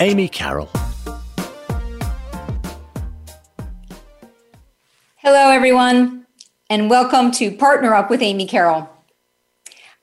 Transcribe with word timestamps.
Amy 0.00 0.28
Carroll. 0.28 0.70
Hello, 5.16 5.50
everyone, 5.50 6.26
and 6.70 6.88
welcome 6.88 7.30
to 7.32 7.50
Partner 7.50 7.92
Up 7.92 8.08
with 8.08 8.22
Amy 8.22 8.46
Carroll. 8.46 8.88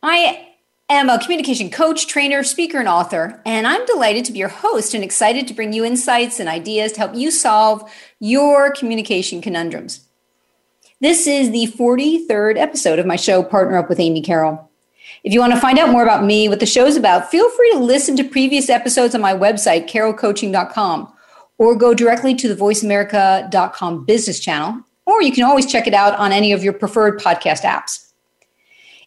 I 0.03 0.49
am 0.87 1.09
a 1.09 1.17
communication 1.19 1.71
coach, 1.71 2.05
trainer, 2.05 2.43
speaker, 2.43 2.77
and 2.77 2.87
author, 2.87 3.41
and 3.43 3.65
I'm 3.65 3.83
delighted 3.87 4.23
to 4.25 4.31
be 4.31 4.37
your 4.37 4.49
host 4.49 4.93
and 4.93 5.03
excited 5.03 5.47
to 5.47 5.55
bring 5.55 5.73
you 5.73 5.83
insights 5.83 6.39
and 6.39 6.47
ideas 6.47 6.91
to 6.91 6.99
help 6.99 7.15
you 7.15 7.31
solve 7.31 7.91
your 8.19 8.71
communication 8.71 9.41
conundrums. 9.41 10.07
This 11.01 11.25
is 11.25 11.49
the 11.49 11.73
43rd 11.75 12.57
episode 12.57 12.99
of 12.99 13.07
my 13.07 13.15
show, 13.15 13.41
Partner 13.41 13.77
Up 13.77 13.89
with 13.89 13.99
Amy 13.99 14.21
Carroll. 14.21 14.66
If 15.23 15.33
you 15.33 15.39
want 15.39 15.53
to 15.53 15.59
find 15.59 15.79
out 15.79 15.89
more 15.89 16.03
about 16.03 16.23
me, 16.23 16.49
what 16.49 16.59
the 16.59 16.65
show's 16.65 16.95
about, 16.95 17.31
feel 17.31 17.49
free 17.49 17.71
to 17.71 17.79
listen 17.79 18.15
to 18.17 18.23
previous 18.23 18.69
episodes 18.69 19.15
on 19.15 19.21
my 19.21 19.33
website, 19.33 19.89
carrollcoaching.com, 19.89 21.13
or 21.57 21.75
go 21.75 21.93
directly 21.93 22.35
to 22.35 22.47
the 22.47 22.55
voiceamerica.com 22.55 24.05
business 24.05 24.39
channel 24.39 24.83
or 25.07 25.21
you 25.21 25.31
can 25.31 25.45
always 25.45 25.65
check 25.65 25.87
it 25.87 25.93
out 25.93 26.19
on 26.19 26.33
any 26.33 26.51
of 26.51 26.63
your 26.63 26.73
preferred 26.73 27.19
podcast 27.19 27.61
apps. 27.61 28.11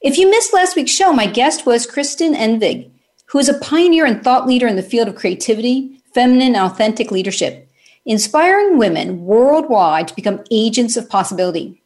If 0.00 0.16
you 0.16 0.30
missed 0.30 0.54
last 0.54 0.74
week's 0.74 0.90
show, 0.90 1.12
my 1.12 1.26
guest 1.26 1.66
was 1.66 1.86
Kristin 1.86 2.34
Engvig, 2.34 2.90
who 3.26 3.38
is 3.38 3.50
a 3.50 3.58
pioneer 3.58 4.06
and 4.06 4.24
thought 4.24 4.46
leader 4.46 4.66
in 4.66 4.76
the 4.76 4.82
field 4.82 5.08
of 5.08 5.14
creativity, 5.14 6.00
feminine, 6.14 6.56
authentic 6.56 7.10
leadership, 7.10 7.70
inspiring 8.06 8.78
women 8.78 9.26
worldwide 9.26 10.08
to 10.08 10.14
become 10.14 10.42
agents 10.50 10.96
of 10.96 11.08
possibility. 11.08 11.79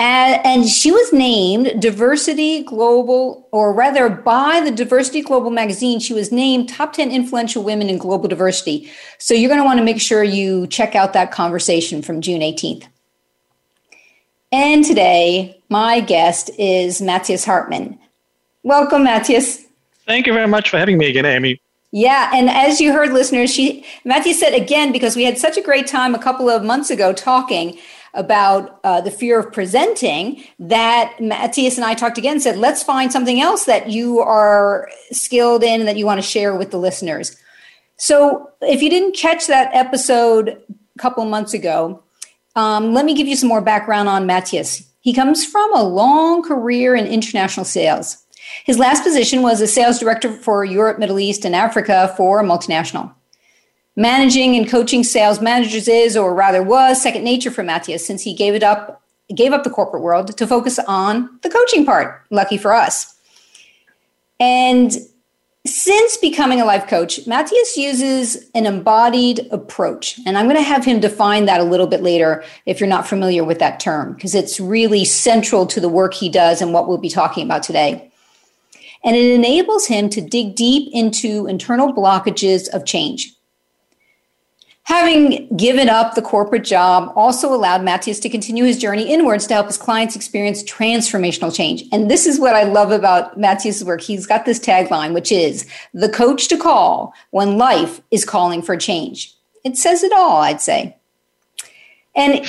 And, 0.00 0.68
she 0.68 0.90
was 0.90 1.12
named 1.12 1.80
Diversity 1.80 2.64
Global, 2.64 3.48
or 3.52 3.72
rather, 3.72 4.08
by 4.08 4.60
the 4.64 4.70
Diversity 4.70 5.22
Global 5.22 5.50
magazine, 5.50 6.00
she 6.00 6.12
was 6.12 6.32
named 6.32 6.68
top 6.68 6.92
10 6.92 7.10
influential 7.10 7.62
women 7.62 7.88
in 7.88 7.98
global 7.98 8.28
diversity. 8.28 8.90
So 9.18 9.34
you're 9.34 9.48
going 9.48 9.60
to 9.60 9.64
want 9.64 9.78
to 9.78 9.84
make 9.84 10.00
sure 10.00 10.24
you 10.24 10.66
check 10.66 10.94
out 10.94 11.12
that 11.12 11.30
conversation 11.30 12.02
from 12.02 12.20
June 12.20 12.40
18th. 12.40 12.86
And 14.50 14.84
today, 14.84 15.60
my 15.68 16.00
guest 16.00 16.50
is 16.58 17.00
Matthias 17.00 17.44
Hartmann. 17.44 17.98
Welcome, 18.62 19.04
Matthias. 19.04 19.64
Thank 20.06 20.26
you 20.26 20.32
very 20.32 20.48
much 20.48 20.70
for 20.70 20.78
having 20.78 20.98
me 20.98 21.08
again, 21.08 21.26
Amy. 21.26 21.60
Yeah, 21.90 22.30
and 22.34 22.50
as 22.50 22.80
you 22.80 22.92
heard, 22.92 23.12
listeners, 23.12 23.52
she 23.52 23.84
Matthew 24.04 24.32
said 24.32 24.52
again 24.52 24.90
because 24.90 25.14
we 25.14 25.24
had 25.24 25.38
such 25.38 25.56
a 25.56 25.62
great 25.62 25.86
time 25.86 26.14
a 26.14 26.18
couple 26.18 26.50
of 26.50 26.64
months 26.64 26.90
ago 26.90 27.12
talking 27.12 27.78
about 28.14 28.80
uh, 28.84 29.00
the 29.00 29.10
fear 29.10 29.38
of 29.38 29.52
presenting 29.52 30.42
that 30.58 31.16
Matthias 31.20 31.76
and 31.76 31.84
I 31.84 31.94
talked 31.94 32.18
again 32.18 32.40
said, 32.40 32.56
let's 32.56 32.82
find 32.82 33.10
something 33.10 33.40
else 33.40 33.64
that 33.64 33.90
you 33.90 34.20
are 34.20 34.88
skilled 35.10 35.62
in 35.62 35.80
and 35.80 35.88
that 35.88 35.96
you 35.96 36.06
want 36.06 36.18
to 36.18 36.26
share 36.26 36.54
with 36.54 36.70
the 36.70 36.78
listeners. 36.78 37.36
So 37.96 38.50
if 38.60 38.82
you 38.82 38.90
didn't 38.90 39.16
catch 39.16 39.46
that 39.46 39.74
episode 39.74 40.48
a 40.48 40.98
couple 40.98 41.24
months 41.24 41.54
ago, 41.54 42.02
um, 42.56 42.94
let 42.94 43.04
me 43.04 43.14
give 43.14 43.26
you 43.26 43.36
some 43.36 43.48
more 43.48 43.60
background 43.60 44.08
on 44.08 44.26
Matthias. 44.26 44.88
He 45.00 45.12
comes 45.12 45.44
from 45.44 45.74
a 45.74 45.82
long 45.82 46.42
career 46.42 46.94
in 46.94 47.06
international 47.06 47.64
sales. 47.64 48.18
His 48.64 48.78
last 48.78 49.02
position 49.02 49.42
was 49.42 49.60
a 49.60 49.66
sales 49.66 49.98
director 49.98 50.32
for 50.32 50.64
Europe, 50.64 50.98
Middle 50.98 51.18
East, 51.18 51.44
and 51.44 51.54
Africa 51.54 52.14
for 52.16 52.40
a 52.40 52.44
multinational. 52.44 53.12
Managing 53.96 54.56
and 54.56 54.68
coaching 54.68 55.04
sales 55.04 55.40
managers 55.40 55.86
is, 55.86 56.16
or 56.16 56.34
rather 56.34 56.62
was, 56.62 57.00
second 57.00 57.22
nature 57.22 57.50
for 57.50 57.62
Matthias 57.62 58.04
since 58.04 58.22
he 58.22 58.34
gave 58.34 58.54
it 58.54 58.62
up, 58.62 59.02
gave 59.34 59.52
up 59.52 59.62
the 59.62 59.70
corporate 59.70 60.02
world 60.02 60.36
to 60.36 60.46
focus 60.46 60.78
on 60.88 61.38
the 61.42 61.50
coaching 61.50 61.86
part. 61.86 62.22
Lucky 62.30 62.58
for 62.58 62.72
us. 62.72 63.14
And 64.40 64.92
since 65.66 66.18
becoming 66.18 66.60
a 66.60 66.64
life 66.64 66.88
coach, 66.88 67.26
Matthias 67.26 67.76
uses 67.76 68.50
an 68.54 68.66
embodied 68.66 69.48
approach. 69.50 70.20
And 70.26 70.36
I'm 70.36 70.46
going 70.46 70.56
to 70.56 70.62
have 70.62 70.84
him 70.84 71.00
define 71.00 71.46
that 71.46 71.60
a 71.60 71.64
little 71.64 71.86
bit 71.86 72.02
later 72.02 72.44
if 72.66 72.80
you're 72.80 72.88
not 72.88 73.06
familiar 73.06 73.44
with 73.44 73.60
that 73.60 73.80
term, 73.80 74.12
because 74.14 74.34
it's 74.34 74.60
really 74.60 75.04
central 75.04 75.66
to 75.66 75.80
the 75.80 75.88
work 75.88 76.12
he 76.14 76.28
does 76.28 76.60
and 76.60 76.74
what 76.74 76.86
we'll 76.86 76.98
be 76.98 77.08
talking 77.08 77.44
about 77.44 77.62
today. 77.62 78.10
And 79.04 79.16
it 79.16 79.34
enables 79.34 79.86
him 79.86 80.10
to 80.10 80.20
dig 80.20 80.56
deep 80.56 80.90
into 80.92 81.46
internal 81.46 81.94
blockages 81.94 82.68
of 82.70 82.84
change. 82.84 83.33
Having 84.84 85.56
given 85.56 85.88
up 85.88 86.14
the 86.14 86.20
corporate 86.20 86.64
job 86.64 87.10
also 87.16 87.54
allowed 87.54 87.82
Matthias 87.82 88.20
to 88.20 88.28
continue 88.28 88.64
his 88.64 88.78
journey 88.78 89.10
inwards 89.10 89.46
to 89.46 89.54
help 89.54 89.66
his 89.66 89.78
clients 89.78 90.14
experience 90.14 90.62
transformational 90.62 91.54
change. 91.54 91.84
And 91.90 92.10
this 92.10 92.26
is 92.26 92.38
what 92.38 92.54
I 92.54 92.64
love 92.64 92.90
about 92.90 93.38
Matthias' 93.38 93.82
work. 93.82 94.02
He's 94.02 94.26
got 94.26 94.44
this 94.44 94.60
tagline, 94.60 95.14
which 95.14 95.32
is 95.32 95.66
the 95.94 96.10
coach 96.10 96.48
to 96.48 96.58
call 96.58 97.14
when 97.30 97.56
life 97.56 98.02
is 98.10 98.26
calling 98.26 98.60
for 98.60 98.76
change. 98.76 99.34
It 99.64 99.78
says 99.78 100.02
it 100.02 100.12
all, 100.12 100.42
I'd 100.42 100.60
say. 100.60 100.96
And 102.16 102.46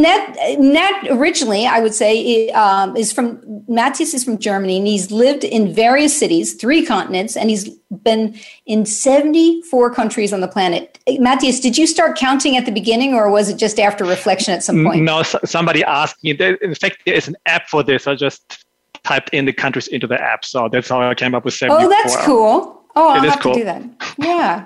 Net, 0.00 0.58
Net 0.58 1.06
originally, 1.10 1.66
I 1.66 1.80
would 1.80 1.92
say, 1.92 2.48
um, 2.50 2.96
is 2.96 3.12
from 3.12 3.38
Matthias 3.68 4.14
is 4.14 4.24
from 4.24 4.38
Germany, 4.38 4.78
and 4.78 4.86
he's 4.86 5.10
lived 5.10 5.44
in 5.44 5.74
various 5.74 6.18
cities, 6.18 6.54
three 6.54 6.86
continents, 6.86 7.36
and 7.36 7.50
he's 7.50 7.68
been 8.02 8.34
in 8.64 8.86
seventy-four 8.86 9.92
countries 9.92 10.32
on 10.32 10.40
the 10.40 10.48
planet. 10.48 10.98
Matthias, 11.18 11.60
did 11.60 11.76
you 11.76 11.86
start 11.86 12.16
counting 12.16 12.56
at 12.56 12.64
the 12.64 12.72
beginning, 12.72 13.12
or 13.12 13.30
was 13.30 13.50
it 13.50 13.58
just 13.58 13.78
after 13.78 14.06
reflection 14.06 14.54
at 14.54 14.62
some 14.62 14.82
point? 14.84 15.02
No, 15.02 15.22
somebody 15.22 15.84
asked 15.84 16.24
me. 16.24 16.30
In 16.30 16.74
fact, 16.74 17.02
there 17.04 17.14
is 17.14 17.28
an 17.28 17.36
app 17.44 17.68
for 17.68 17.82
this. 17.82 18.06
I 18.06 18.14
just 18.14 18.64
typed 19.02 19.28
in 19.34 19.44
the 19.44 19.52
countries 19.52 19.86
into 19.88 20.06
the 20.06 20.18
app, 20.18 20.46
so 20.46 20.70
that's 20.72 20.88
how 20.88 21.02
I 21.02 21.14
came 21.14 21.34
up 21.34 21.44
with 21.44 21.52
seventy-four. 21.52 21.86
Oh, 21.86 21.90
that's 21.90 22.16
cool. 22.24 22.80
Oh, 22.96 23.08
I'll 23.08 23.28
have 23.28 23.40
cool. 23.40 23.54
to 23.54 23.58
do 23.58 23.64
that. 23.64 23.82
Yeah. 24.18 24.64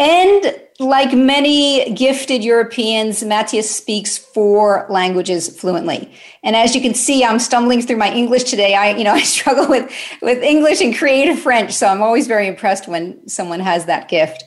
And 0.00 0.58
like 0.78 1.12
many 1.12 1.92
gifted 1.92 2.42
Europeans, 2.42 3.22
Matthias 3.22 3.70
speaks 3.70 4.16
four 4.16 4.86
languages 4.88 5.60
fluently. 5.60 6.10
And 6.42 6.56
as 6.56 6.74
you 6.74 6.80
can 6.80 6.94
see, 6.94 7.22
I'm 7.22 7.38
stumbling 7.38 7.82
through 7.82 7.98
my 7.98 8.10
English 8.10 8.44
today. 8.44 8.74
I, 8.74 8.96
you 8.96 9.04
know, 9.04 9.12
I 9.22 9.22
struggle 9.22 9.68
with, 9.68 9.92
with 10.22 10.42
English 10.42 10.80
and 10.80 10.96
creative 10.96 11.38
French. 11.38 11.72
So 11.72 11.86
I'm 11.86 12.00
always 12.00 12.26
very 12.26 12.48
impressed 12.48 12.88
when 12.88 13.28
someone 13.28 13.60
has 13.60 13.84
that 13.84 14.08
gift. 14.08 14.44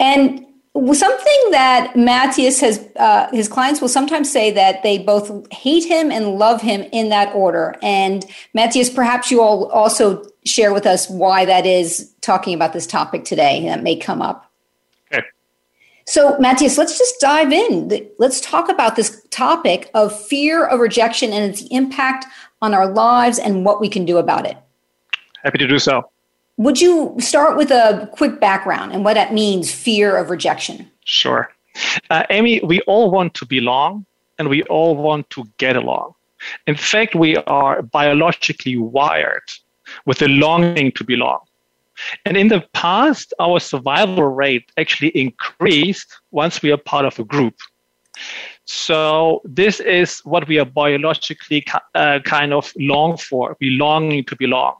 And 0.00 0.44
something 0.92 1.50
that 1.52 1.94
Matthias 1.96 2.60
has, 2.60 2.86
uh, 2.96 3.28
his 3.32 3.48
clients 3.48 3.80
will 3.80 3.88
sometimes 3.88 4.30
say 4.30 4.50
that 4.50 4.82
they 4.82 4.98
both 4.98 5.46
hate 5.52 5.84
him 5.84 6.10
and 6.10 6.38
love 6.38 6.60
him 6.60 6.82
in 6.92 7.08
that 7.10 7.32
order. 7.34 7.76
And 7.82 8.26
Matthias, 8.52 8.90
perhaps 8.90 9.30
you 9.30 9.40
all 9.40 9.70
also 9.70 10.24
share 10.46 10.72
with 10.72 10.86
us 10.86 11.08
why 11.08 11.44
that 11.44 11.66
is 11.66 12.12
talking 12.20 12.54
about 12.54 12.72
this 12.72 12.86
topic 12.86 13.24
today 13.24 13.64
that 13.66 13.82
may 13.82 13.96
come 13.96 14.22
up. 14.22 14.50
Okay. 15.12 15.26
So, 16.06 16.38
Matthias, 16.38 16.78
let's 16.78 16.98
just 16.98 17.20
dive 17.20 17.52
in. 17.52 18.08
Let's 18.18 18.40
talk 18.40 18.68
about 18.68 18.96
this 18.96 19.26
topic 19.30 19.90
of 19.94 20.18
fear 20.26 20.64
of 20.64 20.80
rejection 20.80 21.32
and 21.32 21.44
its 21.44 21.62
impact 21.70 22.26
on 22.62 22.74
our 22.74 22.86
lives 22.86 23.38
and 23.38 23.64
what 23.64 23.80
we 23.80 23.88
can 23.88 24.04
do 24.04 24.18
about 24.18 24.46
it. 24.46 24.56
Happy 25.42 25.58
to 25.58 25.66
do 25.66 25.78
so. 25.78 26.10
Would 26.58 26.80
you 26.80 27.14
start 27.18 27.56
with 27.56 27.70
a 27.70 28.08
quick 28.12 28.40
background 28.40 28.92
and 28.92 29.04
what 29.04 29.14
that 29.14 29.34
means, 29.34 29.70
fear 29.70 30.16
of 30.16 30.30
rejection? 30.30 30.90
Sure. 31.04 31.50
Uh, 32.08 32.24
Amy, 32.30 32.60
we 32.60 32.80
all 32.82 33.10
want 33.10 33.34
to 33.34 33.44
belong 33.44 34.06
and 34.38 34.48
we 34.48 34.62
all 34.64 34.96
want 34.96 35.28
to 35.30 35.44
get 35.58 35.76
along. 35.76 36.14
In 36.66 36.76
fact, 36.76 37.14
we 37.14 37.36
are 37.36 37.82
biologically 37.82 38.76
wired 38.76 39.42
with 40.06 40.18
the 40.18 40.28
longing 40.28 40.92
to 40.92 41.04
belong. 41.04 41.40
And 42.24 42.36
in 42.36 42.48
the 42.48 42.64
past, 42.72 43.32
our 43.38 43.60
survival 43.60 44.24
rate 44.24 44.70
actually 44.76 45.08
increased 45.08 46.08
once 46.30 46.62
we 46.62 46.72
are 46.72 46.76
part 46.76 47.06
of 47.06 47.18
a 47.18 47.24
group. 47.24 47.54
So 48.64 49.42
this 49.44 49.80
is 49.80 50.20
what 50.24 50.48
we 50.48 50.58
are 50.58 50.64
biologically 50.64 51.64
uh, 51.94 52.20
kind 52.24 52.52
of 52.52 52.72
long 52.78 53.16
for. 53.16 53.56
belonging 53.60 54.24
to 54.24 54.36
belong. 54.36 54.76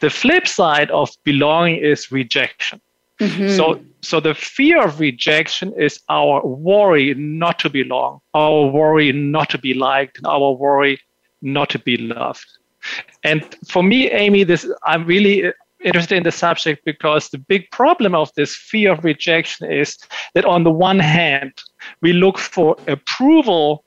The 0.00 0.10
flip 0.10 0.46
side 0.46 0.90
of 0.90 1.10
belonging 1.24 1.76
is 1.76 2.12
rejection. 2.12 2.80
Mm-hmm. 3.20 3.56
So, 3.56 3.80
so 4.02 4.20
the 4.20 4.34
fear 4.34 4.84
of 4.84 5.00
rejection 5.00 5.72
is 5.78 6.00
our 6.10 6.46
worry 6.46 7.14
not 7.14 7.58
to 7.60 7.70
belong, 7.70 8.20
our 8.34 8.66
worry 8.66 9.10
not 9.12 9.48
to 9.50 9.58
be 9.58 9.72
liked, 9.72 10.18
and 10.18 10.26
our 10.26 10.52
worry 10.52 11.00
not 11.40 11.70
to 11.70 11.78
be 11.78 11.96
loved. 11.96 12.46
And 13.24 13.42
for 13.66 13.82
me, 13.82 14.10
Amy, 14.10 14.44
this 14.44 14.68
I'm 14.84 15.04
really 15.04 15.52
interested 15.84 16.16
in 16.16 16.22
the 16.22 16.32
subject 16.32 16.84
because 16.84 17.28
the 17.28 17.38
big 17.38 17.70
problem 17.70 18.14
of 18.14 18.32
this 18.34 18.56
fear 18.56 18.92
of 18.92 19.04
rejection 19.04 19.70
is 19.70 19.98
that 20.34 20.44
on 20.44 20.64
the 20.64 20.70
one 20.70 20.98
hand, 20.98 21.52
we 22.00 22.12
look 22.12 22.38
for 22.38 22.76
approval 22.88 23.84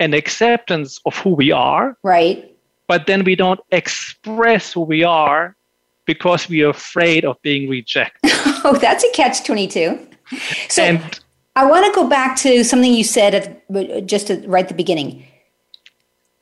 and 0.00 0.14
acceptance 0.14 1.00
of 1.06 1.16
who 1.18 1.30
we 1.30 1.52
are. 1.52 1.96
Right. 2.02 2.54
But 2.86 3.06
then 3.06 3.24
we 3.24 3.36
don't 3.36 3.60
express 3.70 4.72
who 4.72 4.80
we 4.80 5.04
are 5.04 5.56
because 6.06 6.48
we 6.48 6.62
are 6.62 6.70
afraid 6.70 7.24
of 7.24 7.40
being 7.42 7.68
rejected. 7.68 8.18
oh, 8.64 8.78
that's 8.80 9.04
a 9.04 9.10
catch 9.12 9.44
22. 9.44 10.06
So 10.68 10.82
and, 10.82 11.20
I 11.54 11.66
want 11.66 11.84
to 11.86 11.92
go 11.92 12.08
back 12.08 12.36
to 12.38 12.64
something 12.64 12.94
you 12.94 13.04
said 13.04 13.34
at, 13.34 14.06
just 14.06 14.30
at, 14.30 14.48
right 14.48 14.62
at 14.62 14.68
the 14.68 14.74
beginning. 14.74 15.27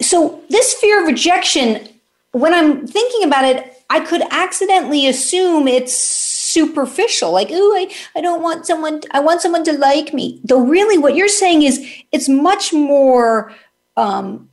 So, 0.01 0.43
this 0.51 0.75
fear 0.75 1.01
of 1.01 1.07
rejection, 1.07 1.89
when 2.33 2.53
I'm 2.53 2.87
thinking 2.87 3.25
about 3.25 3.45
it, 3.45 3.73
I 3.89 4.01
could 4.01 4.23
accidentally 4.31 5.07
assume 5.07 5.69
it's 5.69 5.97
superficial. 5.97 7.33
Like 7.33 7.51
ooh 7.51 7.75
I, 7.75 7.93
I 8.15 8.21
don't 8.21 8.43
want 8.43 8.67
someone 8.67 9.03
i 9.11 9.21
want 9.21 9.43
someone 9.43 9.65
to 9.65 9.73
like 9.73 10.15
me. 10.15 10.41
Though 10.45 10.65
really 10.65 10.99
what 10.99 11.15
you're 11.15 11.29
saying 11.29 11.63
is 11.63 11.85
it's 12.13 12.29
much 12.29 12.73
more 12.73 13.53
um, 13.97 14.49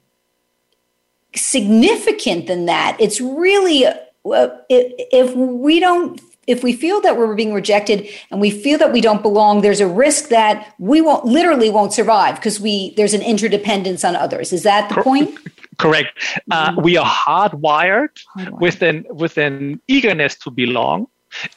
significant 1.35 2.47
than 2.47 2.65
that. 2.65 2.97
It's 2.99 3.21
really 3.21 3.85
uh, 3.85 4.49
if 4.69 5.35
we 5.35 5.79
don't 5.79 6.21
if 6.47 6.63
we 6.63 6.73
feel 6.73 7.01
that 7.01 7.17
we're 7.17 7.33
being 7.35 7.53
rejected 7.53 8.07
and 8.29 8.41
we 8.41 8.51
feel 8.51 8.77
that 8.79 8.91
we 8.91 9.01
don't 9.01 9.21
belong 9.21 9.61
there's 9.61 9.79
a 9.79 9.87
risk 9.87 10.29
that 10.29 10.73
we 10.79 11.01
won't 11.01 11.25
literally 11.25 11.69
won't 11.69 11.93
survive 11.93 12.35
because 12.35 12.59
we 12.59 12.93
there's 12.95 13.13
an 13.13 13.21
interdependence 13.21 14.03
on 14.03 14.15
others. 14.15 14.53
Is 14.53 14.63
that 14.63 14.89
the 14.89 15.01
point? 15.01 15.37
correct. 15.77 16.19
Uh, 16.51 16.71
mm-hmm. 16.71 16.81
we 16.81 16.97
are 16.97 17.05
hardwired, 17.05 18.09
hardwired, 18.37 18.59
with 18.59 18.81
an 18.81 19.05
with 19.09 19.37
an 19.37 19.81
eagerness 19.87 20.35
to 20.39 20.51
belong. 20.51 21.07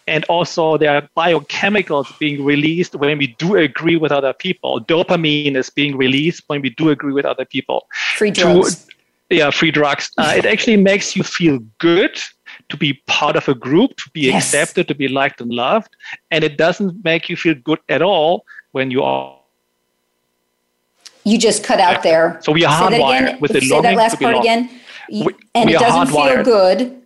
And 0.06 0.24
also 0.24 0.78
there 0.78 0.94
are 0.96 1.08
biochemicals 1.16 2.18
being 2.18 2.42
released 2.42 2.94
when 2.94 3.18
we 3.18 3.26
do 3.26 3.56
agree 3.56 3.96
with 3.96 4.10
other 4.10 4.32
people. 4.32 4.80
Dopamine 4.80 5.54
is 5.54 5.68
being 5.68 5.98
released 5.98 6.44
when 6.46 6.62
we 6.62 6.70
do 6.70 6.88
agree 6.88 7.12
with 7.12 7.26
other 7.26 7.44
people. 7.44 7.86
Free 8.16 8.30
drugs. 8.30 8.86
To, 8.86 8.94
yeah 9.30 9.50
free 9.50 9.70
drugs. 9.70 10.10
Uh, 10.16 10.32
it 10.36 10.46
actually 10.46 10.78
makes 10.78 11.14
you 11.14 11.22
feel 11.22 11.58
good 11.78 12.18
to 12.68 12.76
be 12.76 12.94
part 13.06 13.36
of 13.36 13.48
a 13.48 13.54
group 13.54 13.96
to 13.96 14.10
be 14.10 14.22
yes. 14.22 14.44
accepted 14.44 14.88
to 14.88 14.94
be 14.94 15.08
liked 15.08 15.40
and 15.40 15.50
loved 15.50 15.94
and 16.30 16.44
it 16.44 16.56
doesn't 16.56 17.04
make 17.04 17.28
you 17.28 17.36
feel 17.36 17.54
good 17.54 17.78
at 17.88 18.02
all 18.02 18.44
when 18.72 18.90
you 18.90 19.02
are 19.02 19.38
you 21.24 21.38
just 21.38 21.64
cut 21.64 21.80
out 21.80 22.02
there 22.02 22.38
so 22.40 22.52
we 22.52 22.64
are 22.64 22.72
hardwired 22.72 23.40
with 23.40 23.52
the 23.52 23.60
say 23.60 23.80
that 23.80 23.94
last 23.94 24.20
part 24.20 24.36
again 24.36 24.68
we, 25.10 25.28
and 25.54 25.68
we 25.68 25.76
it 25.76 25.80
doesn't 25.80 26.08
feel 26.08 26.42
good 26.42 27.02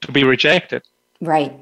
to 0.00 0.12
be 0.12 0.24
rejected 0.24 0.82
right 1.20 1.52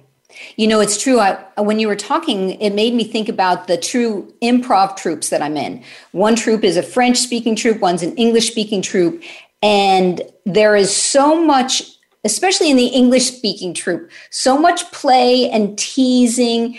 you 0.56 0.66
know, 0.66 0.80
it's 0.80 1.00
true. 1.00 1.20
I, 1.20 1.38
when 1.60 1.78
you 1.78 1.88
were 1.88 1.96
talking, 1.96 2.60
it 2.60 2.70
made 2.70 2.94
me 2.94 3.04
think 3.04 3.28
about 3.28 3.66
the 3.66 3.76
true 3.76 4.32
improv 4.42 4.96
troupes 4.96 5.30
that 5.30 5.42
I'm 5.42 5.56
in. 5.56 5.82
One 6.12 6.36
troupe 6.36 6.64
is 6.64 6.76
a 6.76 6.82
French 6.82 7.18
speaking 7.18 7.56
troupe, 7.56 7.80
one's 7.80 8.02
an 8.02 8.14
English 8.16 8.50
speaking 8.50 8.82
troupe. 8.82 9.22
And 9.62 10.20
there 10.44 10.76
is 10.76 10.94
so 10.94 11.42
much, 11.42 11.93
especially 12.24 12.70
in 12.70 12.76
the 12.76 12.86
English 12.86 13.26
speaking 13.26 13.74
troupe, 13.74 14.10
so 14.30 14.58
much 14.58 14.90
play 14.92 15.50
and 15.50 15.78
teasing 15.78 16.78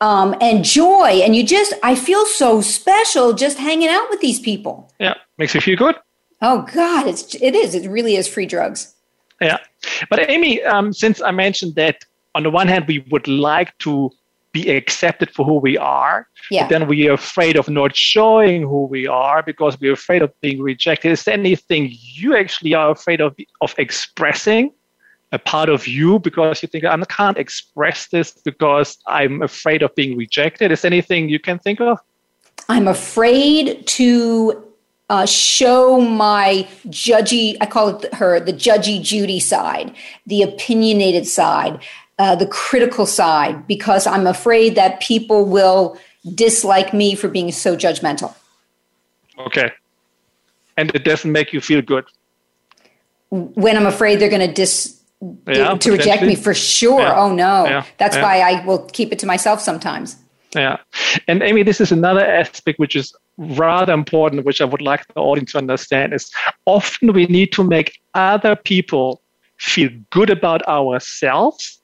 um, 0.00 0.34
and 0.40 0.64
joy. 0.64 1.20
And 1.22 1.34
you 1.36 1.44
just, 1.44 1.74
I 1.82 1.94
feel 1.94 2.24
so 2.26 2.60
special 2.60 3.32
just 3.32 3.58
hanging 3.58 3.88
out 3.88 4.08
with 4.10 4.20
these 4.20 4.40
people. 4.40 4.92
Yeah, 4.98 5.14
makes 5.38 5.54
you 5.54 5.60
feel 5.60 5.76
good. 5.76 5.96
Oh, 6.42 6.66
God, 6.72 7.06
it's, 7.06 7.34
it 7.34 7.54
is. 7.54 7.74
It 7.74 7.88
really 7.88 8.16
is 8.16 8.26
free 8.26 8.46
drugs. 8.46 8.94
Yeah. 9.40 9.58
But 10.08 10.30
Amy, 10.30 10.62
um, 10.62 10.92
since 10.92 11.20
I 11.20 11.30
mentioned 11.30 11.74
that 11.74 12.04
on 12.34 12.42
the 12.42 12.50
one 12.50 12.68
hand, 12.68 12.86
we 12.86 13.04
would 13.10 13.28
like 13.28 13.76
to 13.78 14.10
be 14.52 14.70
accepted 14.70 15.30
for 15.30 15.44
who 15.44 15.58
we 15.58 15.78
are. 15.78 16.26
Yeah. 16.50 16.64
But 16.64 16.70
then 16.70 16.88
we 16.88 17.08
are 17.08 17.14
afraid 17.14 17.56
of 17.56 17.68
not 17.68 17.96
showing 17.96 18.62
who 18.62 18.86
we 18.86 19.06
are 19.06 19.42
because 19.42 19.78
we're 19.80 19.92
afraid 19.92 20.22
of 20.22 20.32
being 20.40 20.60
rejected. 20.60 21.12
Is 21.12 21.24
there 21.24 21.34
anything 21.34 21.90
you 21.92 22.36
actually 22.36 22.74
are 22.74 22.90
afraid 22.90 23.20
of 23.20 23.36
of 23.60 23.74
expressing 23.78 24.72
a 25.32 25.38
part 25.38 25.68
of 25.68 25.86
you 25.86 26.18
because 26.18 26.62
you 26.62 26.68
think 26.68 26.84
I 26.84 26.96
can't 27.04 27.38
express 27.38 28.08
this 28.08 28.32
because 28.32 28.98
I'm 29.06 29.42
afraid 29.42 29.82
of 29.82 29.94
being 29.94 30.16
rejected? 30.16 30.72
Is 30.72 30.82
there 30.82 30.90
anything 30.90 31.28
you 31.28 31.38
can 31.38 31.58
think 31.58 31.80
of? 31.80 31.98
I'm 32.68 32.88
afraid 32.88 33.86
to 33.98 34.64
uh, 35.08 35.26
show 35.26 36.00
my 36.00 36.68
judgy, 36.86 37.56
I 37.60 37.66
call 37.66 37.88
it 37.88 38.14
her, 38.14 38.38
the 38.40 38.52
judgy 38.52 39.02
Judy 39.02 39.40
side, 39.40 39.94
the 40.26 40.42
opinionated 40.42 41.26
side. 41.26 41.80
Uh, 42.20 42.36
the 42.36 42.46
critical 42.46 43.06
side 43.06 43.66
because 43.66 44.06
I'm 44.06 44.26
afraid 44.26 44.74
that 44.74 45.00
people 45.00 45.46
will 45.46 45.96
dislike 46.34 46.92
me 46.92 47.14
for 47.14 47.28
being 47.28 47.50
so 47.50 47.74
judgmental. 47.74 48.34
Okay. 49.38 49.72
And 50.76 50.94
it 50.94 51.02
doesn't 51.02 51.32
make 51.32 51.54
you 51.54 51.62
feel 51.62 51.80
good. 51.80 52.04
When 53.30 53.74
I'm 53.78 53.86
afraid 53.86 54.20
they're 54.20 54.28
going 54.28 54.46
to 54.46 54.52
dis 54.52 55.00
yeah, 55.46 55.78
to 55.78 55.92
reject 55.92 56.22
me 56.22 56.34
for 56.34 56.52
sure. 56.52 57.00
Yeah. 57.00 57.22
Oh 57.22 57.32
no. 57.32 57.64
Yeah. 57.64 57.84
That's 57.96 58.18
why 58.18 58.40
I 58.40 58.66
will 58.66 58.84
keep 58.92 59.12
it 59.12 59.18
to 59.20 59.26
myself 59.26 59.62
sometimes. 59.62 60.18
Yeah. 60.54 60.76
And 61.26 61.42
Amy, 61.42 61.62
this 61.62 61.80
is 61.80 61.90
another 61.90 62.26
aspect 62.26 62.78
which 62.78 62.96
is 62.96 63.16
rather 63.38 63.94
important, 63.94 64.44
which 64.44 64.60
I 64.60 64.66
would 64.66 64.82
like 64.82 65.06
the 65.14 65.20
audience 65.20 65.52
to 65.52 65.58
understand 65.58 66.12
is 66.12 66.30
often 66.66 67.14
we 67.14 67.24
need 67.24 67.52
to 67.52 67.64
make 67.64 67.98
other 68.12 68.56
people 68.56 69.22
feel 69.56 69.88
good 70.10 70.28
about 70.28 70.60
ourselves 70.68 71.79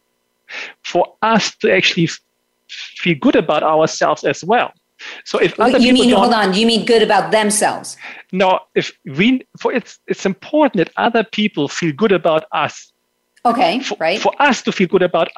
for 0.82 1.14
us 1.22 1.54
to 1.56 1.72
actually 1.72 2.08
feel 2.69 3.16
good 3.20 3.37
about 3.37 3.62
ourselves 3.62 4.25
as 4.25 4.44
well. 4.44 4.72
So 5.25 5.38
if 5.38 5.58
other 5.60 5.78
people. 5.78 5.87
you 5.87 5.93
mean 5.93 6.10
hold 6.10 6.32
on, 6.32 6.54
you 6.54 6.66
mean 6.66 6.84
good 6.87 7.02
about 7.02 7.31
themselves? 7.31 7.96
No, 8.32 8.60
if 8.75 8.93
we 9.04 9.46
for 9.60 9.72
it's 9.72 9.98
it's 10.06 10.25
important 10.25 10.76
that 10.76 10.90
other 10.96 11.22
people 11.22 11.69
feel 11.69 11.93
good 11.93 12.12
about 12.12 12.44
us. 12.52 12.93
Okay, 13.44 13.81
for, 13.81 13.96
right. 14.00 14.20
For 14.20 14.32
us 14.40 14.62
to 14.62 14.72
feel 14.72 14.88
good 14.88 15.02
about 15.02 15.28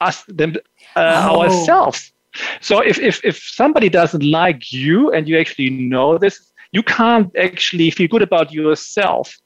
us 0.00 0.24
them 0.28 0.54
uh, 0.94 1.28
oh. 1.30 1.42
ourselves. 1.42 2.12
So 2.60 2.80
if, 2.80 2.98
if 2.98 3.24
if 3.24 3.38
somebody 3.38 3.88
doesn't 3.88 4.22
like 4.22 4.72
you 4.72 5.10
and 5.12 5.28
you 5.28 5.38
actually 5.38 5.70
know 5.70 6.18
this, 6.18 6.52
you 6.72 6.82
can't 6.82 7.34
actually 7.36 7.90
feel 7.90 8.08
good 8.08 8.22
about 8.22 8.52
yourself 8.52 9.36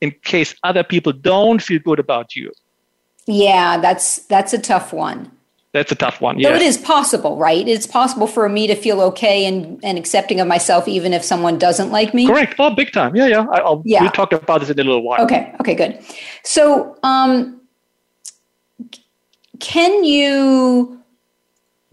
in 0.00 0.12
case 0.22 0.54
other 0.62 0.84
people 0.84 1.12
don't 1.12 1.62
feel 1.62 1.80
good 1.80 1.98
about 1.98 2.36
you. 2.36 2.50
Yeah, 3.26 3.78
that's 3.78 4.18
that's 4.26 4.52
a 4.52 4.58
tough 4.58 4.92
one. 4.92 5.30
That's 5.72 5.92
a 5.92 5.94
tough 5.94 6.22
one. 6.22 6.38
Yeah, 6.38 6.56
it 6.56 6.62
is 6.62 6.78
possible, 6.78 7.36
right? 7.36 7.68
It's 7.68 7.86
possible 7.86 8.26
for 8.26 8.48
me 8.48 8.66
to 8.66 8.74
feel 8.74 9.02
okay 9.02 9.44
and, 9.44 9.78
and 9.84 9.98
accepting 9.98 10.40
of 10.40 10.48
myself, 10.48 10.88
even 10.88 11.12
if 11.12 11.22
someone 11.22 11.58
doesn't 11.58 11.90
like 11.90 12.14
me. 12.14 12.26
Correct. 12.26 12.54
Oh, 12.58 12.74
big 12.74 12.92
time. 12.92 13.14
Yeah, 13.14 13.26
yeah. 13.26 13.46
I, 13.52 13.62
will 13.62 13.82
yeah. 13.84 14.00
We'll 14.00 14.10
talk 14.10 14.32
about 14.32 14.60
this 14.60 14.70
in 14.70 14.78
a 14.78 14.84
little 14.84 15.02
while. 15.02 15.22
Okay. 15.22 15.54
Okay. 15.60 15.74
Good. 15.74 16.00
So, 16.44 16.96
um, 17.02 17.60
can 19.60 20.02
you 20.04 20.98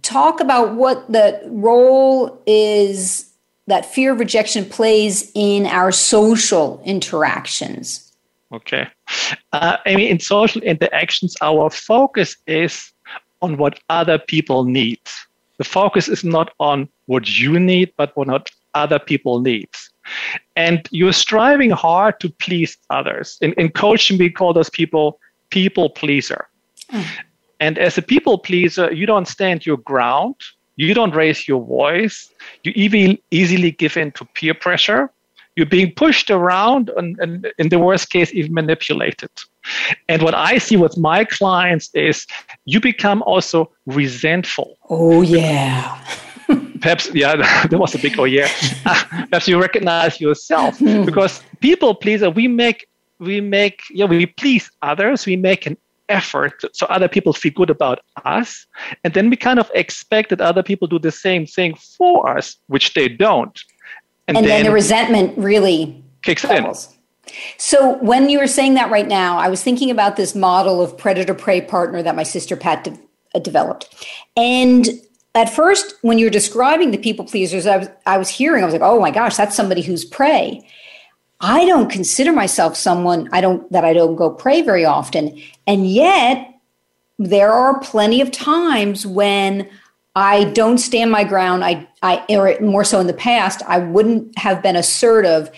talk 0.01 0.39
about 0.39 0.75
what 0.75 1.11
the 1.11 1.41
role 1.47 2.41
is 2.45 3.33
that 3.67 3.85
fear 3.85 4.13
of 4.13 4.19
rejection 4.19 4.63
plays 4.63 5.29
in 5.35 5.65
our 5.65 5.91
social 5.91 6.81
interactions? 6.85 8.12
Okay. 8.53 8.87
Uh, 9.51 9.77
I 9.85 9.95
mean, 9.95 10.09
in 10.09 10.19
social 10.19 10.61
interactions, 10.61 11.35
our 11.41 11.69
focus 11.69 12.37
is 12.45 12.91
on 13.41 13.57
what 13.57 13.79
other 13.89 14.19
people 14.19 14.63
need. 14.63 15.01
The 15.57 15.63
focus 15.63 16.07
is 16.07 16.23
not 16.23 16.53
on 16.59 16.87
what 17.07 17.39
you 17.39 17.59
need, 17.59 17.91
but 17.97 18.15
what 18.15 18.51
other 18.75 18.99
people 18.99 19.39
need. 19.39 19.69
And 20.55 20.87
you're 20.91 21.13
striving 21.13 21.71
hard 21.71 22.19
to 22.19 22.29
please 22.29 22.77
others. 22.89 23.37
In, 23.41 23.53
in 23.53 23.69
coaching, 23.69 24.17
we 24.17 24.29
call 24.29 24.53
those 24.53 24.69
people 24.69 25.19
people 25.49 25.89
pleaser. 25.89 26.47
Mm. 26.91 27.05
And 27.59 27.77
as 27.77 27.97
a 27.97 28.01
people 28.01 28.37
pleaser, 28.37 28.91
you 28.91 29.05
don't 29.05 29.27
stand 29.27 29.65
your 29.65 29.77
ground. 29.77 30.35
You 30.75 30.93
don't 30.93 31.15
raise 31.15 31.47
your 31.47 31.63
voice. 31.63 32.29
You 32.63 32.73
even 32.75 33.17
easily 33.31 33.71
give 33.71 33.95
in 33.95 34.11
to 34.13 34.25
peer 34.25 34.53
pressure 34.53 35.11
you're 35.55 35.65
being 35.65 35.93
pushed 35.93 36.29
around 36.29 36.89
and, 36.97 37.19
and 37.19 37.51
in 37.57 37.69
the 37.69 37.79
worst 37.79 38.09
case 38.09 38.33
even 38.33 38.53
manipulated. 38.53 39.29
And 40.09 40.21
what 40.21 40.33
i 40.33 40.57
see 40.57 40.77
with 40.77 40.97
my 40.97 41.23
clients 41.25 41.89
is 41.93 42.25
you 42.65 42.79
become 42.79 43.23
also 43.23 43.71
resentful. 43.85 44.77
Oh 44.89 45.21
yeah. 45.21 46.03
Perhaps 46.81 47.13
yeah 47.13 47.35
that 47.69 47.77
was 47.77 47.95
a 47.95 47.99
big 47.99 48.19
oh 48.19 48.25
yeah. 48.25 48.49
Perhaps 48.83 49.47
you 49.47 49.59
recognize 49.61 50.19
yourself. 50.19 50.77
Hmm. 50.79 51.05
because 51.05 51.41
people 51.61 51.95
pleaser 51.95 52.29
we 52.29 52.47
make 52.47 52.87
we 53.19 53.39
make 53.39 53.81
yeah 53.91 54.05
we 54.05 54.25
please 54.25 54.69
others 54.81 55.25
we 55.25 55.35
make 55.35 55.65
an 55.65 55.77
effort 56.09 56.61
so 56.73 56.85
other 56.87 57.07
people 57.07 57.31
feel 57.31 57.53
good 57.55 57.69
about 57.69 57.99
us 58.25 58.67
and 59.03 59.13
then 59.13 59.29
we 59.29 59.37
kind 59.37 59.59
of 59.59 59.71
expect 59.73 60.29
that 60.29 60.41
other 60.41 60.61
people 60.61 60.85
do 60.87 60.99
the 60.99 61.11
same 61.11 61.45
thing 61.45 61.73
for 61.97 62.37
us 62.37 62.57
which 62.67 62.93
they 62.93 63.07
don't 63.07 63.63
and, 64.27 64.37
and 64.37 64.45
then, 64.45 64.63
then, 64.63 64.65
the 64.65 64.71
resentment 64.71 65.37
really 65.37 66.03
kicks 66.21 66.43
doubles. 66.43 66.87
in. 66.87 67.33
So 67.57 67.97
when 67.97 68.29
you 68.29 68.39
were 68.39 68.47
saying 68.47 68.75
that 68.75 68.91
right 68.91 69.07
now, 69.07 69.37
I 69.37 69.49
was 69.49 69.63
thinking 69.63 69.89
about 69.89 70.15
this 70.15 70.35
model 70.35 70.81
of 70.81 70.97
predator 70.97 71.33
prey 71.33 71.61
partner 71.61 72.03
that 72.03 72.15
my 72.15 72.23
sister 72.23 72.55
Pat 72.55 72.83
de- 72.83 72.99
uh, 73.33 73.39
developed. 73.39 73.93
And 74.37 74.87
at 75.35 75.49
first, 75.49 75.95
when 76.01 76.19
you 76.19 76.27
were 76.27 76.31
describing 76.31 76.91
the 76.91 76.97
people 76.97 77.25
pleasers, 77.25 77.65
I 77.65 77.77
was, 77.77 77.89
I 78.05 78.17
was 78.17 78.29
hearing, 78.29 78.63
I 78.63 78.65
was 78.65 78.73
like, 78.73 78.83
oh 78.83 78.99
my 78.99 79.11
gosh, 79.11 79.35
that's 79.35 79.55
somebody 79.55 79.81
who's 79.81 80.05
prey. 80.05 80.67
I 81.39 81.65
don't 81.65 81.89
consider 81.89 82.31
myself 82.31 82.77
someone 82.77 83.27
I 83.33 83.41
don't 83.41 83.69
that 83.71 83.83
I 83.83 83.93
don't 83.93 84.15
go 84.15 84.29
pray 84.29 84.61
very 84.61 84.85
often. 84.85 85.41
And 85.67 85.89
yet 85.89 86.53
there 87.19 87.51
are 87.51 87.79
plenty 87.79 88.21
of 88.21 88.31
times 88.31 89.05
when 89.05 89.69
I 90.15 90.45
don't 90.45 90.77
stand 90.77 91.11
my 91.11 91.23
ground. 91.23 91.63
I 91.63 91.87
I 92.01 92.23
or 92.29 92.59
more 92.61 92.83
so 92.83 92.99
in 92.99 93.07
the 93.07 93.13
past, 93.13 93.61
I 93.67 93.79
wouldn't 93.79 94.37
have 94.37 94.61
been 94.61 94.75
assertive. 94.75 95.49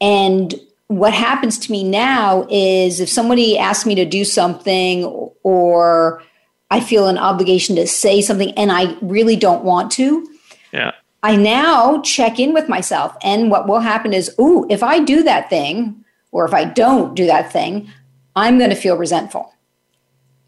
And 0.00 0.54
what 0.88 1.12
happens 1.12 1.58
to 1.58 1.72
me 1.72 1.84
now 1.84 2.46
is 2.50 3.00
if 3.00 3.08
somebody 3.08 3.58
asks 3.58 3.86
me 3.86 3.94
to 3.94 4.04
do 4.04 4.24
something 4.24 5.04
or 5.42 6.22
I 6.70 6.80
feel 6.80 7.06
an 7.06 7.18
obligation 7.18 7.76
to 7.76 7.86
say 7.86 8.22
something 8.22 8.52
and 8.52 8.72
I 8.72 8.96
really 9.02 9.36
don't 9.36 9.64
want 9.64 9.90
to. 9.92 10.26
Yeah. 10.72 10.92
I 11.22 11.36
now 11.36 12.00
check 12.00 12.40
in 12.40 12.52
with 12.52 12.68
myself. 12.68 13.16
And 13.22 13.50
what 13.50 13.68
will 13.68 13.80
happen 13.80 14.12
is, 14.12 14.34
ooh, 14.40 14.66
if 14.68 14.82
I 14.82 14.98
do 14.98 15.22
that 15.22 15.48
thing, 15.50 16.04
or 16.32 16.46
if 16.46 16.54
I 16.54 16.64
don't 16.64 17.14
do 17.14 17.26
that 17.26 17.52
thing, 17.52 17.88
I'm 18.34 18.58
going 18.58 18.70
to 18.70 18.76
feel 18.76 18.96
resentful. 18.96 19.54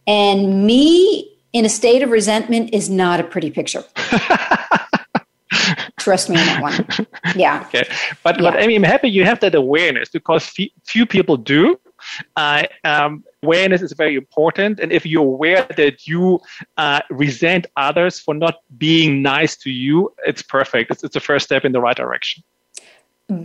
And 0.06 0.66
me 0.66 1.33
in 1.54 1.64
a 1.64 1.68
state 1.68 2.02
of 2.02 2.10
resentment 2.10 2.74
is 2.74 2.90
not 2.90 3.20
a 3.20 3.24
pretty 3.24 3.50
picture. 3.50 3.84
Trust 5.98 6.28
me 6.28 6.36
on 6.36 6.44
that 6.46 6.60
one. 6.60 7.06
Yeah. 7.36 7.64
Okay. 7.68 7.84
But, 8.22 8.36
yeah. 8.36 8.50
but 8.50 8.62
I 8.62 8.66
mean, 8.66 8.84
I'm 8.84 8.90
happy 8.90 9.08
you 9.08 9.24
have 9.24 9.40
that 9.40 9.54
awareness 9.54 10.10
because 10.10 10.52
few 10.84 11.06
people 11.06 11.38
do. 11.38 11.80
Uh, 12.36 12.64
um, 12.82 13.24
awareness 13.42 13.80
is 13.80 13.92
very 13.92 14.16
important. 14.16 14.80
And 14.80 14.92
if 14.92 15.06
you're 15.06 15.24
aware 15.24 15.66
that 15.76 16.06
you 16.06 16.40
uh, 16.76 17.00
resent 17.08 17.66
others 17.76 18.18
for 18.18 18.34
not 18.34 18.56
being 18.76 19.22
nice 19.22 19.56
to 19.58 19.70
you, 19.70 20.12
it's 20.26 20.42
perfect. 20.42 20.90
It's, 20.90 21.04
it's 21.04 21.14
the 21.14 21.20
first 21.20 21.46
step 21.46 21.64
in 21.64 21.72
the 21.72 21.80
right 21.80 21.96
direction. 21.96 22.42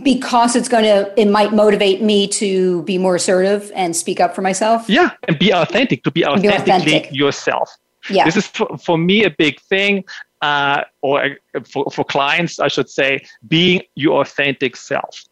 Because 0.02 0.56
it's 0.56 0.68
going 0.68 0.84
to, 0.84 1.10
it 1.18 1.28
might 1.28 1.54
motivate 1.54 2.02
me 2.02 2.28
to 2.28 2.82
be 2.82 2.98
more 2.98 3.14
assertive 3.14 3.72
and 3.74 3.96
speak 3.96 4.20
up 4.20 4.34
for 4.34 4.42
myself. 4.42 4.90
Yeah, 4.90 5.12
and 5.26 5.38
be 5.38 5.52
authentic, 5.52 6.02
to 6.04 6.10
be 6.10 6.26
authentically 6.26 6.64
be 6.64 6.72
authentic. 6.72 7.14
yourself. 7.14 7.70
Yeah. 8.10 8.24
This 8.24 8.36
is 8.36 8.46
for, 8.46 8.76
for 8.78 8.98
me 8.98 9.24
a 9.24 9.30
big 9.30 9.60
thing, 9.60 10.04
uh, 10.42 10.82
or 11.02 11.36
uh, 11.54 11.60
for, 11.64 11.90
for 11.90 12.04
clients, 12.04 12.58
I 12.58 12.68
should 12.68 12.88
say, 12.88 13.24
being 13.46 13.82
your 13.94 14.20
authentic 14.20 14.76
self. 14.76 15.24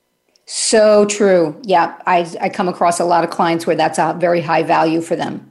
So 0.47 1.05
true. 1.07 1.61
Yeah, 1.65 2.01
I, 2.07 2.27
I 2.41 2.49
come 2.49 2.69
across 2.69 3.01
a 3.01 3.05
lot 3.05 3.25
of 3.25 3.31
clients 3.31 3.67
where 3.67 3.77
that's 3.77 3.99
a 3.99 4.17
very 4.19 4.41
high 4.41 4.63
value 4.63 5.03
for 5.03 5.15
them. 5.15 5.51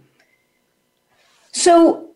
So, 1.52 2.10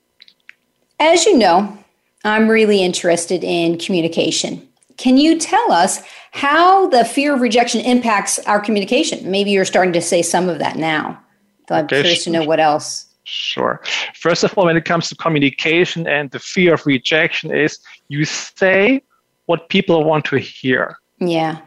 as 1.00 1.26
you 1.26 1.38
know, 1.38 1.78
I'm 2.24 2.48
really 2.48 2.84
interested 2.84 3.44
in 3.44 3.78
communication. 3.78 4.68
Can 4.98 5.18
you 5.18 5.40
tell 5.40 5.72
us 5.72 6.02
how 6.32 6.88
the 6.90 7.04
fear 7.06 7.34
of 7.34 7.42
rejection 7.42 7.82
impacts 7.82 8.40
our 8.40 8.60
communication? 8.60 9.30
Maybe 9.30 9.52
you're 9.52 9.66
starting 9.66 9.94
to 9.94 10.02
say 10.02 10.22
some 10.22 10.48
of 10.50 10.60
that 10.60 10.76
now. 10.76 11.20
So 11.68 11.76
I'm 11.76 11.86
okay, 11.86 12.02
curious 12.02 12.24
to 12.26 12.30
know 12.30 12.44
what 12.44 12.60
else. 12.60 13.06
Sure. 13.24 13.82
First 14.16 14.44
of 14.44 14.58
all, 14.58 14.66
when 14.66 14.78
it 14.78 14.86
comes 14.86 15.10
to 15.10 15.16
communication 15.16 16.08
and 16.08 16.32
the 16.32 16.40
fear 16.40 16.74
of 16.74 16.86
rejection, 16.86 17.56
is 17.56 17.80
you 18.08 18.26
say 18.26 19.04
what 19.46 19.70
people 19.70 20.04
want 20.04 20.26
to 20.26 20.38
hear. 20.38 20.98
Yeah 21.20 21.58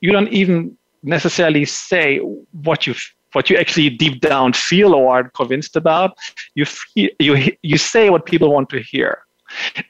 you 0.00 0.12
don't 0.12 0.28
even 0.28 0.76
necessarily 1.02 1.64
say 1.64 2.18
what 2.62 2.86
you 2.86 2.94
what 3.32 3.48
you 3.48 3.56
actually 3.56 3.88
deep 3.88 4.20
down 4.20 4.52
feel 4.52 4.94
or 4.94 5.16
are 5.16 5.30
convinced 5.30 5.74
about. 5.74 6.16
You 6.54 6.64
feel, 6.64 7.10
you 7.18 7.56
you 7.62 7.78
say 7.78 8.10
what 8.10 8.26
people 8.26 8.52
want 8.52 8.68
to 8.70 8.80
hear, 8.80 9.22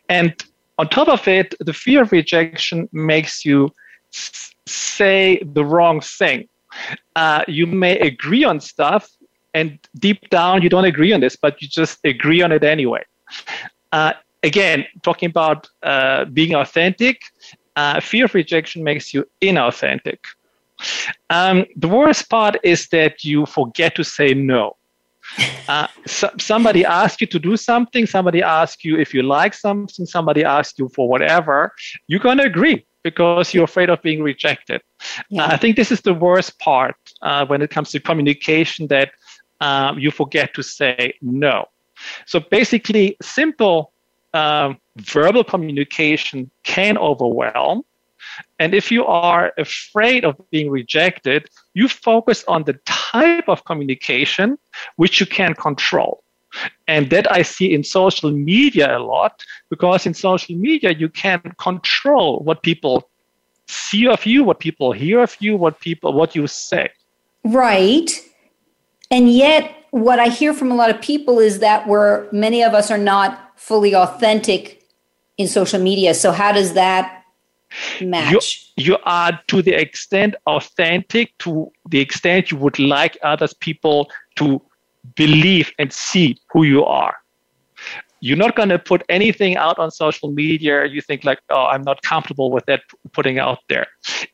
and 0.09 0.33
on 0.79 0.89
top 0.89 1.09
of 1.09 1.27
it, 1.29 1.55
the 1.61 1.73
fear 1.73 2.03
of 2.03 2.13
rejection 2.13 2.89
makes 2.93 3.45
you 3.45 3.71
say 4.67 5.43
the 5.45 5.65
wrong 5.65 6.01
thing. 6.01 6.49
Uh, 7.17 7.45
you 7.47 7.67
may 7.67 7.99
agree 7.99 8.45
on 8.45 8.61
stuff, 8.61 9.11
and 9.55 9.79
deep 9.99 10.29
down 10.31 10.63
you 10.63 10.69
don't 10.69 10.85
agree 10.85 11.13
on 11.13 11.21
this, 11.21 11.37
but 11.37 11.61
you 11.61 11.69
just 11.69 11.99
agree 12.05 12.43
on 12.43 12.53
it 12.53 12.65
anyway. 12.65 13.05
Uh, 13.93 14.13
again, 14.43 14.85
talking 15.03 15.29
about 15.29 15.69
uh, 15.83 16.25
being 16.27 16.55
authentic, 16.55 17.23
uh, 17.77 18.01
fear 18.01 18.25
of 18.25 18.35
rejection 18.35 18.83
makes 18.85 19.13
you 19.15 19.25
inauthentic. 19.41 20.19
Um, 21.31 21.67
the 21.77 21.89
worst 21.89 22.29
part 22.29 22.57
is 22.63 22.89
that 22.89 23.25
you 23.25 23.47
forget 23.47 23.95
to 23.97 24.05
say 24.05 24.35
no. 24.35 24.77
Uh, 25.69 25.87
so, 26.07 26.29
somebody 26.39 26.85
asks 26.85 27.21
you 27.21 27.27
to 27.29 27.39
do 27.39 27.57
something, 27.57 28.07
somebody 28.07 28.43
asks 28.43 28.85
you 28.85 28.99
if 28.99 29.15
you 29.15 29.23
like 29.23 29.55
something, 29.55 30.05
somebody 30.05 30.45
asks 30.45 30.79
you 30.79 30.89
for 30.89 31.09
whatever, 31.09 31.73
you're 32.09 32.21
going 32.21 32.39
to 32.39 32.45
agree 32.45 32.85
because 33.03 33.53
you're 33.55 33.65
afraid 33.65 33.91
of 33.91 34.01
being 34.03 34.23
rejected. 34.23 34.81
Yeah. 35.29 35.47
I 35.47 35.57
think 35.57 35.77
this 35.77 35.91
is 35.91 36.01
the 36.03 36.15
worst 36.15 36.59
part 36.59 36.97
uh, 37.23 37.47
when 37.47 37.63
it 37.63 37.71
comes 37.71 37.91
to 37.93 38.01
communication 38.01 38.89
that 38.89 39.13
uh, 39.63 39.95
you 39.97 40.11
forget 40.11 40.53
to 40.55 40.63
say 40.63 41.15
no. 41.23 41.69
So 42.27 42.41
basically, 42.41 43.17
simple 43.23 43.93
um, 44.35 44.79
verbal 44.97 45.45
communication 45.45 46.51
can 46.65 46.99
overwhelm. 46.99 47.85
And 48.59 48.75
if 48.75 48.91
you 48.91 49.05
are 49.05 49.53
afraid 49.59 50.25
of 50.25 50.35
being 50.51 50.69
rejected, 50.71 51.49
you 51.75 51.87
focus 51.89 52.45
on 52.49 52.65
the 52.65 52.75
type 52.87 53.49
of 53.49 53.65
communication 53.65 54.59
which 54.97 55.21
you 55.21 55.27
can 55.27 55.55
control. 55.55 56.25
And 56.89 57.11
that 57.11 57.31
I 57.31 57.43
see 57.43 57.73
in 57.73 57.85
social 57.85 58.31
media 58.33 58.99
a 58.99 59.01
lot 59.01 59.45
because 59.71 60.07
in 60.07 60.15
social 60.15 60.57
media 60.57 60.91
you 60.93 61.09
can 61.09 61.41
control 61.59 62.41
what 62.41 62.63
people 62.63 63.09
see 63.69 64.09
of 64.09 64.27
you, 64.27 64.43
what 64.43 64.59
people 64.59 64.91
hear 64.93 65.21
of 65.23 65.37
you, 65.39 65.57
what 65.57 65.79
people 65.81 66.13
what 66.13 66.35
you 66.35 66.47
say. 66.49 66.91
Right. 67.45 68.11
And 69.13 69.31
yet 69.31 69.71
what 69.91 70.19
I 70.19 70.29
hear 70.29 70.55
from 70.55 70.73
a 70.73 70.75
lot 70.75 70.89
of 70.89 71.01
people 71.03 71.39
is 71.39 71.59
that 71.59 71.87
we're 71.87 72.27
many 72.33 72.65
of 72.65 72.73
us 72.73 72.91
are 72.91 72.99
not 72.99 73.53
fully 73.57 73.95
authentic 73.95 74.89
in 75.37 75.47
social 75.47 75.81
media. 75.81 76.15
So 76.15 76.33
how 76.33 76.51
does 76.51 76.73
that 76.73 77.23
match? 78.01 78.73
You, 78.77 78.85
you 78.85 78.97
are 79.05 79.39
to 79.49 79.61
the 79.61 79.75
extent 79.75 80.35
authentic, 80.47 81.37
to 81.39 81.71
the 81.91 82.01
extent 82.01 82.51
you 82.51 82.57
would 82.57 82.79
like 82.79 83.19
others 83.23 83.53
people 83.53 84.11
to 84.37 84.63
believe 85.15 85.71
and 85.79 85.93
see 85.93 86.39
who 86.51 86.63
you 86.63 86.83
are. 86.85 87.15
You're 88.21 88.39
not 88.39 88.55
going 88.55 88.69
to 88.71 88.79
put 88.79 89.03
anything 89.09 89.57
out 89.57 89.79
on 89.79 89.91
social 89.91 90.31
media. 90.31 90.87
You 90.87 91.03
think 91.03 91.25
like, 91.25 91.41
oh, 91.51 91.67
I'm 91.67 91.83
not 91.83 92.01
comfortable 92.03 92.51
with 92.51 92.65
that 92.67 92.83
putting 93.13 93.39
out 93.39 93.59
there. 93.69 93.89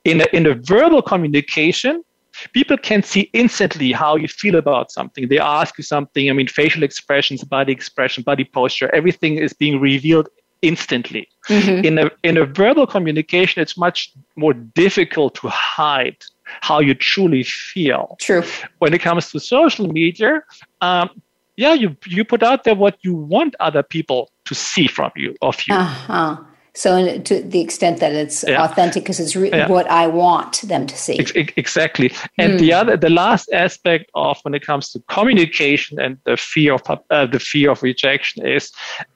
In 0.04 0.20
a, 0.20 0.26
in 0.32 0.47
a 0.47 0.54
verbal 0.54 1.02
communication, 1.02 2.04
people 2.52 2.76
can 2.76 3.02
see 3.02 3.30
instantly 3.33 3.92
how 3.92 4.16
you 4.16 4.28
feel 4.28 4.57
about 4.57 4.90
something. 4.90 5.28
They 5.28 5.38
ask 5.38 5.78
you 5.78 5.85
something. 5.85 6.30
I 6.30 6.33
mean, 6.33 6.49
facial 6.49 6.83
expressions, 6.83 7.45
body 7.45 7.73
expression, 7.73 8.23
body 8.23 8.45
posture, 8.45 8.95
everything 8.95 9.37
is 9.37 9.52
being 9.52 9.80
revealed 9.80 10.28
instantly. 10.62 11.28
Mm-hmm. 11.49 11.85
In 11.85 11.99
a 11.99 12.11
in 12.23 12.37
a 12.37 12.45
verbal 12.45 12.87
communication, 12.87 13.62
it's 13.62 13.76
much 13.76 14.12
more 14.37 14.52
difficult 14.52 15.35
to 15.37 15.49
hide 15.49 16.16
how 16.45 16.80
you 16.80 16.95
truly 16.95 17.42
feel. 17.45 18.16
True. 18.21 18.42
When 18.78 18.95
it 18.95 19.00
comes 19.00 19.30
to 19.33 19.40
social 19.40 19.88
media, 19.88 20.42
um, 20.80 21.11
yeah, 21.57 21.75
you 21.75 21.97
you 22.07 22.25
put 22.25 22.42
out 22.42 22.64
there 22.64 22.75
what 22.75 22.99
you 23.02 23.14
want 23.14 23.54
other 23.61 23.83
people 23.83 24.30
to 24.47 24.54
see 24.54 24.87
from 24.87 25.11
you 25.16 25.35
of 25.42 25.57
you. 25.66 25.75
Uh-huh. 25.75 26.37
So 26.75 27.18
to 27.18 27.42
the 27.42 27.60
extent 27.60 28.00
that 28.00 28.12
it's 28.12 28.44
yeah. 28.46 28.62
authentic, 28.62 29.02
because 29.02 29.20
it's 29.20 29.34
re- 29.34 29.50
yeah. 29.50 29.68
what 29.68 29.88
I 29.90 30.06
want 30.06 30.62
them 30.62 30.87
to 30.87 30.96
see. 30.96 31.18
Exactly. 31.56 32.12
And 32.37 32.52
mm. 32.52 32.58
the 32.58 32.72
other, 32.72 32.96
the 32.96 33.10
last 33.10 33.48
aspect 33.52 34.10
of 34.14 34.38
when 34.42 34.54
it 34.54 34.64
comes 34.64 34.90
to 34.92 35.00
communication 35.08 35.98
and 36.00 36.18
the 36.25 36.37
fear 36.37 36.75
of 36.75 36.82
uh, 37.10 37.26
the 37.26 37.40
fear 37.40 37.70
of 37.70 37.82
rejection 37.82 38.46
is 38.46 38.70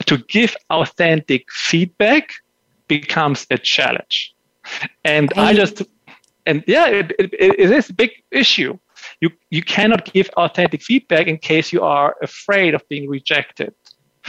to 0.07 0.19
give 0.19 0.57
authentic 0.71 1.51
feedback 1.51 2.33
becomes 2.89 3.47
a 3.51 3.59
challenge. 3.59 4.35
And 5.05 5.33
I 5.37 5.55
just 5.55 5.83
and 6.47 6.65
yeah, 6.67 6.89
it, 6.89 7.13
it, 7.19 7.33
it 7.35 7.71
is 7.71 7.91
a 7.91 7.95
big 7.95 8.11
issue. 8.31 8.79
You 9.21 9.31
you 9.51 9.63
cannot 9.63 10.13
give 10.13 10.29
authentic 10.37 10.83
feedback 10.83 11.27
in 11.27 11.39
case 11.39 11.73
you 11.73 11.83
are 11.83 12.17
afraid 12.23 12.75
of 12.75 12.89
being 12.89 13.09
rejected. 13.09 13.75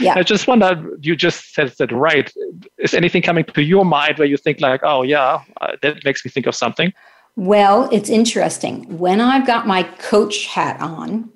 Yeah. 0.00 0.14
I 0.16 0.22
just 0.22 0.46
wonder, 0.46 0.96
you 1.00 1.14
just 1.14 1.54
said 1.54 1.72
that 1.78 1.92
right. 1.92 2.32
Is 2.78 2.94
anything 2.94 3.22
coming 3.22 3.44
to 3.44 3.62
your 3.62 3.84
mind 3.84 4.18
where 4.18 4.26
you 4.26 4.36
think 4.36 4.60
like, 4.60 4.80
oh 4.82 5.02
yeah, 5.02 5.42
uh, 5.60 5.76
that 5.82 6.04
makes 6.04 6.24
me 6.24 6.30
think 6.30 6.46
of 6.46 6.54
something? 6.54 6.92
Well, 7.36 7.88
it's 7.92 8.10
interesting. 8.10 8.98
When 8.98 9.20
I've 9.20 9.46
got 9.46 9.66
my 9.66 9.82
coach 9.82 10.46
hat 10.46 10.80
on, 10.80 11.30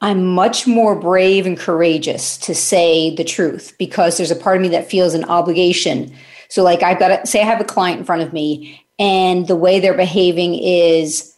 I'm 0.00 0.24
much 0.26 0.66
more 0.66 0.94
brave 0.94 1.46
and 1.46 1.58
courageous 1.58 2.36
to 2.38 2.54
say 2.54 3.14
the 3.14 3.24
truth 3.24 3.74
because 3.78 4.16
there's 4.16 4.30
a 4.30 4.36
part 4.36 4.56
of 4.56 4.62
me 4.62 4.68
that 4.68 4.88
feels 4.88 5.14
an 5.14 5.24
obligation. 5.24 6.14
So, 6.48 6.62
like, 6.62 6.82
I've 6.82 6.98
got 6.98 7.08
to 7.08 7.26
say, 7.26 7.42
I 7.42 7.44
have 7.44 7.60
a 7.60 7.64
client 7.64 8.00
in 8.00 8.04
front 8.04 8.22
of 8.22 8.32
me, 8.32 8.84
and 8.98 9.48
the 9.48 9.56
way 9.56 9.80
they're 9.80 9.94
behaving 9.94 10.54
is 10.54 11.34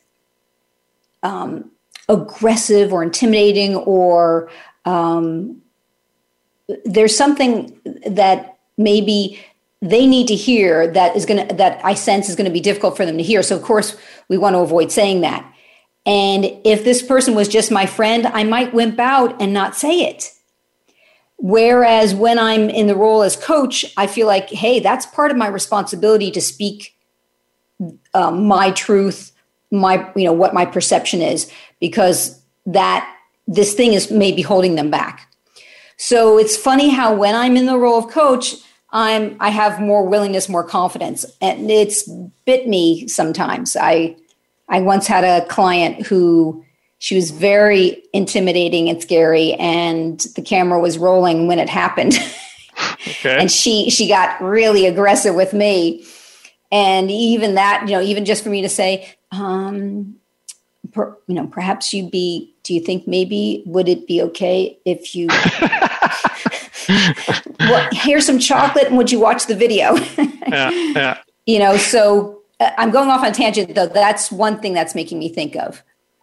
um, 1.22 1.70
aggressive 2.08 2.92
or 2.92 3.02
intimidating 3.02 3.76
or 3.76 4.50
um, 4.84 5.59
there's 6.84 7.16
something 7.16 7.78
that 8.06 8.58
maybe 8.76 9.40
they 9.82 10.06
need 10.06 10.28
to 10.28 10.34
hear 10.34 10.90
that 10.92 11.16
is 11.16 11.24
going 11.24 11.46
to 11.46 11.54
that 11.54 11.80
i 11.84 11.94
sense 11.94 12.28
is 12.28 12.36
going 12.36 12.46
to 12.46 12.52
be 12.52 12.60
difficult 12.60 12.96
for 12.96 13.06
them 13.06 13.16
to 13.16 13.22
hear. 13.22 13.42
So 13.42 13.56
of 13.56 13.62
course 13.62 13.96
we 14.28 14.38
want 14.38 14.54
to 14.54 14.60
avoid 14.60 14.92
saying 14.92 15.22
that. 15.22 15.46
And 16.06 16.44
if 16.64 16.84
this 16.84 17.02
person 17.02 17.34
was 17.34 17.48
just 17.48 17.70
my 17.70 17.86
friend 17.86 18.26
i 18.26 18.44
might 18.44 18.74
wimp 18.74 18.98
out 18.98 19.40
and 19.40 19.52
not 19.52 19.76
say 19.76 20.00
it. 20.00 20.32
Whereas 21.36 22.14
when 22.14 22.38
i'm 22.38 22.68
in 22.68 22.86
the 22.86 22.96
role 22.96 23.22
as 23.22 23.36
coach 23.36 23.84
i 23.96 24.06
feel 24.06 24.26
like 24.26 24.50
hey 24.50 24.80
that's 24.80 25.06
part 25.06 25.30
of 25.30 25.36
my 25.36 25.48
responsibility 25.48 26.30
to 26.30 26.40
speak 26.40 26.96
um, 28.12 28.46
my 28.46 28.70
truth 28.72 29.32
my 29.70 30.10
you 30.14 30.24
know 30.24 30.32
what 30.32 30.52
my 30.52 30.66
perception 30.66 31.22
is 31.22 31.50
because 31.80 32.40
that 32.66 33.16
this 33.46 33.74
thing 33.74 33.94
is 33.94 34.10
maybe 34.10 34.42
holding 34.42 34.74
them 34.74 34.90
back 34.90 35.29
so 36.00 36.38
it's 36.38 36.56
funny 36.56 36.88
how 36.88 37.14
when 37.14 37.34
I'm 37.34 37.58
in 37.58 37.66
the 37.66 37.76
role 37.76 37.98
of 37.98 38.08
coach, 38.10 38.54
I'm 38.88 39.36
I 39.38 39.50
have 39.50 39.82
more 39.82 40.08
willingness, 40.08 40.48
more 40.48 40.64
confidence, 40.64 41.26
and 41.42 41.70
it's 41.70 42.08
bit 42.46 42.66
me 42.66 43.06
sometimes. 43.06 43.76
I 43.76 44.16
I 44.66 44.80
once 44.80 45.06
had 45.06 45.24
a 45.24 45.46
client 45.48 46.06
who 46.06 46.64
she 47.00 47.16
was 47.16 47.32
very 47.32 48.02
intimidating 48.14 48.88
and 48.88 49.02
scary, 49.02 49.52
and 49.54 50.20
the 50.36 50.40
camera 50.40 50.80
was 50.80 50.96
rolling 50.96 51.46
when 51.48 51.58
it 51.58 51.68
happened, 51.68 52.14
okay. 53.06 53.38
and 53.38 53.52
she 53.52 53.90
she 53.90 54.08
got 54.08 54.40
really 54.40 54.86
aggressive 54.86 55.34
with 55.34 55.52
me, 55.52 56.02
and 56.72 57.10
even 57.10 57.56
that 57.56 57.84
you 57.86 57.92
know 57.92 58.00
even 58.00 58.24
just 58.24 58.42
for 58.42 58.48
me 58.48 58.62
to 58.62 58.70
say, 58.70 59.06
um, 59.32 60.16
per, 60.92 61.14
you 61.26 61.34
know, 61.34 61.46
perhaps 61.46 61.92
you'd 61.92 62.10
be. 62.10 62.54
Do 62.62 62.74
you 62.74 62.80
think 62.80 63.08
maybe 63.08 63.64
would 63.66 63.88
it 63.88 64.06
be 64.06 64.22
okay 64.22 64.78
if 64.84 65.14
you 65.14 65.28
well, 67.60 67.88
here's 67.92 68.26
some 68.26 68.38
chocolate 68.38 68.86
and 68.86 68.96
would 68.96 69.10
you 69.10 69.20
watch 69.20 69.46
the 69.46 69.54
video? 69.54 69.94
yeah, 70.48 70.70
yeah. 70.70 71.18
You 71.46 71.58
know, 71.58 71.78
so 71.78 72.42
uh, 72.60 72.70
I'm 72.78 72.90
going 72.90 73.08
off 73.08 73.22
on 73.22 73.28
a 73.28 73.34
tangent 73.34 73.74
though. 73.74 73.86
That's 73.86 74.30
one 74.30 74.60
thing 74.60 74.72
that's 74.72 74.94
making 74.94 75.18
me 75.18 75.28
think 75.28 75.56
of. 75.56 75.82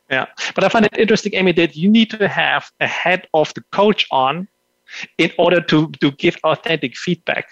Yeah, 0.10 0.28
but 0.56 0.64
I 0.64 0.70
find 0.70 0.86
it 0.86 0.98
interesting, 0.98 1.34
Amy, 1.36 1.52
that 1.54 1.76
you 1.76 1.90
need 1.90 2.10
to 2.12 2.28
have 2.30 2.72
a 2.80 2.88
head 2.88 3.28
of 3.34 3.54
the 3.56 3.62
coach 3.72 4.08
on 4.10 4.48
in 5.18 5.32
order 5.38 5.60
to, 5.60 5.92
to 6.00 6.12
give 6.12 6.38
authentic 6.46 6.96
feedback. 6.96 7.50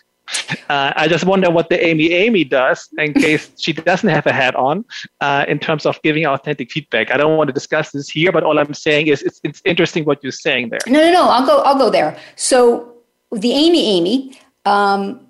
Uh, 0.70 0.91
I 0.96 1.08
just 1.08 1.25
wonder 1.25 1.51
what 1.51 1.70
the 1.70 1.84
Amy 1.86 2.12
Amy 2.12 2.44
does 2.44 2.89
in 2.98 3.13
case 3.13 3.51
she 3.58 3.74
doesn't 3.74 4.10
have 4.10 4.25
a 4.25 4.34
hat 4.34 4.55
on 4.55 4.84
uh, 5.22 5.46
in 5.48 5.60
terms 5.60 5.86
of 5.86 6.01
giving 6.01 6.25
authentic 6.25 6.72
feedback. 6.72 7.12
I 7.12 7.17
don't 7.17 7.38
want 7.38 7.48
to 7.50 7.53
discuss 7.53 7.91
this 7.91 8.10
here, 8.10 8.32
but 8.32 8.44
all 8.44 8.58
I'm 8.58 8.74
saying 8.74 9.08
is 9.08 9.22
it's, 9.22 9.39
it's 9.44 9.62
interesting 9.65 10.05
what 10.05 10.24
you're 10.24 10.32
saying 10.32 10.70
there. 10.70 10.79
No, 10.88 11.00
no, 11.00 11.12
no. 11.12 11.29
I'll 11.29 11.46
go. 11.46 11.60
I'll 11.62 11.77
go 11.77 11.89
there. 11.89 12.17
So 12.36 12.96
the 13.32 13.51
Amy 13.51 13.98
Amy, 13.98 14.39
um, 14.65 15.27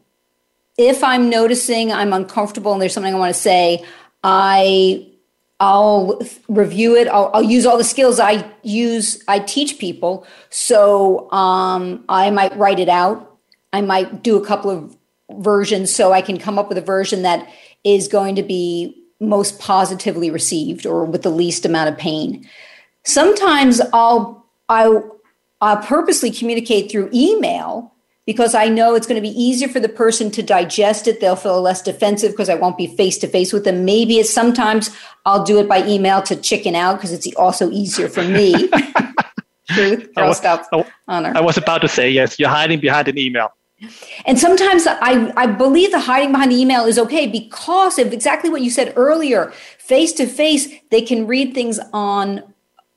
if 0.77 1.03
I'm 1.03 1.29
noticing 1.29 1.91
I'm 1.91 2.13
uncomfortable 2.13 2.73
and 2.73 2.81
there's 2.81 2.93
something 2.93 3.13
I 3.13 3.17
want 3.17 3.33
to 3.35 3.39
say, 3.39 3.83
I 4.23 5.07
I'll 5.59 6.21
review 6.49 6.95
it. 6.95 7.07
I'll, 7.07 7.31
I'll, 7.33 7.43
use 7.43 7.65
all 7.65 7.77
the 7.77 7.85
skills 7.85 8.19
I 8.19 8.45
use. 8.61 9.23
I 9.27 9.39
teach 9.39 9.79
people, 9.79 10.25
so 10.49 11.31
um, 11.31 12.03
I 12.09 12.29
might 12.29 12.55
write 12.57 12.79
it 12.79 12.89
out. 12.89 13.34
I 13.73 13.81
might 13.81 14.23
do 14.23 14.41
a 14.41 14.45
couple 14.45 14.71
of 14.71 14.97
versions 15.31 15.93
so 15.93 16.13
I 16.13 16.21
can 16.21 16.37
come 16.37 16.59
up 16.59 16.69
with 16.69 16.77
a 16.77 16.81
version 16.81 17.23
that 17.23 17.47
is 17.83 18.07
going 18.07 18.35
to 18.35 18.43
be 18.43 19.01
most 19.19 19.59
positively 19.59 20.29
received 20.29 20.85
or 20.85 21.05
with 21.05 21.23
the 21.23 21.29
least 21.29 21.65
amount 21.65 21.89
of 21.89 21.97
pain. 21.97 22.47
Sometimes 23.03 23.81
I'll 23.93 24.45
I 24.69 25.01
I'll 25.61 25.77
purposely 25.77 26.31
communicate 26.31 26.91
through 26.91 27.09
email 27.13 27.93
because 28.25 28.55
I 28.55 28.67
know 28.67 28.95
it's 28.95 29.07
going 29.07 29.21
to 29.21 29.27
be 29.27 29.39
easier 29.41 29.67
for 29.67 29.79
the 29.79 29.89
person 29.89 30.31
to 30.31 30.41
digest 30.41 31.07
it. 31.07 31.21
They'll 31.21 31.35
feel 31.35 31.61
less 31.61 31.81
defensive 31.81 32.31
because 32.31 32.49
I 32.49 32.55
won't 32.55 32.77
be 32.77 32.87
face 32.87 33.17
to 33.19 33.27
face 33.27 33.53
with 33.53 33.63
them. 33.63 33.85
Maybe 33.85 34.17
it's 34.17 34.33
sometimes 34.33 34.89
I'll 35.25 35.43
do 35.43 35.59
it 35.59 35.69
by 35.69 35.85
email 35.87 36.21
to 36.23 36.35
chicken 36.35 36.75
out 36.75 36.95
because 36.95 37.11
it's 37.11 37.27
also 37.35 37.69
easier 37.71 38.09
for 38.09 38.23
me. 38.23 38.69
Truth, 39.75 40.09
stuff, 40.35 40.67
honor. 41.07 41.33
I 41.35 41.41
was 41.41 41.57
about 41.57 41.81
to 41.81 41.87
say 41.87 42.09
yes. 42.09 42.39
You're 42.39 42.49
hiding 42.49 42.79
behind 42.79 43.07
an 43.07 43.17
email. 43.17 43.51
And 44.25 44.39
sometimes 44.39 44.87
I, 44.87 45.31
I 45.35 45.47
believe 45.47 45.91
the 45.91 45.99
hiding 45.99 46.31
behind 46.31 46.51
the 46.51 46.55
email 46.55 46.85
is 46.85 46.97
okay 46.97 47.27
because 47.27 47.99
of 47.99 48.13
exactly 48.13 48.49
what 48.49 48.61
you 48.61 48.69
said 48.69 48.93
earlier. 48.95 49.51
Face 49.77 50.13
to 50.13 50.25
face, 50.25 50.69
they 50.91 51.01
can 51.01 51.27
read 51.27 51.53
things 51.53 51.79
on 51.93 52.41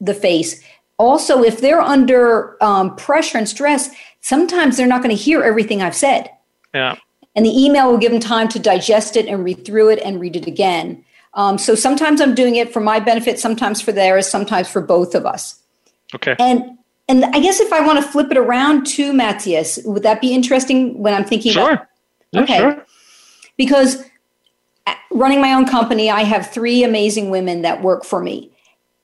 the 0.00 0.14
face. 0.14 0.62
Also, 0.96 1.42
if 1.42 1.60
they're 1.60 1.80
under 1.80 2.62
um, 2.62 2.94
pressure 2.96 3.38
and 3.38 3.48
stress, 3.48 3.90
sometimes 4.20 4.76
they're 4.76 4.86
not 4.86 5.02
going 5.02 5.14
to 5.14 5.20
hear 5.20 5.42
everything 5.42 5.82
I've 5.82 5.94
said. 5.94 6.30
Yeah. 6.74 6.96
And 7.34 7.44
the 7.44 7.56
email 7.56 7.90
will 7.90 7.98
give 7.98 8.12
them 8.12 8.20
time 8.20 8.48
to 8.48 8.58
digest 8.58 9.16
it 9.16 9.26
and 9.26 9.44
read 9.44 9.64
through 9.64 9.90
it 9.90 10.00
and 10.00 10.20
read 10.20 10.36
it 10.36 10.46
again. 10.46 11.04
Um, 11.34 11.58
so 11.58 11.74
sometimes 11.74 12.20
I'm 12.20 12.34
doing 12.34 12.56
it 12.56 12.72
for 12.72 12.80
my 12.80 12.98
benefit, 12.98 13.38
sometimes 13.38 13.80
for 13.80 13.92
theirs, 13.92 14.28
sometimes 14.28 14.68
for 14.68 14.80
both 14.80 15.14
of 15.14 15.26
us. 15.26 15.60
Okay. 16.14 16.36
And 16.38 16.78
and 17.08 17.24
I 17.24 17.40
guess 17.40 17.60
if 17.60 17.72
I 17.72 17.80
want 17.80 18.02
to 18.04 18.10
flip 18.10 18.30
it 18.30 18.36
around 18.36 18.86
to 18.88 19.12
Matthias, 19.12 19.78
would 19.84 20.02
that 20.02 20.20
be 20.20 20.34
interesting 20.34 20.98
when 20.98 21.14
I'm 21.14 21.24
thinking 21.24 21.52
sure. 21.52 21.72
about 21.72 21.86
yeah, 22.32 22.42
Okay. 22.42 22.58
Sure. 22.58 22.86
Because 23.56 24.04
uh, 24.86 24.94
running 25.10 25.40
my 25.40 25.54
own 25.54 25.66
company, 25.66 26.10
I 26.10 26.22
have 26.22 26.50
three 26.50 26.84
amazing 26.84 27.30
women 27.30 27.62
that 27.62 27.82
work 27.82 28.04
for 28.04 28.22
me. 28.22 28.50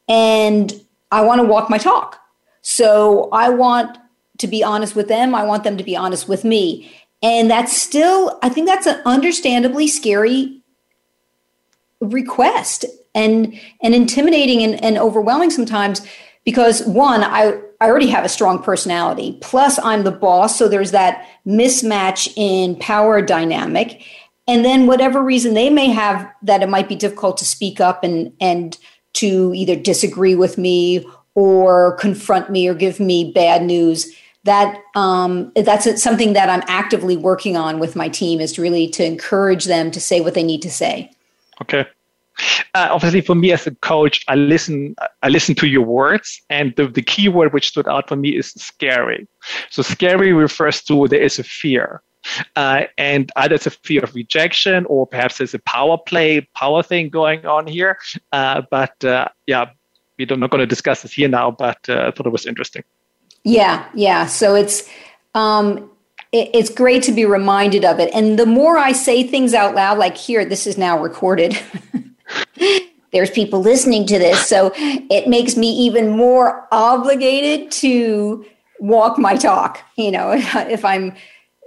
And 0.08 0.72
I 1.10 1.22
want 1.22 1.40
to 1.40 1.46
walk 1.46 1.70
my 1.70 1.78
talk. 1.78 2.20
So 2.60 3.30
I 3.32 3.48
want 3.48 3.96
to 4.38 4.46
be 4.46 4.62
honest 4.62 4.94
with 4.94 5.08
them. 5.08 5.34
I 5.34 5.44
want 5.44 5.64
them 5.64 5.78
to 5.78 5.84
be 5.84 5.96
honest 5.96 6.28
with 6.28 6.44
me. 6.44 6.92
And 7.22 7.50
that's 7.50 7.74
still, 7.74 8.38
I 8.42 8.50
think 8.50 8.66
that's 8.66 8.86
an 8.86 9.00
understandably 9.06 9.88
scary 9.88 10.60
request 12.00 12.84
and 13.14 13.58
and 13.82 13.94
intimidating 13.94 14.62
and, 14.62 14.82
and 14.84 14.98
overwhelming 14.98 15.50
sometimes 15.50 16.06
because 16.44 16.83
one, 16.85 17.22
I, 17.22 17.61
I 17.80 17.87
already 17.87 18.09
have 18.09 18.24
a 18.24 18.28
strong 18.28 18.62
personality. 18.62 19.38
Plus 19.40 19.78
I'm 19.78 20.04
the 20.04 20.11
boss. 20.11 20.59
So 20.59 20.68
there's 20.68 20.90
that 20.92 21.26
mismatch 21.46 22.33
in 22.37 22.76
power 22.76 23.22
dynamic. 23.22 24.02
And 24.46 24.64
then 24.64 24.87
whatever 24.87 25.22
reason 25.22 25.54
they 25.54 25.70
may 25.70 25.88
have 25.88 26.30
that 26.42 26.62
it 26.62 26.68
might 26.68 26.88
be 26.88 26.96
difficult 26.96 27.38
to 27.38 27.44
speak 27.44 27.80
up 27.80 28.04
and 28.04 28.33
and 28.40 28.78
to 29.14 29.52
either 29.54 29.76
disagree 29.76 30.35
with 30.35 30.59
me 30.59 31.07
or 31.35 31.96
confront 31.96 32.50
me 32.50 32.68
or 32.68 32.74
give 32.74 33.00
me 33.00 33.33
bad 33.33 33.62
news 33.62 34.14
that 34.44 34.83
um, 34.94 35.50
that's 35.57 36.02
something 36.02 36.35
that 36.35 36.50
I'm 36.50 36.62
actively 36.68 37.16
working 37.16 37.57
on 37.57 37.78
with 37.78 37.96
my 37.96 38.09
team 38.09 38.40
is 38.40 38.59
really 38.59 38.88
to 38.88 39.04
encourage 39.04 39.64
them 39.64 39.90
to 39.90 40.00
say 40.00 40.20
what 40.20 40.35
they 40.35 40.42
need 40.42 40.62
to 40.62 40.70
say. 40.70 41.11
Okay. 41.62 41.87
Uh, 42.75 42.88
obviously, 42.90 43.20
for 43.20 43.35
me 43.35 43.53
as 43.53 43.66
a 43.66 43.75
coach, 43.77 44.25
I 44.29 44.35
listen. 44.35 44.97
I 45.23 45.29
listen 45.29 45.55
to 45.57 45.66
your 45.68 45.83
words, 45.83 46.40
and 46.51 46.75
the, 46.77 46.88
the 46.88 47.03
key 47.03 47.29
word 47.29 47.53
which 47.53 47.68
stood 47.68 47.87
out 47.87 48.09
for 48.09 48.16
me 48.16 48.31
is 48.31 48.51
scary. 48.51 49.29
So, 49.70 49.83
scary 49.83 50.33
refers 50.33 50.83
to 50.85 51.07
there 51.07 51.23
is 51.23 51.38
a 51.38 51.44
fear, 51.44 52.03
uh, 52.57 52.83
and 52.99 53.31
either 53.37 53.55
it's 53.55 53.66
a 53.66 53.70
fear 53.70 54.03
of 54.03 54.14
rejection, 54.14 54.87
or 54.87 55.07
perhaps 55.07 55.38
there's 55.38 55.55
a 55.55 55.61
power 55.61 55.97
play, 55.97 56.40
power 56.55 56.83
thing 56.83 57.09
going 57.09 57.47
on 57.47 57.66
here. 57.66 57.99
Uh, 58.33 58.62
but 58.70 59.05
uh, 59.05 59.29
yeah, 59.47 59.70
we're 60.18 60.37
not 60.37 60.51
going 60.51 60.61
to 60.61 60.66
discuss 60.66 61.03
this 61.03 61.12
here 61.12 61.29
now. 61.29 61.51
But 61.51 61.79
uh, 61.88 62.07
I 62.07 62.11
thought 62.11 62.27
it 62.27 62.33
was 62.33 62.47
interesting. 62.47 62.83
Yeah, 63.44 63.88
yeah. 63.94 64.27
So 64.27 64.55
it's 64.55 64.88
um, 65.35 65.90
it's 66.33 66.70
great 66.70 67.05
to 67.05 67.12
be 67.12 67.25
reminded 67.25 67.85
of 67.85 68.01
it, 68.01 68.12
and 68.12 68.38
the 68.38 68.47
more 68.47 68.79
I 68.79 68.92
say 68.92 69.23
things 69.23 69.55
out 69.55 69.75
loud, 69.75 69.99
like 69.99 70.16
here, 70.16 70.44
this 70.44 70.66
is 70.66 70.77
now 70.77 71.01
recorded. 71.01 71.57
There's 73.12 73.31
people 73.31 73.61
listening 73.61 74.07
to 74.07 74.18
this, 74.18 74.47
so 74.47 74.73
it 74.75 75.29
makes 75.29 75.57
me 75.57 75.70
even 75.70 76.11
more 76.11 76.66
obligated 76.73 77.70
to 77.73 78.44
walk 78.81 79.18
my 79.18 79.37
talk. 79.37 79.81
You 79.97 80.11
know, 80.11 80.33
if 80.33 80.85
I'm 80.85 81.14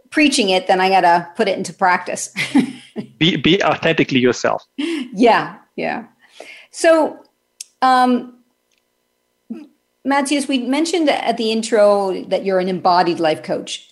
preaching 0.09 0.49
it, 0.49 0.67
then 0.67 0.81
I 0.81 0.89
got 0.89 1.01
to 1.01 1.29
put 1.35 1.47
it 1.47 1.57
into 1.57 1.73
practice. 1.73 2.33
be 3.17 3.37
be 3.37 3.63
authentically 3.63 4.19
yourself. 4.19 4.63
Yeah, 4.77 5.57
yeah. 5.75 6.05
So, 6.71 7.17
um, 7.81 8.37
Matthias, 10.03 10.47
we 10.47 10.59
mentioned 10.59 11.09
at 11.09 11.37
the 11.37 11.51
intro 11.51 12.23
that 12.25 12.45
you're 12.45 12.59
an 12.59 12.67
embodied 12.67 13.19
life 13.19 13.43
coach. 13.43 13.89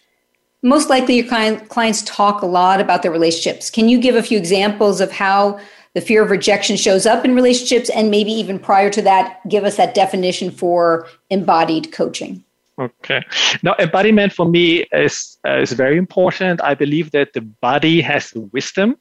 Most 0.62 0.90
likely, 0.90 1.16
your 1.18 1.60
clients 1.68 2.02
talk 2.04 2.42
a 2.42 2.48
lot 2.48 2.82
about 2.82 3.04
their 3.04 3.12
relationships. 3.12 3.70
Can 3.70 3.88
you 3.88 4.00
give 4.00 4.16
a 4.16 4.24
few 4.24 4.38
examples 4.38 5.00
of 5.00 5.12
how 5.12 5.60
the 5.96 6.02
fear 6.02 6.22
of 6.22 6.30
rejection 6.30 6.76
shows 6.76 7.06
up 7.06 7.26
in 7.26 7.34
relationships, 7.34 7.90
and 7.90 8.12
maybe 8.12 8.32
even 8.32 8.60
prior 8.60 8.90
to 8.92 9.02
that, 9.02 9.40
give 9.50 9.64
us 9.64 9.78
that 9.78 9.96
definition 9.96 10.52
for 10.52 11.08
embodied 11.32 11.92
coaching? 11.92 12.44
Okay. 12.78 13.24
Now, 13.64 13.76
embodiment 13.80 14.34
for 14.34 14.46
me 14.46 14.86
is 14.92 15.38
uh, 15.48 15.60
is 15.60 15.72
very 15.72 15.98
important. 15.98 16.62
I 16.62 16.76
believe 16.76 17.12
that 17.12 17.32
the 17.34 17.42
body 17.42 18.02
has 18.02 18.34
wisdom. 18.52 18.98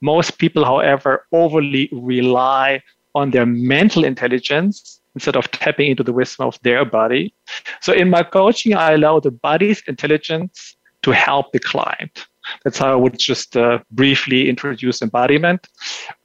Most 0.00 0.38
people, 0.38 0.64
however, 0.64 1.26
overly 1.30 1.90
rely 1.92 2.82
on 3.14 3.30
their 3.30 3.46
mental 3.46 4.04
intelligence 4.04 5.00
instead 5.14 5.36
of 5.36 5.50
tapping 5.50 5.90
into 5.90 6.02
the 6.02 6.12
wisdom 6.12 6.46
of 6.46 6.58
their 6.62 6.84
body. 6.84 7.32
So 7.80 7.92
in 7.92 8.08
my 8.08 8.22
coaching, 8.22 8.74
I 8.74 8.92
allow 8.92 9.20
the 9.20 9.30
body's 9.30 9.82
intelligence 9.86 10.74
to 11.02 11.12
help 11.12 11.52
the 11.52 11.60
client. 11.60 12.26
That's 12.64 12.78
how 12.78 12.92
I 12.92 12.96
would 12.96 13.18
just 13.18 13.56
uh, 13.56 13.78
briefly 13.90 14.48
introduce 14.48 15.02
embodiment. 15.02 15.68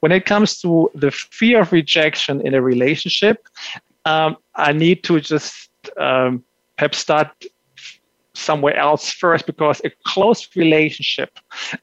When 0.00 0.12
it 0.12 0.26
comes 0.26 0.60
to 0.60 0.90
the 0.94 1.10
fear 1.10 1.60
of 1.62 1.72
rejection 1.72 2.46
in 2.46 2.54
a 2.54 2.62
relationship, 2.62 3.46
um, 4.04 4.36
I 4.54 4.72
need 4.72 5.04
to 5.04 5.20
just 5.20 5.70
um, 5.98 6.44
perhaps 6.76 6.98
start 6.98 7.30
somewhere 8.34 8.76
else 8.76 9.12
first 9.12 9.46
because 9.46 9.80
a 9.84 9.90
close 10.06 10.48
relationship 10.56 11.38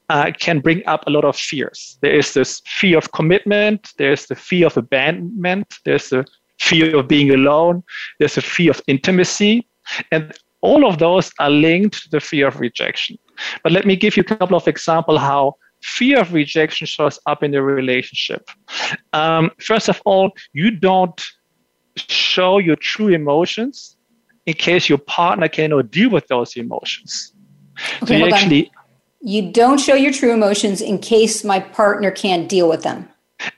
uh, 0.08 0.32
can 0.38 0.60
bring 0.60 0.84
up 0.86 1.04
a 1.06 1.10
lot 1.10 1.24
of 1.24 1.36
fears. 1.36 1.98
There 2.00 2.14
is 2.14 2.34
this 2.34 2.60
fear 2.66 2.98
of 2.98 3.12
commitment, 3.12 3.90
there's 3.96 4.26
the 4.26 4.34
fear 4.34 4.66
of 4.66 4.76
abandonment, 4.76 5.78
there's 5.84 6.10
the 6.10 6.24
fear 6.58 6.96
of 6.96 7.08
being 7.08 7.30
alone, 7.30 7.84
there's 8.18 8.36
a 8.36 8.42
fear 8.42 8.70
of 8.70 8.80
intimacy, 8.86 9.68
and 10.10 10.34
all 10.60 10.86
of 10.86 10.98
those 10.98 11.30
are 11.38 11.50
linked 11.50 12.02
to 12.02 12.10
the 12.10 12.20
fear 12.20 12.48
of 12.48 12.60
rejection. 12.60 13.18
But 13.62 13.72
let 13.72 13.86
me 13.86 13.96
give 13.96 14.16
you 14.16 14.22
a 14.22 14.24
couple 14.24 14.56
of 14.56 14.66
examples 14.66 15.20
how 15.20 15.56
fear 15.82 16.20
of 16.20 16.32
rejection 16.32 16.86
shows 16.86 17.18
up 17.26 17.42
in 17.42 17.52
the 17.52 17.62
relationship. 17.62 18.50
Um, 19.12 19.50
first 19.60 19.88
of 19.88 20.02
all, 20.04 20.32
you 20.52 20.70
don't 20.70 21.22
show 21.96 22.58
your 22.58 22.76
true 22.76 23.08
emotions 23.08 23.96
in 24.46 24.54
case 24.54 24.88
your 24.88 24.98
partner 24.98 25.48
cannot 25.48 25.90
deal 25.90 26.10
with 26.10 26.26
those 26.28 26.56
emotions. 26.56 27.32
Okay, 28.02 28.06
so 28.06 28.26
you 28.26 28.32
actually 28.32 28.64
on. 28.64 28.70
you 29.20 29.52
don't 29.52 29.78
show 29.78 29.94
your 29.94 30.12
true 30.12 30.32
emotions 30.32 30.80
in 30.80 30.98
case 30.98 31.44
my 31.44 31.60
partner 31.60 32.10
can't 32.10 32.48
deal 32.48 32.68
with 32.68 32.82
them. 32.82 33.08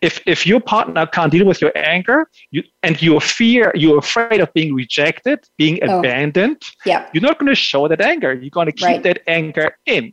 If 0.01 0.21
if 0.27 0.47
your 0.47 0.61
partner 0.61 1.07
can't 1.07 1.33
deal 1.33 1.47
with 1.47 1.61
your 1.61 1.73
anger, 1.77 2.29
you 2.51 2.63
and 2.83 3.01
your 3.01 3.21
fear, 3.21 3.73
you're 3.75 3.99
afraid 3.99 4.41
of 4.41 4.53
being 4.55 4.75
rejected, 4.75 5.49
being 5.57 5.79
oh. 5.83 5.99
abandoned, 5.99 6.63
yep. 6.85 7.11
you're 7.13 7.23
not 7.23 7.39
going 7.39 7.49
to 7.49 7.55
show 7.55 7.89
that 7.89 8.01
anger. 8.01 8.33
You're 8.33 8.51
going 8.51 8.67
to 8.67 8.73
keep 8.73 8.87
right. 8.87 9.03
that 9.03 9.21
anger 9.27 9.77
in. 9.87 10.13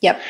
Yep. 0.00 0.20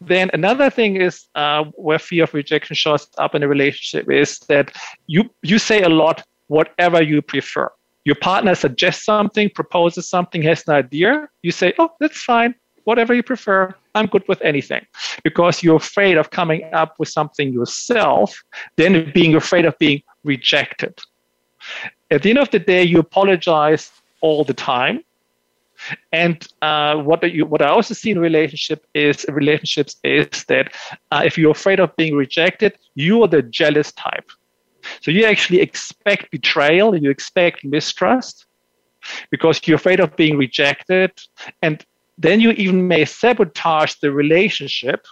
Then 0.00 0.30
another 0.32 0.70
thing 0.70 0.96
is 0.96 1.26
uh, 1.34 1.64
where 1.74 1.98
fear 1.98 2.24
of 2.24 2.34
rejection 2.34 2.76
shows 2.76 3.08
up 3.18 3.34
in 3.34 3.42
a 3.42 3.48
relationship 3.48 4.10
is 4.10 4.38
that 4.48 4.72
you 5.06 5.30
you 5.42 5.58
say 5.58 5.82
a 5.82 5.88
lot 5.88 6.22
whatever 6.48 7.02
you 7.02 7.22
prefer. 7.22 7.70
Your 8.04 8.16
partner 8.16 8.54
suggests 8.54 9.04
something, 9.04 9.48
proposes 9.48 10.08
something, 10.08 10.42
has 10.42 10.62
an 10.68 10.74
idea. 10.74 11.28
You 11.42 11.52
say, 11.52 11.72
"Oh, 11.78 11.90
that's 12.00 12.22
fine. 12.22 12.54
Whatever 12.84 13.14
you 13.14 13.22
prefer. 13.22 13.74
I'm 13.94 14.06
good 14.06 14.24
with 14.28 14.40
anything." 14.42 14.86
Because 15.22 15.62
you're 15.62 15.76
afraid 15.76 16.16
of 16.16 16.30
coming 16.30 16.62
up 16.72 16.98
with 16.98 17.08
something 17.08 17.52
yourself, 17.52 18.42
then 18.76 19.10
being 19.12 19.34
afraid 19.34 19.64
of 19.64 19.78
being 19.78 20.02
rejected. 20.24 20.98
At 22.10 22.22
the 22.22 22.30
end 22.30 22.38
of 22.38 22.50
the 22.50 22.58
day, 22.58 22.82
you 22.82 22.98
apologize 22.98 23.90
all 24.20 24.44
the 24.44 24.54
time 24.54 25.04
and 26.12 26.46
uh, 26.62 26.96
what 26.96 27.22
you, 27.32 27.46
what 27.46 27.62
I 27.62 27.68
also 27.68 27.94
see 27.94 28.10
in 28.10 28.18
relationship 28.18 28.86
is 28.94 29.26
relationships 29.28 29.96
is 30.04 30.44
that 30.48 30.72
uh, 31.10 31.22
if 31.24 31.36
you're 31.36 31.50
afraid 31.50 31.80
of 31.80 31.94
being 31.96 32.14
rejected, 32.14 32.78
you 32.94 33.22
are 33.22 33.28
the 33.28 33.42
jealous 33.42 33.92
type. 33.92 34.30
So 35.00 35.10
you 35.10 35.24
actually 35.24 35.60
expect 35.60 36.30
betrayal, 36.30 36.96
you 36.96 37.10
expect 37.10 37.64
mistrust, 37.64 38.46
because 39.30 39.60
you're 39.66 39.76
afraid 39.76 40.00
of 40.00 40.14
being 40.16 40.36
rejected, 40.36 41.10
and 41.62 41.84
then 42.18 42.40
you 42.40 42.50
even 42.52 42.88
may 42.88 43.04
sabotage 43.04 43.94
the 43.94 44.12
relationship, 44.12 45.06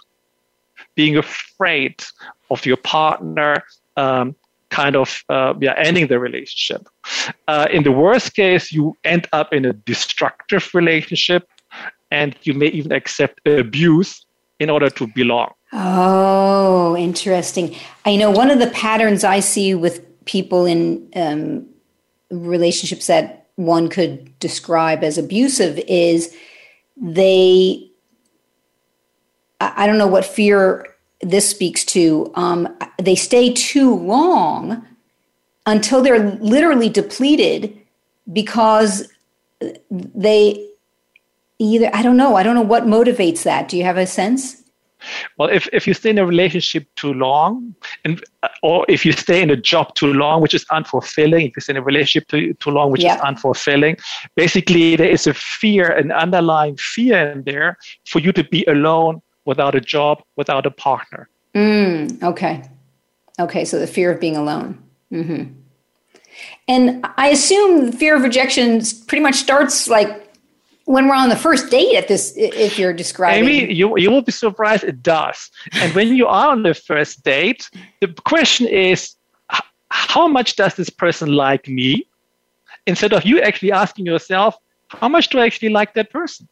being 0.95 1.17
afraid 1.17 2.03
of 2.49 2.65
your 2.65 2.77
partner 2.77 3.63
um, 3.97 4.35
kind 4.69 4.95
of 4.95 5.23
uh, 5.29 5.53
yeah, 5.59 5.75
ending 5.77 6.07
the 6.07 6.19
relationship. 6.19 6.87
Uh, 7.47 7.67
in 7.71 7.83
the 7.83 7.91
worst 7.91 8.33
case, 8.33 8.71
you 8.71 8.95
end 9.03 9.27
up 9.31 9.53
in 9.53 9.65
a 9.65 9.73
destructive 9.73 10.69
relationship 10.73 11.47
and 12.11 12.35
you 12.43 12.53
may 12.53 12.67
even 12.67 12.91
accept 12.91 13.45
abuse 13.47 14.25
in 14.59 14.69
order 14.69 14.89
to 14.89 15.07
belong. 15.07 15.51
Oh, 15.73 16.95
interesting. 16.95 17.75
I 18.05 18.15
know 18.15 18.31
one 18.31 18.51
of 18.51 18.59
the 18.59 18.67
patterns 18.67 19.23
I 19.23 19.39
see 19.39 19.73
with 19.73 20.01
people 20.25 20.65
in 20.65 21.09
um, 21.15 21.67
relationships 22.29 23.07
that 23.07 23.47
one 23.55 23.89
could 23.89 24.37
describe 24.39 25.03
as 25.03 25.17
abusive 25.17 25.79
is 25.87 26.35
they, 26.97 27.89
I 29.59 29.87
don't 29.87 29.97
know 29.97 30.07
what 30.07 30.25
fear 30.25 30.87
this 31.23 31.49
speaks 31.49 31.83
to 31.85 32.31
um, 32.35 32.67
they 33.01 33.15
stay 33.15 33.53
too 33.53 33.95
long 33.95 34.85
until 35.65 36.01
they're 36.01 36.31
literally 36.37 36.89
depleted 36.89 37.79
because 38.31 39.09
they 39.89 40.69
either 41.59 41.89
i 41.93 42.01
don't 42.01 42.17
know 42.17 42.35
i 42.35 42.43
don't 42.43 42.55
know 42.55 42.61
what 42.61 42.83
motivates 42.83 43.43
that. 43.43 43.69
Do 43.69 43.77
you 43.77 43.83
have 43.83 43.97
a 43.97 44.07
sense 44.07 44.62
well 45.37 45.49
if, 45.49 45.67
if 45.73 45.87
you 45.87 45.93
stay 45.93 46.09
in 46.09 46.17
a 46.17 46.25
relationship 46.25 46.87
too 46.95 47.13
long 47.13 47.75
and 48.05 48.23
or 48.61 48.85
if 48.89 49.05
you 49.05 49.11
stay 49.11 49.41
in 49.41 49.49
a 49.49 49.55
job 49.55 49.93
too 49.95 50.13
long 50.13 50.41
which 50.41 50.53
is 50.53 50.65
unfulfilling 50.65 51.49
if 51.49 51.55
you 51.55 51.61
stay 51.61 51.73
in 51.73 51.77
a 51.77 51.81
relationship 51.81 52.27
too, 52.27 52.53
too 52.55 52.69
long 52.69 52.91
which 52.91 53.03
yep. 53.03 53.17
is 53.17 53.23
unfulfilling 53.23 53.99
basically 54.35 54.95
there 54.95 55.09
is 55.09 55.27
a 55.27 55.33
fear 55.33 55.91
an 55.91 56.11
underlying 56.11 56.75
fear 56.77 57.31
in 57.31 57.43
there 57.43 57.77
for 58.05 58.19
you 58.19 58.31
to 58.31 58.43
be 58.43 58.63
alone 58.65 59.21
without 59.45 59.75
a 59.75 59.81
job, 59.81 60.21
without 60.35 60.65
a 60.65 60.71
partner. 60.71 61.29
Mm, 61.55 62.21
okay. 62.23 62.63
Okay, 63.39 63.65
so 63.65 63.79
the 63.79 63.87
fear 63.87 64.11
of 64.11 64.19
being 64.19 64.37
alone. 64.37 64.81
Mm-hmm. 65.11 65.53
And 66.67 67.05
I 67.17 67.29
assume 67.29 67.91
the 67.91 67.97
fear 67.97 68.15
of 68.15 68.23
rejection 68.23 68.81
pretty 69.07 69.21
much 69.21 69.35
starts 69.35 69.87
like 69.87 70.22
when 70.85 71.07
we're 71.07 71.15
on 71.15 71.29
the 71.29 71.35
first 71.35 71.69
date 71.69 71.95
at 71.95 72.07
this 72.07 72.33
if 72.35 72.77
you're 72.77 72.93
describing 72.93 73.47
Amy, 73.47 73.73
you, 73.73 73.97
you 73.97 74.11
will 74.11 74.21
be 74.21 74.31
surprised 74.31 74.83
it 74.83 75.01
does. 75.01 75.49
And 75.73 75.93
when 75.93 76.15
you 76.15 76.27
are 76.27 76.51
on 76.51 76.63
the 76.63 76.73
first 76.73 77.23
date 77.23 77.69
the 78.01 78.07
question 78.25 78.67
is 78.67 79.15
how 79.89 80.27
much 80.27 80.55
does 80.55 80.75
this 80.75 80.89
person 80.89 81.33
like 81.33 81.67
me? 81.67 82.07
Instead 82.87 83.13
of 83.13 83.23
you 83.25 83.39
actually 83.41 83.71
asking 83.71 84.05
yourself 84.05 84.55
how 84.89 85.07
much 85.07 85.29
do 85.29 85.39
i 85.39 85.45
actually 85.45 85.69
like 85.69 85.93
that 85.93 86.11
person? 86.11 86.47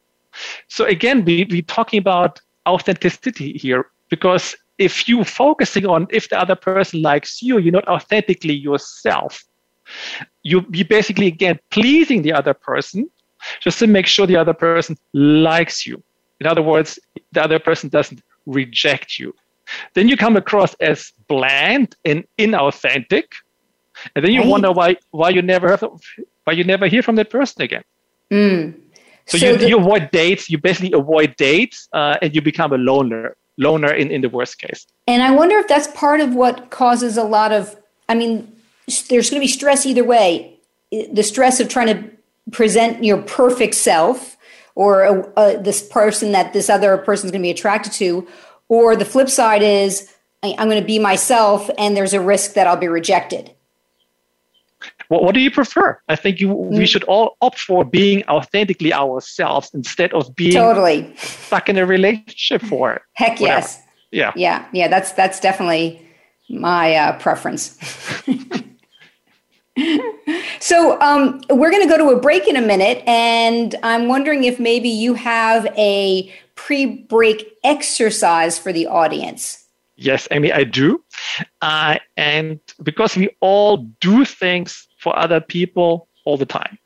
So 0.68 0.84
again 0.86 1.24
we, 1.24 1.46
we're 1.50 1.62
talking 1.62 1.98
about 1.98 2.40
authenticity 2.66 3.52
here 3.52 3.86
because 4.08 4.56
if 4.78 5.08
you 5.08 5.24
focusing 5.24 5.86
on 5.86 6.06
if 6.10 6.28
the 6.30 6.40
other 6.40 6.56
person 6.56 7.02
likes 7.02 7.42
you, 7.42 7.58
you're 7.58 7.72
not 7.72 7.86
authentically 7.86 8.54
yourself. 8.54 9.44
You 10.42 10.64
you 10.72 10.84
basically 10.86 11.26
again 11.26 11.58
pleasing 11.70 12.22
the 12.22 12.32
other 12.32 12.54
person 12.54 13.10
just 13.60 13.78
to 13.78 13.86
make 13.86 14.06
sure 14.06 14.26
the 14.26 14.36
other 14.36 14.54
person 14.54 14.96
likes 15.12 15.86
you. 15.86 16.02
In 16.40 16.46
other 16.46 16.62
words, 16.62 16.98
the 17.32 17.42
other 17.42 17.58
person 17.58 17.88
doesn't 17.88 18.22
reject 18.46 19.18
you. 19.18 19.34
Then 19.94 20.08
you 20.08 20.16
come 20.16 20.36
across 20.36 20.74
as 20.74 21.12
bland 21.28 21.96
and 22.04 22.24
inauthentic, 22.38 23.24
and 24.14 24.24
then 24.24 24.32
you 24.32 24.40
right. 24.40 24.48
wonder 24.48 24.72
why 24.72 24.96
why 25.10 25.30
you 25.30 25.40
never 25.40 25.68
have 25.68 25.84
why 26.44 26.52
you 26.52 26.64
never 26.64 26.88
hear 26.88 27.02
from 27.02 27.16
that 27.16 27.30
person 27.30 27.62
again. 27.62 27.84
Mm. 28.30 28.74
So, 29.26 29.38
so 29.38 29.46
you, 29.46 29.56
the, 29.56 29.68
you 29.68 29.78
avoid 29.78 30.10
dates, 30.10 30.50
you 30.50 30.58
basically 30.58 30.92
avoid 30.92 31.36
dates, 31.36 31.88
uh, 31.92 32.16
and 32.20 32.34
you 32.34 32.42
become 32.42 32.72
a 32.72 32.78
loner, 32.78 33.36
loner 33.56 33.92
in, 33.92 34.10
in 34.10 34.20
the 34.20 34.28
worst 34.28 34.58
case. 34.58 34.86
And 35.06 35.22
I 35.22 35.30
wonder 35.30 35.56
if 35.58 35.68
that's 35.68 35.86
part 35.88 36.20
of 36.20 36.34
what 36.34 36.70
causes 36.70 37.16
a 37.16 37.22
lot 37.22 37.52
of, 37.52 37.76
I 38.08 38.16
mean, 38.16 38.52
there's 39.08 39.30
going 39.30 39.40
to 39.40 39.44
be 39.44 39.46
stress 39.46 39.86
either 39.86 40.02
way. 40.02 40.58
The 40.90 41.22
stress 41.22 41.60
of 41.60 41.68
trying 41.68 41.86
to 41.86 42.10
present 42.50 43.04
your 43.04 43.22
perfect 43.22 43.74
self 43.74 44.36
or 44.74 45.04
uh, 45.04 45.30
uh, 45.36 45.62
this 45.62 45.86
person 45.86 46.32
that 46.32 46.52
this 46.52 46.68
other 46.68 46.96
person 46.98 47.26
is 47.26 47.30
going 47.30 47.42
to 47.42 47.46
be 47.46 47.50
attracted 47.50 47.92
to. 47.94 48.26
Or 48.68 48.96
the 48.96 49.04
flip 49.04 49.28
side 49.28 49.62
is, 49.62 50.12
I'm 50.42 50.68
going 50.68 50.80
to 50.80 50.86
be 50.86 50.98
myself 50.98 51.70
and 51.78 51.96
there's 51.96 52.14
a 52.14 52.20
risk 52.20 52.54
that 52.54 52.66
I'll 52.66 52.76
be 52.76 52.88
rejected. 52.88 53.54
What, 55.08 55.22
what 55.22 55.34
do 55.34 55.40
you 55.40 55.50
prefer? 55.50 56.00
I 56.08 56.16
think 56.16 56.40
you, 56.40 56.48
mm. 56.48 56.78
we 56.78 56.86
should 56.86 57.04
all 57.04 57.36
opt 57.42 57.60
for 57.60 57.84
being 57.84 58.24
authentically 58.28 58.92
ourselves 58.92 59.70
instead 59.74 60.12
of 60.14 60.34
being 60.34 60.54
totally 60.54 61.14
stuck 61.16 61.68
in 61.68 61.76
a 61.76 61.86
relationship 61.86 62.62
for 62.62 62.94
it. 62.94 63.02
Heck 63.12 63.38
whatever. 63.38 63.60
yes. 63.60 63.82
Yeah. 64.10 64.32
Yeah. 64.36 64.66
Yeah. 64.72 64.88
That's 64.88 65.12
that's 65.12 65.40
definitely 65.40 66.06
my 66.48 66.94
uh, 66.94 67.18
preference. 67.18 67.78
so 70.60 71.00
um, 71.00 71.40
we're 71.50 71.70
going 71.70 71.82
to 71.82 71.88
go 71.88 71.96
to 71.96 72.10
a 72.16 72.20
break 72.20 72.46
in 72.46 72.56
a 72.56 72.60
minute, 72.60 73.02
and 73.06 73.74
I'm 73.82 74.08
wondering 74.08 74.44
if 74.44 74.60
maybe 74.60 74.88
you 74.88 75.14
have 75.14 75.66
a 75.78 76.32
pre-break 76.54 77.56
exercise 77.64 78.58
for 78.58 78.72
the 78.72 78.86
audience. 78.86 79.64
Yes, 79.96 80.28
Amy, 80.30 80.52
I 80.52 80.64
do. 80.64 81.02
Uh, 81.60 81.96
and 82.16 82.60
because 82.82 83.16
we 83.16 83.30
all 83.40 83.78
do 84.00 84.24
things 84.24 84.88
for 84.98 85.16
other 85.18 85.40
people 85.40 86.08
all 86.24 86.36
the 86.36 86.46
time. 86.46 86.78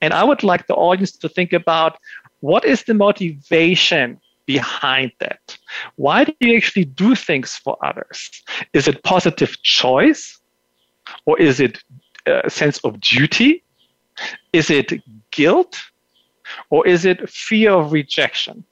And 0.00 0.12
I 0.12 0.24
would 0.24 0.42
like 0.42 0.66
the 0.66 0.74
audience 0.74 1.12
to 1.12 1.28
think 1.28 1.52
about 1.52 1.98
what 2.40 2.64
is 2.64 2.84
the 2.84 2.94
motivation 2.94 4.20
behind 4.46 5.12
that? 5.20 5.56
Why 5.96 6.24
do 6.24 6.34
you 6.40 6.56
actually 6.56 6.84
do 6.84 7.14
things 7.14 7.56
for 7.56 7.76
others? 7.84 8.30
Is 8.72 8.88
it 8.88 9.02
positive 9.04 9.60
choice? 9.62 10.40
or 11.26 11.38
is 11.38 11.60
it 11.60 11.82
a 12.26 12.50
sense 12.50 12.78
of 12.78 13.00
duty? 13.00 13.62
Is 14.52 14.70
it 14.70 14.92
guilt? 15.30 15.80
Or 16.70 16.86
is 16.86 17.04
it 17.04 17.28
fear 17.30 17.72
of 17.72 17.92
rejection? 17.92 18.64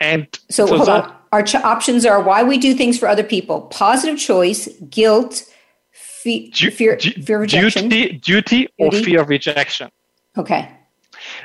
And 0.00 0.26
so, 0.50 0.66
so 0.66 0.76
hold 0.76 0.88
on. 0.88 1.16
Our 1.32 1.42
ch- 1.42 1.54
options 1.56 2.04
are 2.04 2.22
why 2.22 2.42
we 2.42 2.58
do 2.58 2.74
things 2.74 2.98
for 2.98 3.08
other 3.08 3.24
people 3.24 3.62
positive 3.62 4.18
choice, 4.18 4.68
guilt, 4.90 5.44
fe- 5.92 6.50
du- 6.50 6.70
fear, 6.70 6.96
du- 6.96 7.22
fear 7.22 7.36
of 7.36 7.42
rejection. 7.42 7.88
Duty, 7.88 8.18
duty, 8.18 8.68
or 8.78 8.92
fear 8.92 9.22
of 9.22 9.28
rejection. 9.28 9.90
Okay. 10.36 10.70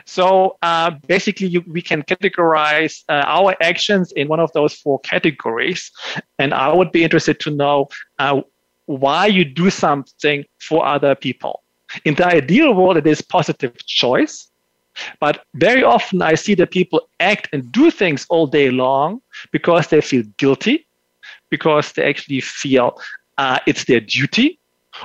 So 0.05 0.57
uh, 0.61 0.91
basically, 1.07 1.47
you, 1.47 1.63
we 1.67 1.81
can 1.81 2.03
categorize 2.03 3.03
uh, 3.09 3.23
our 3.25 3.55
actions 3.61 4.11
in 4.11 4.27
one 4.27 4.39
of 4.39 4.51
those 4.51 4.73
four 4.73 4.99
categories. 4.99 5.91
And 6.37 6.53
I 6.53 6.73
would 6.73 6.91
be 6.91 7.03
interested 7.03 7.39
to 7.41 7.51
know 7.51 7.87
uh, 8.19 8.41
why 8.85 9.27
you 9.27 9.45
do 9.45 9.69
something 9.69 10.45
for 10.59 10.85
other 10.85 11.15
people. 11.15 11.63
In 12.05 12.15
the 12.15 12.25
ideal 12.25 12.73
world, 12.73 12.97
it 12.97 13.07
is 13.07 13.21
positive 13.21 13.75
choice. 13.85 14.47
But 15.19 15.45
very 15.55 15.83
often 15.83 16.21
I 16.21 16.35
see 16.35 16.53
that 16.55 16.71
people 16.71 17.07
act 17.19 17.47
and 17.53 17.71
do 17.71 17.91
things 17.91 18.25
all 18.29 18.45
day 18.47 18.69
long 18.71 19.21
because 19.51 19.87
they 19.87 20.01
feel 20.01 20.23
guilty, 20.37 20.85
because 21.49 21.93
they 21.93 22.03
actually 22.03 22.41
feel 22.41 22.99
uh, 23.37 23.59
it's 23.67 23.85
their 23.85 24.01
duty, 24.01 24.59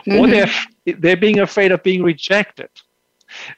mm-hmm. 0.06 0.18
or 0.18 0.26
they're, 0.26 0.98
they're 0.98 1.16
being 1.16 1.38
afraid 1.38 1.70
of 1.70 1.82
being 1.82 2.02
rejected. 2.02 2.68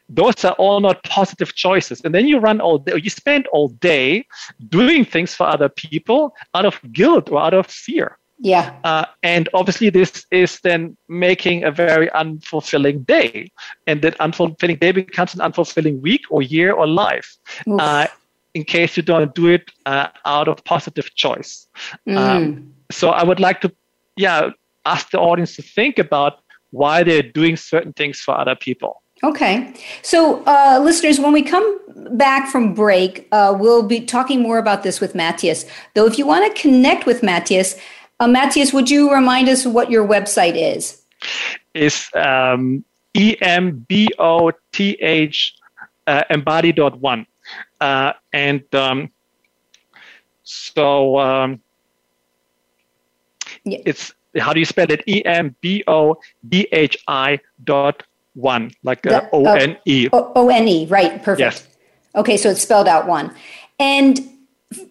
Those 0.09 0.45
are 0.45 0.53
all 0.55 0.81
not 0.81 1.03
positive 1.05 1.55
choices. 1.55 2.01
And 2.05 2.15
then 2.15 2.27
you 2.27 2.39
run 2.39 2.61
all 2.61 2.79
day, 2.79 2.97
you 3.03 3.11
spend 3.11 3.47
all 3.49 3.69
day 3.69 4.27
doing 4.69 5.05
things 5.05 5.35
for 5.35 5.47
other 5.47 5.69
people 5.69 6.35
out 6.55 6.67
of 6.67 6.81
guilt 6.93 7.31
or 7.31 7.41
out 7.41 7.55
of 7.55 7.67
fear. 7.67 8.18
Yeah. 8.41 8.75
Uh, 8.85 9.05
and 9.23 9.49
obviously, 9.53 9.91
this 9.91 10.27
is 10.31 10.61
then 10.61 10.97
making 11.09 11.65
a 11.65 11.73
very 11.73 12.09
unfulfilling 12.09 13.05
day. 13.05 13.51
And 13.87 14.03
that 14.03 14.17
unfulfilling 14.19 14.79
day 14.79 14.93
becomes 14.93 15.35
an 15.35 15.41
unfulfilling 15.41 16.01
week 16.01 16.23
or 16.31 16.43
year 16.43 16.73
or 16.73 16.87
life. 16.87 17.37
Uh, 17.69 18.07
in 18.55 18.65
case 18.65 18.97
you 18.97 19.03
don't 19.03 19.35
do 19.35 19.47
it 19.47 19.71
uh, 19.87 20.09
out 20.25 20.49
of 20.49 20.63
positive 20.65 21.15
choice. 21.15 21.67
Mm. 22.09 22.17
Um, 22.17 22.75
so 22.91 23.11
I 23.11 23.23
would 23.23 23.41
like 23.41 23.61
to, 23.61 23.73
yeah, 24.17 24.51
ask 24.85 25.11
the 25.11 25.19
audience 25.19 25.55
to 25.57 25.63
think 25.63 25.99
about 25.99 26.41
why 26.71 27.03
they're 27.03 27.23
doing 27.23 27.57
certain 27.57 27.93
things 27.93 28.21
for 28.21 28.39
other 28.39 28.57
people. 28.57 29.03
Okay. 29.23 29.75
So, 30.03 30.45
uh, 30.45 30.81
listeners, 30.83 31.19
when 31.19 31.33
we 31.33 31.43
come 31.43 31.81
back 32.17 32.49
from 32.49 32.73
break, 32.73 33.27
uh, 33.33 33.55
we'll 33.59 33.83
be 33.83 34.01
talking 34.01 34.41
more 34.41 34.59
about 34.59 34.85
this 34.85 35.01
with 35.01 35.15
Matthias. 35.15 35.65
Though, 35.95 36.07
if 36.07 36.19
you 36.19 36.27
want 36.27 36.55
to 36.55 36.63
connect 36.63 37.05
with 37.05 37.23
Matthias, 37.23 37.77
uh, 38.21 38.29
Matthias, 38.29 38.73
would 38.73 38.91
you 38.91 39.13
remind 39.13 39.49
us 39.49 39.67
what 39.67 39.91
your 39.91 40.07
website 40.07 40.55
is? 40.57 41.03
Is 41.75 42.09
um, 42.15 42.85
E-M-B-O-T-H 43.15 44.09
uh, 46.07 46.23
embodhi.one. 46.31 47.27
Uh, 47.81 48.13
and 48.33 48.75
um, 48.75 49.11
so 50.43 51.19
um, 51.19 51.61
yeah. 53.65 53.79
it's, 53.85 54.13
how 54.39 54.53
do 54.53 54.61
you 54.61 54.67
spell 54.67 54.91
it? 54.91 55.03
E-M-B-O-D-H-I 55.07 55.81
dot 57.65 58.03
one, 58.35 58.71
like 58.83 59.07
uh, 59.07 59.29
O 59.33 59.45
N 59.45 59.77
E. 59.85 60.09
O 60.13 60.49
N 60.49 60.69
E, 60.69 60.87
right, 60.87 61.23
perfect. 61.23 61.41
Yes. 61.41 61.67
Okay, 62.15 62.37
so 62.37 62.51
it's 62.51 62.63
spelled 62.63 62.89
out 62.89 63.07
one. 63.07 63.35
And 63.79 64.19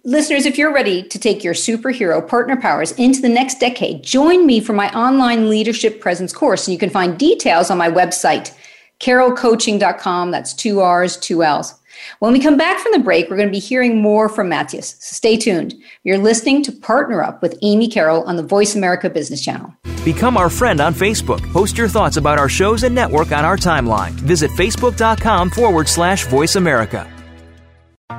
listeners, 0.04 0.46
if 0.46 0.58
you're 0.58 0.74
ready 0.74 1.04
to 1.04 1.20
take 1.20 1.44
your 1.44 1.54
superhero 1.54 2.26
partner 2.28 2.56
powers 2.60 2.92
into 2.94 3.22
the 3.22 3.30
next 3.30 3.60
decade, 3.60 4.04
join 4.04 4.46
me 4.46 4.60
for 4.60 4.74
my 4.74 4.92
online 4.94 5.50
leadership 5.50 6.00
presence 6.00 6.34
course. 6.34 6.68
And 6.68 6.74
you 6.74 6.80
can 6.80 6.90
find 6.90 7.18
details 7.18 7.70
on 7.70 7.78
my 7.78 7.90
website, 7.90 8.54
carrollcoaching.com. 9.00 10.32
That's 10.32 10.54
two 10.54 10.80
R's, 10.80 11.18
two 11.18 11.44
L's. 11.44 11.76
When 12.20 12.32
we 12.32 12.40
come 12.40 12.58
back 12.58 12.80
from 12.80 12.92
the 12.92 13.00
break, 13.00 13.30
we're 13.30 13.38
going 13.38 13.48
to 13.48 13.52
be 13.52 13.60
hearing 13.60 14.02
more 14.02 14.30
from 14.30 14.50
Matthias. 14.50 14.96
Stay 15.00 15.36
tuned. 15.36 15.74
You're 16.04 16.20
listening 16.20 16.64
to 16.64 16.72
Partner 16.72 17.24
Up 17.24 17.42
with 17.42 17.58
Amy 17.64 17.88
Carroll 17.88 18.24
on 18.24 18.36
the 18.36 18.44
Voice 18.44 18.76
America 18.76 19.10
Business 19.10 19.44
Channel. 19.44 19.74
Become 20.06 20.38
our 20.38 20.50
friend 20.50 20.80
on 20.80 20.94
Facebook. 20.94 21.42
Post 21.52 21.78
your 21.78 21.90
thoughts 21.90 22.18
about 22.18 22.38
our 22.38 22.50
shows 22.50 22.84
and 22.84 22.94
network 22.94 23.32
on 23.32 23.44
our 23.44 23.58
timeline. 23.58 24.12
Visit 24.12 24.52
facebook.com 24.52 25.50
forward 25.50 25.88
slash 25.88 26.28
voice 26.28 26.56
America. 26.56 27.12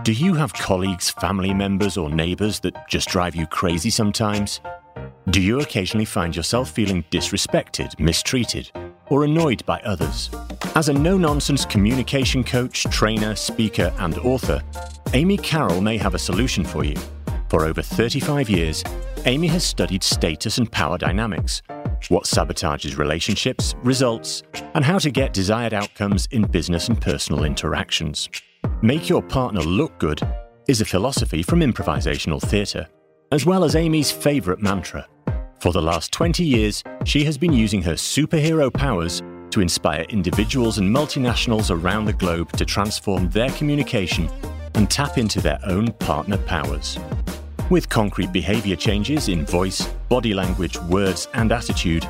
Do 0.08 0.14
you 0.14 0.32
have 0.32 0.54
colleagues, 0.54 1.10
family 1.10 1.52
members, 1.52 1.98
or 1.98 2.08
neighbors 2.08 2.60
that 2.60 2.88
just 2.88 3.08
drive 3.08 3.34
you 3.34 3.46
crazy 3.46 3.90
sometimes? 3.90 4.60
Do 5.28 5.40
you 5.40 5.60
occasionally 5.60 6.06
find 6.06 6.34
yourself 6.34 6.70
feeling 6.70 7.04
disrespected, 7.10 7.98
mistreated, 7.98 8.70
or 9.08 9.24
annoyed 9.24 9.66
by 9.66 9.80
others? 9.80 10.30
As 10.74 10.88
a 10.88 10.94
no 10.94 11.18
nonsense 11.18 11.66
communication 11.66 12.42
coach, 12.44 12.84
trainer, 12.84 13.34
speaker, 13.34 13.92
and 13.98 14.16
author, 14.20 14.62
Amy 15.12 15.36
Carroll 15.36 15.82
may 15.82 15.98
have 15.98 16.14
a 16.14 16.18
solution 16.18 16.64
for 16.64 16.84
you. 16.84 16.96
For 17.50 17.66
over 17.66 17.82
35 17.82 18.48
years, 18.48 18.84
Amy 19.26 19.48
has 19.48 19.62
studied 19.62 20.02
status 20.02 20.56
and 20.56 20.72
power 20.72 20.96
dynamics, 20.96 21.60
what 22.08 22.24
sabotages 22.24 22.96
relationships, 22.96 23.74
results, 23.82 24.42
and 24.74 24.86
how 24.86 24.98
to 24.98 25.10
get 25.10 25.34
desired 25.34 25.74
outcomes 25.74 26.28
in 26.30 26.42
business 26.42 26.88
and 26.88 26.98
personal 26.98 27.44
interactions. 27.44 28.30
Make 28.80 29.08
Your 29.08 29.22
Partner 29.22 29.60
Look 29.60 29.98
Good 29.98 30.20
is 30.68 30.80
a 30.80 30.84
philosophy 30.84 31.42
from 31.42 31.60
improvisational 31.60 32.40
theatre, 32.40 32.86
as 33.32 33.44
well 33.44 33.64
as 33.64 33.74
Amy's 33.74 34.12
favourite 34.12 34.62
mantra. 34.62 35.04
For 35.58 35.72
the 35.72 35.82
last 35.82 36.12
20 36.12 36.44
years, 36.44 36.84
she 37.04 37.24
has 37.24 37.36
been 37.36 37.52
using 37.52 37.82
her 37.82 37.94
superhero 37.94 38.72
powers 38.72 39.20
to 39.50 39.60
inspire 39.60 40.02
individuals 40.02 40.78
and 40.78 40.94
multinationals 40.94 41.72
around 41.72 42.04
the 42.04 42.12
globe 42.12 42.52
to 42.52 42.64
transform 42.64 43.28
their 43.30 43.50
communication 43.50 44.30
and 44.74 44.88
tap 44.88 45.18
into 45.18 45.40
their 45.40 45.58
own 45.64 45.90
partner 45.94 46.38
powers. 46.38 47.00
With 47.70 47.88
concrete 47.88 48.32
behavior 48.32 48.76
changes 48.76 49.28
in 49.28 49.44
voice, 49.44 49.88
body 50.08 50.34
language, 50.34 50.78
words, 50.82 51.26
and 51.34 51.50
attitude, 51.50 52.08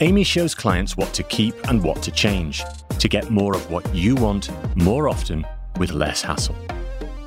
Amy 0.00 0.24
shows 0.24 0.54
clients 0.54 0.98
what 0.98 1.14
to 1.14 1.22
keep 1.22 1.54
and 1.68 1.82
what 1.82 2.02
to 2.02 2.10
change 2.10 2.62
to 2.98 3.08
get 3.08 3.30
more 3.30 3.56
of 3.56 3.70
what 3.70 3.94
you 3.94 4.14
want 4.16 4.50
more 4.76 5.08
often 5.08 5.46
with 5.78 5.92
less 5.92 6.22
hassle. 6.22 6.56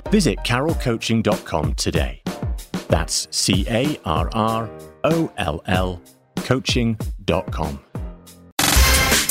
Visit 0.10 0.39
carrollcoaching.com 0.39 1.73
today. 1.75 2.21
That's 2.88 3.27
C 3.32 3.65
A 3.69 3.99
R 4.06 4.29
R 4.34 4.69
O 5.03 5.32
L 5.38 5.62
L 5.65 6.01
coaching.com. 6.38 7.79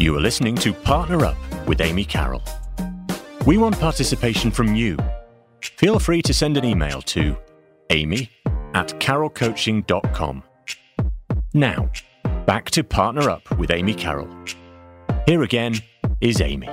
You 0.00 0.16
are 0.16 0.20
listening 0.20 0.54
to 0.58 0.72
Partner 0.72 1.24
Up 1.24 1.36
with 1.66 1.80
Amy 1.80 2.04
Carroll. 2.04 2.44
We 3.46 3.58
want 3.58 3.80
participation 3.80 4.52
from 4.52 4.76
you. 4.76 4.96
Feel 5.60 5.98
free 5.98 6.22
to 6.22 6.32
send 6.32 6.56
an 6.56 6.64
email 6.64 7.02
to 7.02 7.36
amy 7.90 8.30
at 8.74 8.90
carrollcoaching.com. 9.00 10.44
Now, 11.52 11.90
back 12.46 12.70
to 12.70 12.84
Partner 12.84 13.28
Up 13.28 13.58
with 13.58 13.72
Amy 13.72 13.92
Carroll. 13.92 14.28
Here 15.26 15.42
again 15.42 15.74
is 16.20 16.40
Amy. 16.40 16.68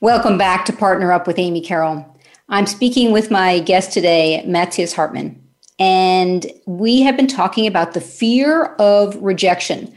Welcome 0.00 0.38
back 0.38 0.64
to 0.64 0.72
Partner 0.72 1.12
Up 1.12 1.28
with 1.28 1.38
Amy 1.38 1.60
Carroll. 1.60 2.04
I'm 2.48 2.66
speaking 2.66 3.12
with 3.12 3.30
my 3.30 3.60
guest 3.60 3.92
today, 3.92 4.42
Matthias 4.44 4.92
Hartmann. 4.94 5.47
And 5.78 6.46
we 6.66 7.02
have 7.02 7.16
been 7.16 7.28
talking 7.28 7.66
about 7.66 7.94
the 7.94 8.00
fear 8.00 8.66
of 8.76 9.16
rejection. 9.16 9.92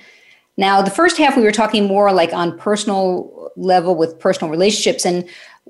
Now, 0.58 0.82
the 0.82 0.92
first 0.92 1.18
half 1.18 1.36
we 1.36 1.44
were 1.44 1.52
talking 1.52 1.88
more 1.88 2.12
like 2.12 2.34
on 2.34 2.58
personal 2.58 3.52
level 3.56 3.96
with 3.96 4.20
personal 4.20 4.52
relationships, 4.52 5.06
and 5.06 5.28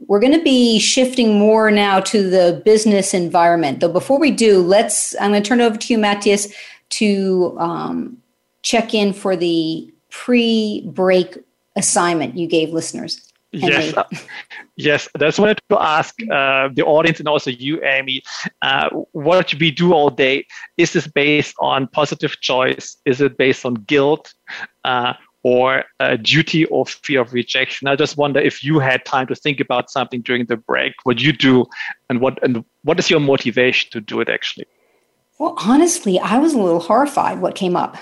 we're 0.07 0.19
going 0.19 0.37
to 0.37 0.43
be 0.43 0.79
shifting 0.79 1.37
more 1.37 1.71
now 1.71 1.99
to 2.01 2.29
the 2.29 2.61
business 2.65 3.13
environment. 3.13 3.79
Though 3.79 3.91
before 3.91 4.19
we 4.19 4.31
do, 4.31 4.61
let's 4.61 5.15
I'm 5.19 5.31
going 5.31 5.43
to 5.43 5.47
turn 5.47 5.61
it 5.61 5.65
over 5.65 5.77
to 5.77 5.93
you, 5.93 5.97
Matthias, 5.97 6.53
to 6.89 7.55
um, 7.59 8.17
check 8.63 8.93
in 8.93 9.13
for 9.13 9.35
the 9.35 9.91
pre-break 10.09 11.37
assignment 11.75 12.37
you 12.37 12.47
gave 12.47 12.71
listeners. 12.71 13.31
Yes, 13.51 13.93
yes. 14.75 15.07
That's 15.17 15.39
wanted 15.39 15.59
to 15.69 15.81
ask 15.81 16.15
uh, 16.23 16.69
the 16.73 16.83
audience 16.83 17.19
and 17.19 17.27
also 17.27 17.51
you, 17.51 17.83
Amy, 17.83 18.23
uh, 18.61 18.89
what 19.11 19.53
we 19.55 19.71
do 19.71 19.93
all 19.93 20.09
day. 20.09 20.45
Is 20.77 20.93
this 20.93 21.07
based 21.07 21.55
on 21.59 21.87
positive 21.87 22.39
choice? 22.41 22.97
Is 23.05 23.21
it 23.21 23.37
based 23.37 23.65
on 23.65 23.75
guilt? 23.75 24.33
Uh, 24.83 25.13
or 25.43 25.83
duty 26.21 26.65
or 26.65 26.85
fear 26.85 27.21
of 27.21 27.33
rejection. 27.33 27.87
I 27.87 27.95
just 27.95 28.17
wonder 28.17 28.39
if 28.39 28.63
you 28.63 28.79
had 28.79 29.03
time 29.05 29.27
to 29.27 29.35
think 29.35 29.59
about 29.59 29.89
something 29.89 30.21
during 30.21 30.45
the 30.45 30.57
break, 30.57 30.93
what 31.03 31.19
you 31.19 31.33
do, 31.33 31.65
and 32.09 32.21
what 32.21 32.41
and 32.43 32.63
what 32.83 32.99
is 32.99 33.09
your 33.09 33.19
motivation 33.19 33.89
to 33.91 34.01
do 34.01 34.21
it 34.21 34.29
actually. 34.29 34.67
Well, 35.39 35.55
honestly, 35.57 36.19
I 36.19 36.37
was 36.37 36.53
a 36.53 36.59
little 36.59 36.79
horrified 36.79 37.41
what 37.41 37.55
came 37.55 37.75
up 37.75 37.97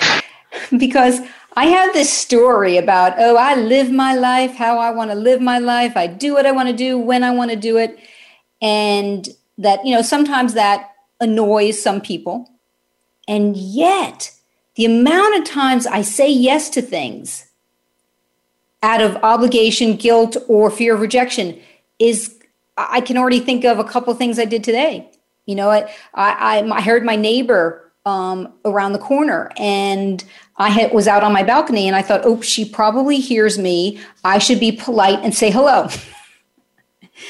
because 0.78 1.20
I 1.56 1.66
have 1.66 1.92
this 1.92 2.12
story 2.12 2.76
about, 2.76 3.14
oh, 3.18 3.36
I 3.36 3.56
live 3.56 3.90
my 3.90 4.14
life 4.14 4.54
how 4.54 4.78
I 4.78 4.90
want 4.90 5.10
to 5.10 5.16
live 5.16 5.40
my 5.40 5.58
life. 5.58 5.96
I 5.96 6.06
do 6.06 6.34
what 6.34 6.46
I 6.46 6.52
want 6.52 6.68
to 6.68 6.74
do 6.74 6.98
when 6.98 7.24
I 7.24 7.32
want 7.32 7.50
to 7.50 7.56
do 7.56 7.76
it. 7.76 7.98
And 8.62 9.28
that, 9.58 9.84
you 9.84 9.94
know, 9.94 10.02
sometimes 10.02 10.54
that 10.54 10.92
annoys 11.20 11.82
some 11.82 12.00
people. 12.00 12.48
And 13.26 13.56
yet, 13.56 14.32
the 14.76 14.84
amount 14.84 15.38
of 15.38 15.44
times 15.44 15.86
I 15.86 16.02
say 16.02 16.30
yes 16.30 16.70
to 16.70 16.82
things 16.82 17.46
out 18.82 19.02
of 19.02 19.16
obligation, 19.16 19.96
guilt, 19.96 20.36
or 20.48 20.70
fear 20.70 20.94
of 20.94 21.00
rejection 21.00 21.60
is, 21.98 22.38
I 22.76 23.00
can 23.00 23.18
already 23.18 23.40
think 23.40 23.64
of 23.64 23.78
a 23.78 23.84
couple 23.84 24.14
things 24.14 24.38
I 24.38 24.46
did 24.46 24.64
today. 24.64 25.10
You 25.46 25.54
know, 25.56 25.68
I, 25.68 25.92
I, 26.14 26.62
I 26.62 26.80
heard 26.80 27.04
my 27.04 27.16
neighbor 27.16 27.90
um, 28.06 28.52
around 28.64 28.92
the 28.92 28.98
corner 28.98 29.50
and 29.56 30.24
I 30.60 30.68
had, 30.68 30.92
was 30.92 31.08
out 31.08 31.24
on 31.24 31.32
my 31.32 31.42
balcony 31.42 31.88
and 31.88 31.96
I 31.96 32.02
thought, 32.02 32.20
oh, 32.22 32.42
she 32.42 32.68
probably 32.68 33.18
hears 33.18 33.58
me. 33.58 33.98
I 34.24 34.36
should 34.38 34.60
be 34.60 34.70
polite 34.70 35.18
and 35.24 35.34
say 35.34 35.50
hello. 35.50 35.88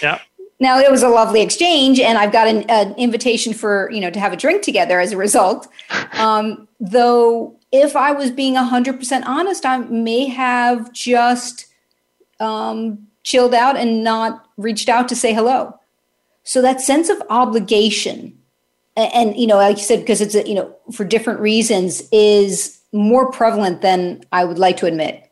Yeah. 0.00 0.20
Now 0.60 0.78
it 0.78 0.88
was 0.88 1.02
a 1.02 1.08
lovely 1.08 1.42
exchange, 1.42 1.98
and 1.98 2.16
I've 2.16 2.30
got 2.30 2.46
an, 2.46 2.62
an, 2.70 2.94
invitation 2.94 3.52
for 3.52 3.90
you 3.90 4.00
know 4.00 4.08
to 4.08 4.20
have 4.20 4.32
a 4.32 4.36
drink 4.36 4.62
together 4.62 5.00
as 5.00 5.10
a 5.10 5.16
result. 5.16 5.66
Um, 6.12 6.68
though, 6.78 7.58
if 7.72 7.96
I 7.96 8.12
was 8.12 8.30
being 8.30 8.54
hundred 8.54 8.98
percent 8.98 9.26
honest, 9.26 9.66
I 9.66 9.78
may 9.78 10.26
have 10.26 10.92
just 10.92 11.66
um, 12.38 13.08
chilled 13.24 13.52
out 13.52 13.76
and 13.76 14.04
not 14.04 14.46
reached 14.56 14.88
out 14.88 15.08
to 15.08 15.16
say 15.16 15.34
hello. 15.34 15.76
So 16.44 16.62
that 16.62 16.80
sense 16.80 17.08
of 17.08 17.20
obligation, 17.30 18.38
and, 18.96 19.12
and 19.12 19.36
you 19.36 19.48
know, 19.48 19.56
like 19.56 19.78
you 19.78 19.82
said, 19.82 20.00
because 20.00 20.20
it's 20.20 20.36
a, 20.36 20.46
you 20.46 20.54
know 20.54 20.72
for 20.92 21.04
different 21.04 21.40
reasons, 21.40 22.08
is 22.12 22.79
more 22.92 23.30
prevalent 23.30 23.82
than 23.82 24.22
I 24.32 24.44
would 24.44 24.58
like 24.58 24.76
to 24.78 24.86
admit. 24.86 25.30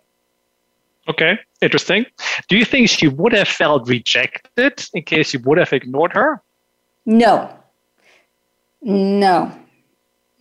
Okay, 1.09 1.38
interesting. 1.62 2.07
Do 2.49 2.57
you 2.57 2.64
think 2.64 2.88
she 2.88 3.09
would 3.09 3.33
have 3.33 3.49
felt 3.49 3.88
rejected 3.88 4.85
in 4.92 5.03
case 5.03 5.33
you 5.33 5.40
would 5.40 5.59
have 5.59 5.73
ignored 5.73 6.12
her? 6.12 6.42
No. 7.07 7.51
No. 8.83 9.51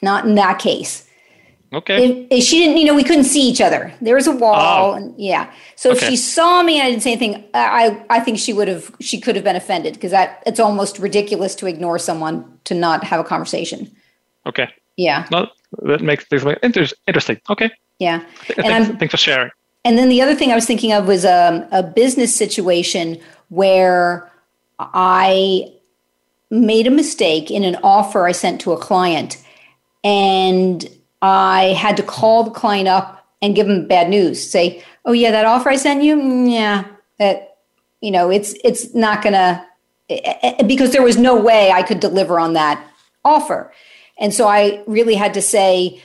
Not 0.02 0.26
in 0.26 0.36
that 0.36 0.60
case. 0.60 1.08
Okay. 1.74 2.06
If, 2.06 2.28
if 2.32 2.44
she 2.44 2.60
didn't, 2.60 2.78
you 2.78 2.86
know, 2.86 2.96
we 2.96 3.04
couldn't 3.04 3.26
see 3.26 3.42
each 3.42 3.60
other. 3.60 3.94
There 4.02 4.16
was 4.16 4.28
a 4.28 4.32
wall, 4.32 4.92
oh. 4.92 4.96
and 4.96 5.14
yeah. 5.18 5.52
So 5.76 5.92
okay. 5.92 6.00
if 6.00 6.10
she 6.10 6.16
saw 6.16 6.64
me 6.64 6.80
and 6.80 6.88
I 6.88 6.90
didn't 6.92 7.04
say 7.04 7.12
anything, 7.12 7.44
I 7.54 8.06
I 8.10 8.20
think 8.22 8.40
she 8.40 8.54
would 8.54 8.70
have, 8.70 8.96
she 9.02 9.20
could 9.20 9.36
have 9.36 9.44
been 9.44 9.58
offended 9.58 9.94
because 9.96 10.12
that 10.12 10.44
it's 10.46 10.62
almost 10.62 10.98
ridiculous 10.98 11.56
to 11.56 11.68
ignore 11.68 12.00
someone 12.00 12.60
to 12.66 12.74
not 12.74 13.04
have 13.04 13.20
a 13.20 13.24
conversation. 13.24 13.94
Okay. 14.46 14.70
Yeah. 14.98 15.28
No, 15.32 15.48
that 15.84 16.02
makes 16.02 16.26
things 16.26 16.44
interesting. 16.64 17.40
Okay. 17.50 17.72
Yeah. 18.00 18.24
And 18.58 18.66
thanks, 18.66 18.90
I'm, 18.90 18.98
thanks 18.98 19.12
for 19.12 19.18
sharing. 19.18 19.52
And 19.86 19.98
then 19.98 20.10
the 20.10 20.22
other 20.22 20.36
thing 20.36 20.52
I 20.52 20.56
was 20.56 20.66
thinking 20.66 20.92
of 20.92 21.08
was 21.08 21.24
um, 21.24 21.66
a 21.72 21.82
business 21.82 22.36
situation 22.36 23.20
where 23.50 24.30
I 24.80 25.72
made 26.50 26.88
a 26.88 26.92
mistake 26.92 27.50
in 27.52 27.64
an 27.64 27.78
offer 27.84 28.28
I 28.28 28.32
sent 28.32 28.62
to 28.62 28.74
a 28.74 28.78
client, 28.78 29.44
and 30.04 30.86
I 31.22 31.76
had 31.78 31.98
to 31.98 32.04
call 32.04 32.44
the 32.44 32.52
client 32.52 32.88
up 32.88 33.26
and 33.42 33.56
give 33.56 33.68
them 33.68 33.88
bad 33.88 34.10
news. 34.10 34.44
Say, 34.50 34.84
"Oh 35.06 35.14
yeah, 35.14 35.32
that 35.32 35.46
offer 35.46 35.70
I 35.70 35.78
sent 35.78 36.04
you, 36.04 36.16
mm, 36.16 36.52
yeah, 36.52 36.86
that 37.20 37.58
you 38.02 38.12
know, 38.12 38.30
it's 38.30 38.56
it's 38.64 38.94
not 38.94 39.22
gonna." 39.22 39.66
Because 40.66 40.92
there 40.92 41.04
was 41.04 41.18
no 41.18 41.36
way 41.36 41.72
I 41.72 41.84
could 41.84 42.00
deliver 42.00 42.40
on 42.40 42.54
that 42.54 42.86
offer. 43.26 43.74
And 44.20 44.34
so 44.34 44.48
I 44.48 44.84
really 44.88 45.16
had 45.16 45.34
to 45.36 45.42
say, 45.42 46.02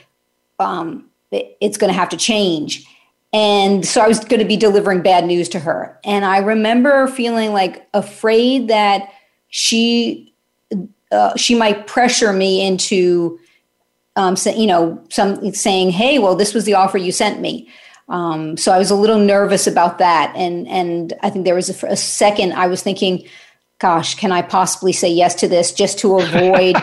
um, 0.58 1.08
it, 1.30 1.56
it's 1.60 1.78
going 1.78 1.92
to 1.92 1.98
have 1.98 2.10
to 2.10 2.16
change. 2.16 2.86
And 3.32 3.86
so 3.86 4.02
I 4.02 4.08
was 4.08 4.20
going 4.20 4.40
to 4.40 4.46
be 4.46 4.56
delivering 4.56 5.00
bad 5.00 5.24
news 5.24 5.48
to 5.50 5.58
her. 5.58 5.98
And 6.04 6.24
I 6.24 6.38
remember 6.38 7.06
feeling 7.06 7.52
like 7.52 7.86
afraid 7.94 8.68
that 8.68 9.10
she 9.48 10.34
uh, 11.10 11.36
she 11.36 11.54
might 11.54 11.86
pressure 11.86 12.32
me 12.32 12.66
into 12.66 13.38
um, 14.16 14.36
say, 14.36 14.56
you 14.56 14.66
know 14.66 15.02
some 15.10 15.52
saying, 15.52 15.90
"Hey, 15.90 16.18
well, 16.18 16.34
this 16.34 16.54
was 16.54 16.64
the 16.64 16.74
offer 16.74 16.98
you 16.98 17.12
sent 17.12 17.40
me." 17.40 17.68
Um, 18.08 18.56
so 18.56 18.72
I 18.72 18.78
was 18.78 18.90
a 18.90 18.94
little 18.94 19.18
nervous 19.18 19.66
about 19.66 19.98
that, 19.98 20.34
and 20.36 20.68
and 20.68 21.14
I 21.22 21.30
think 21.30 21.44
there 21.44 21.54
was 21.54 21.82
a, 21.82 21.86
a 21.86 21.96
second 21.96 22.52
I 22.52 22.66
was 22.66 22.82
thinking, 22.82 23.26
"Gosh, 23.78 24.14
can 24.14 24.32
I 24.32 24.42
possibly 24.42 24.92
say 24.92 25.08
yes 25.08 25.34
to 25.36 25.48
this 25.48 25.72
just 25.72 25.98
to 26.00 26.18
avoid?" 26.18 26.76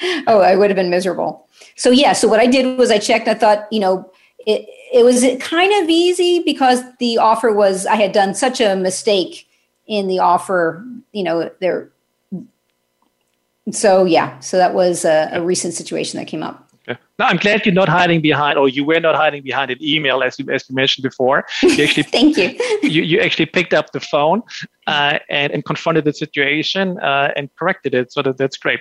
oh, 0.26 0.40
I 0.40 0.56
would 0.56 0.70
have 0.70 0.76
been 0.76 0.90
miserable. 0.90 1.46
So 1.76 1.90
yeah, 1.90 2.12
so 2.12 2.28
what 2.28 2.40
I 2.40 2.46
did 2.46 2.78
was 2.78 2.90
I 2.90 2.98
checked. 2.98 3.28
I 3.28 3.34
thought, 3.34 3.66
you 3.70 3.80
know, 3.80 4.10
it 4.46 4.66
it 4.92 5.04
was 5.04 5.24
kind 5.40 5.72
of 5.82 5.90
easy 5.90 6.42
because 6.44 6.82
the 6.98 7.18
offer 7.18 7.52
was 7.52 7.86
I 7.86 7.96
had 7.96 8.12
done 8.12 8.34
such 8.34 8.60
a 8.60 8.76
mistake 8.76 9.48
in 9.86 10.06
the 10.06 10.18
offer. 10.18 10.84
You 11.12 11.24
know, 11.24 11.50
there. 11.60 11.90
So 13.72 14.04
yeah, 14.04 14.38
so 14.38 14.56
that 14.58 14.74
was 14.74 15.04
a, 15.04 15.28
a 15.32 15.42
recent 15.42 15.74
situation 15.74 16.18
that 16.18 16.26
came 16.26 16.42
up. 16.42 16.65
Okay. 16.88 17.00
Now, 17.18 17.26
I'm 17.26 17.36
glad 17.36 17.66
you're 17.66 17.74
not 17.74 17.88
hiding 17.88 18.20
behind, 18.20 18.58
or 18.58 18.68
you 18.68 18.84
were 18.84 19.00
not 19.00 19.16
hiding 19.16 19.42
behind 19.42 19.70
an 19.70 19.78
email, 19.82 20.22
as 20.22 20.38
you, 20.38 20.48
as 20.50 20.68
you 20.68 20.74
mentioned 20.74 21.02
before. 21.02 21.46
You 21.62 21.84
actually, 21.84 22.04
Thank 22.04 22.36
you. 22.36 22.56
you. 22.88 23.02
You 23.02 23.20
actually 23.20 23.46
picked 23.46 23.74
up 23.74 23.92
the 23.92 24.00
phone 24.00 24.42
uh, 24.86 25.18
and, 25.28 25.52
and 25.52 25.64
confronted 25.64 26.04
the 26.04 26.12
situation 26.12 26.98
uh, 27.00 27.32
and 27.34 27.54
corrected 27.56 27.92
it. 27.92 28.12
So 28.12 28.22
that, 28.22 28.38
that's 28.38 28.56
great. 28.56 28.80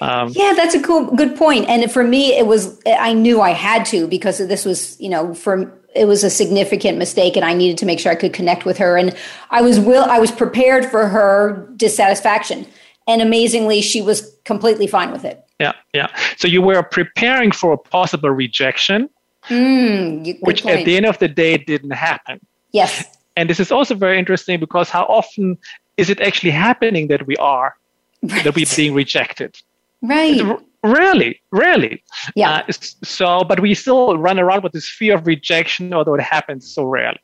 Um, 0.00 0.32
yeah, 0.34 0.52
that's 0.54 0.74
a 0.74 0.82
cool, 0.82 1.14
good 1.14 1.36
point. 1.36 1.68
And 1.68 1.90
for 1.90 2.04
me, 2.04 2.36
it 2.38 2.46
was 2.46 2.80
I 2.86 3.12
knew 3.12 3.40
I 3.40 3.50
had 3.50 3.84
to 3.86 4.06
because 4.06 4.38
this 4.38 4.64
was, 4.64 4.98
you 5.00 5.08
know, 5.08 5.34
for 5.34 5.76
it 5.94 6.04
was 6.04 6.22
a 6.22 6.30
significant 6.30 6.98
mistake, 6.98 7.36
and 7.36 7.44
I 7.44 7.52
needed 7.52 7.76
to 7.78 7.86
make 7.86 7.98
sure 7.98 8.12
I 8.12 8.14
could 8.14 8.32
connect 8.32 8.64
with 8.64 8.78
her. 8.78 8.96
And 8.96 9.16
I 9.50 9.60
was 9.60 9.80
will 9.80 10.04
I 10.04 10.18
was 10.18 10.30
prepared 10.30 10.86
for 10.86 11.08
her 11.08 11.68
dissatisfaction, 11.76 12.66
and 13.08 13.20
amazingly, 13.20 13.82
she 13.82 14.00
was 14.00 14.36
completely 14.44 14.86
fine 14.86 15.10
with 15.10 15.24
it 15.24 15.44
yeah, 15.60 15.72
yeah. 15.92 16.08
So 16.38 16.48
you 16.48 16.62
were 16.62 16.82
preparing 16.82 17.52
for 17.52 17.74
a 17.74 17.78
possible 17.78 18.30
rejection, 18.30 19.10
mm, 19.48 20.38
which 20.40 20.62
point. 20.62 20.78
at 20.78 20.84
the 20.86 20.96
end 20.96 21.06
of 21.06 21.18
the 21.18 21.28
day 21.28 21.58
didn't 21.58 21.90
happen. 21.90 22.40
Yes. 22.72 23.04
And 23.36 23.48
this 23.48 23.60
is 23.60 23.70
also 23.70 23.94
very 23.94 24.18
interesting 24.18 24.58
because 24.58 24.88
how 24.88 25.04
often 25.04 25.58
is 25.96 26.10
it 26.10 26.20
actually 26.20 26.50
happening 26.50 27.08
that 27.08 27.26
we 27.26 27.36
are 27.36 27.76
right. 28.22 28.44
that 28.44 28.56
we're 28.56 28.66
being 28.74 28.94
rejected? 28.94 29.56
Right. 30.02 30.40
Rarely, 30.82 31.42
rarely. 31.50 32.02
Yeah. 32.34 32.62
Uh, 32.66 32.72
so, 32.72 33.44
but 33.44 33.60
we 33.60 33.74
still 33.74 34.16
run 34.16 34.40
around 34.40 34.62
with 34.62 34.72
this 34.72 34.88
fear 34.88 35.16
of 35.16 35.26
rejection, 35.26 35.92
although 35.92 36.14
it 36.14 36.22
happens 36.22 36.66
so 36.66 36.84
rarely. 36.84 37.20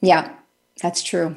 Yeah, 0.00 0.32
that's 0.80 1.02
true. 1.02 1.34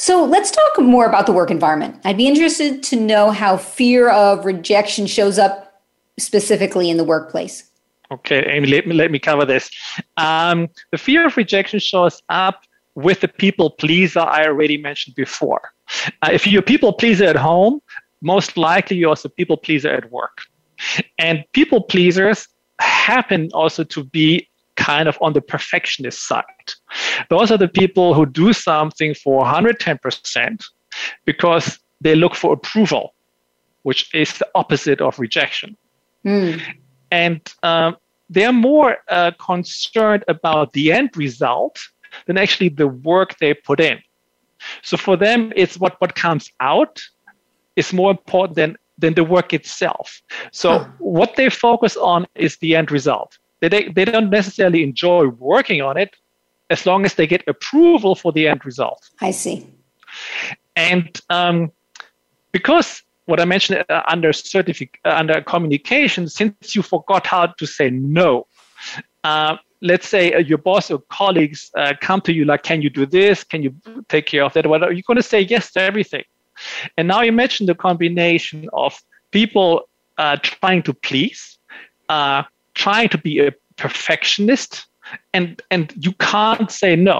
So 0.00 0.24
let's 0.24 0.50
talk 0.50 0.80
more 0.80 1.04
about 1.04 1.26
the 1.26 1.32
work 1.32 1.50
environment. 1.50 2.00
I'd 2.06 2.16
be 2.16 2.26
interested 2.26 2.82
to 2.84 2.96
know 2.96 3.32
how 3.32 3.58
fear 3.58 4.08
of 4.08 4.46
rejection 4.46 5.06
shows 5.06 5.38
up 5.38 5.82
specifically 6.18 6.88
in 6.88 6.96
the 6.96 7.04
workplace. 7.04 7.70
Okay, 8.10 8.42
Amy, 8.46 8.68
let 8.68 8.86
me, 8.86 8.94
let 8.94 9.10
me 9.10 9.18
cover 9.18 9.44
this. 9.44 9.70
Um, 10.16 10.68
the 10.90 10.96
fear 10.96 11.26
of 11.26 11.36
rejection 11.36 11.80
shows 11.80 12.22
up 12.30 12.62
with 12.94 13.20
the 13.20 13.28
people 13.28 13.68
pleaser 13.68 14.20
I 14.20 14.46
already 14.46 14.78
mentioned 14.78 15.16
before. 15.16 15.70
Uh, 16.22 16.30
if 16.32 16.46
you're 16.46 16.60
a 16.60 16.64
people 16.64 16.94
pleaser 16.94 17.26
at 17.26 17.36
home, 17.36 17.82
most 18.22 18.56
likely 18.56 18.96
you're 18.96 19.10
also 19.10 19.28
a 19.28 19.32
people 19.32 19.58
pleaser 19.58 19.90
at 19.90 20.10
work. 20.10 20.38
And 21.18 21.44
people 21.52 21.82
pleasers 21.82 22.48
happen 22.80 23.50
also 23.52 23.84
to 23.84 24.04
be 24.04 24.48
kind 24.80 25.08
of 25.08 25.18
on 25.20 25.34
the 25.34 25.42
perfectionist 25.42 26.26
side. 26.26 26.68
Those 27.28 27.50
are 27.52 27.58
the 27.58 27.68
people 27.68 28.14
who 28.14 28.24
do 28.24 28.52
something 28.52 29.14
for 29.14 29.44
110% 29.44 30.64
because 31.26 31.78
they 32.00 32.14
look 32.14 32.34
for 32.34 32.52
approval, 32.52 33.14
which 33.82 34.12
is 34.14 34.38
the 34.38 34.48
opposite 34.54 35.00
of 35.00 35.18
rejection. 35.18 35.76
Mm. 36.24 36.60
And 37.10 37.40
um, 37.62 37.96
they're 38.30 38.52
more 38.52 38.96
uh, 39.08 39.32
concerned 39.38 40.24
about 40.28 40.72
the 40.72 40.92
end 40.92 41.10
result 41.16 41.78
than 42.26 42.38
actually 42.38 42.70
the 42.70 42.88
work 42.88 43.36
they 43.38 43.52
put 43.54 43.80
in. 43.80 43.98
So 44.82 44.96
for 44.96 45.16
them, 45.16 45.52
it's 45.56 45.78
what, 45.78 46.00
what 46.00 46.14
comes 46.14 46.50
out 46.60 47.00
is 47.76 47.92
more 47.92 48.10
important 48.10 48.56
than, 48.56 48.76
than 48.98 49.14
the 49.14 49.24
work 49.24 49.52
itself. 49.52 50.22
So 50.52 50.78
huh. 50.78 50.88
what 50.98 51.36
they 51.36 51.50
focus 51.50 51.96
on 51.96 52.26
is 52.34 52.56
the 52.58 52.76
end 52.76 52.90
result. 52.90 53.38
They, 53.60 53.68
they, 53.68 54.04
don't 54.04 54.30
necessarily 54.30 54.82
enjoy 54.82 55.28
working 55.28 55.82
on 55.82 55.96
it, 55.96 56.16
as 56.70 56.86
long 56.86 57.04
as 57.04 57.14
they 57.14 57.26
get 57.26 57.42
approval 57.46 58.14
for 58.14 58.32
the 58.32 58.48
end 58.48 58.64
result. 58.64 59.10
I 59.20 59.32
see. 59.32 59.66
And 60.76 61.20
um, 61.28 61.72
because 62.52 63.02
what 63.26 63.40
I 63.40 63.44
mentioned 63.44 63.84
uh, 63.88 64.02
under 64.08 64.30
certific- 64.32 64.96
uh, 65.04 65.10
under 65.10 65.40
communication, 65.42 66.28
since 66.28 66.74
you 66.74 66.82
forgot 66.82 67.26
how 67.26 67.46
to 67.46 67.66
say 67.66 67.90
no, 67.90 68.46
uh, 69.24 69.56
let's 69.82 70.08
say 70.08 70.32
uh, 70.32 70.38
your 70.38 70.58
boss 70.58 70.90
or 70.90 71.00
colleagues 71.10 71.70
uh, 71.76 71.94
come 72.00 72.20
to 72.22 72.32
you 72.32 72.44
like, 72.44 72.62
"Can 72.62 72.82
you 72.82 72.90
do 72.90 73.06
this? 73.06 73.44
Can 73.44 73.62
you 73.62 73.74
take 74.08 74.26
care 74.26 74.44
of 74.44 74.52
that?" 74.54 74.66
Whatever 74.66 74.92
you're 74.92 75.02
going 75.06 75.16
to 75.16 75.22
say 75.22 75.40
yes 75.40 75.72
to 75.72 75.80
everything. 75.80 76.24
And 76.96 77.08
now 77.08 77.22
imagine 77.22 77.66
the 77.66 77.74
combination 77.74 78.68
of 78.72 79.02
people 79.30 79.88
uh, 80.18 80.36
trying 80.42 80.82
to 80.82 80.92
please, 80.92 81.58
trying 82.84 83.08
to 83.10 83.18
be 83.18 83.34
a 83.40 83.52
perfectionist, 83.76 84.86
and 85.34 85.60
and 85.70 85.92
you 86.04 86.12
can't 86.12 86.70
say 86.70 86.96
no. 86.96 87.18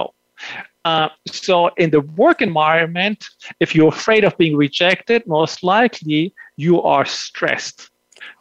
Uh, 0.83 1.09
so 1.27 1.67
in 1.77 1.91
the 1.91 2.01
work 2.01 2.41
environment, 2.41 3.19
if 3.59 3.75
you're 3.75 3.93
afraid 3.99 4.23
of 4.23 4.35
being 4.37 4.55
rejected, 4.57 5.19
most 5.27 5.63
likely 5.63 6.33
you 6.57 6.81
are 6.81 7.05
stressed. 7.05 7.89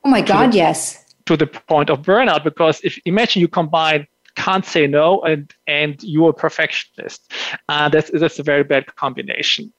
Oh 0.05 0.09
my 0.09 0.23
God, 0.23 0.53
the, 0.53 0.57
yes. 0.57 1.05
To 1.27 1.37
the 1.37 1.47
point 1.47 1.91
of 1.91 2.03
burnout, 2.03 2.43
because 2.45 2.81
if 2.83 2.99
imagine 3.05 3.41
you 3.41 3.49
combine 3.49 4.07
can't 4.37 4.65
say 4.65 4.87
no 4.87 5.21
and 5.23 5.53
and 5.67 6.03
you're 6.03 6.31
a 6.31 6.39
perfectionist, 6.47 7.21
uh, 7.69 7.89
that's 7.91 8.11
that's 8.21 8.39
a 8.39 8.43
very 8.43 8.65
bad 8.65 8.85
combination. 8.97 9.73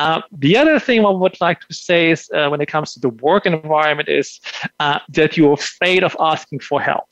Uh, 0.00 0.22
the 0.32 0.56
other 0.56 0.78
thing 0.78 1.04
I 1.04 1.10
would 1.10 1.38
like 1.40 1.60
to 1.68 1.74
say 1.74 2.10
is 2.10 2.30
uh, 2.32 2.48
when 2.48 2.60
it 2.62 2.68
comes 2.74 2.94
to 2.94 3.00
the 3.00 3.10
work 3.26 3.44
environment 3.44 4.08
is 4.08 4.40
uh, 4.84 4.98
that 5.10 5.36
you're 5.36 5.52
afraid 5.52 6.02
of 6.02 6.16
asking 6.18 6.60
for 6.60 6.80
help. 6.80 7.08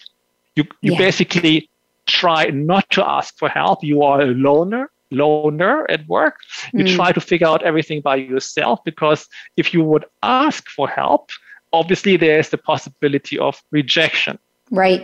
You 0.56 0.64
you 0.80 0.92
yeah. 0.92 1.06
basically 1.06 1.68
try 2.06 2.46
not 2.46 2.88
to 2.96 3.00
ask 3.16 3.38
for 3.38 3.48
help. 3.48 3.84
You 3.84 4.02
are 4.02 4.22
a 4.22 4.30
loner, 4.46 4.90
loner 5.10 5.86
at 5.90 6.08
work. 6.08 6.36
You 6.72 6.84
mm. 6.84 6.96
try 6.96 7.12
to 7.12 7.20
figure 7.20 7.46
out 7.46 7.62
everything 7.62 8.00
by 8.00 8.16
yourself 8.16 8.80
because 8.90 9.28
if 9.56 9.74
you 9.74 9.84
would 9.84 10.06
ask 10.22 10.68
for 10.76 10.88
help, 10.88 11.30
obviously 11.72 12.16
there's 12.16 12.48
the 12.48 12.58
possibility 12.58 13.38
of 13.38 13.62
rejection. 13.70 14.38
Right. 14.70 15.02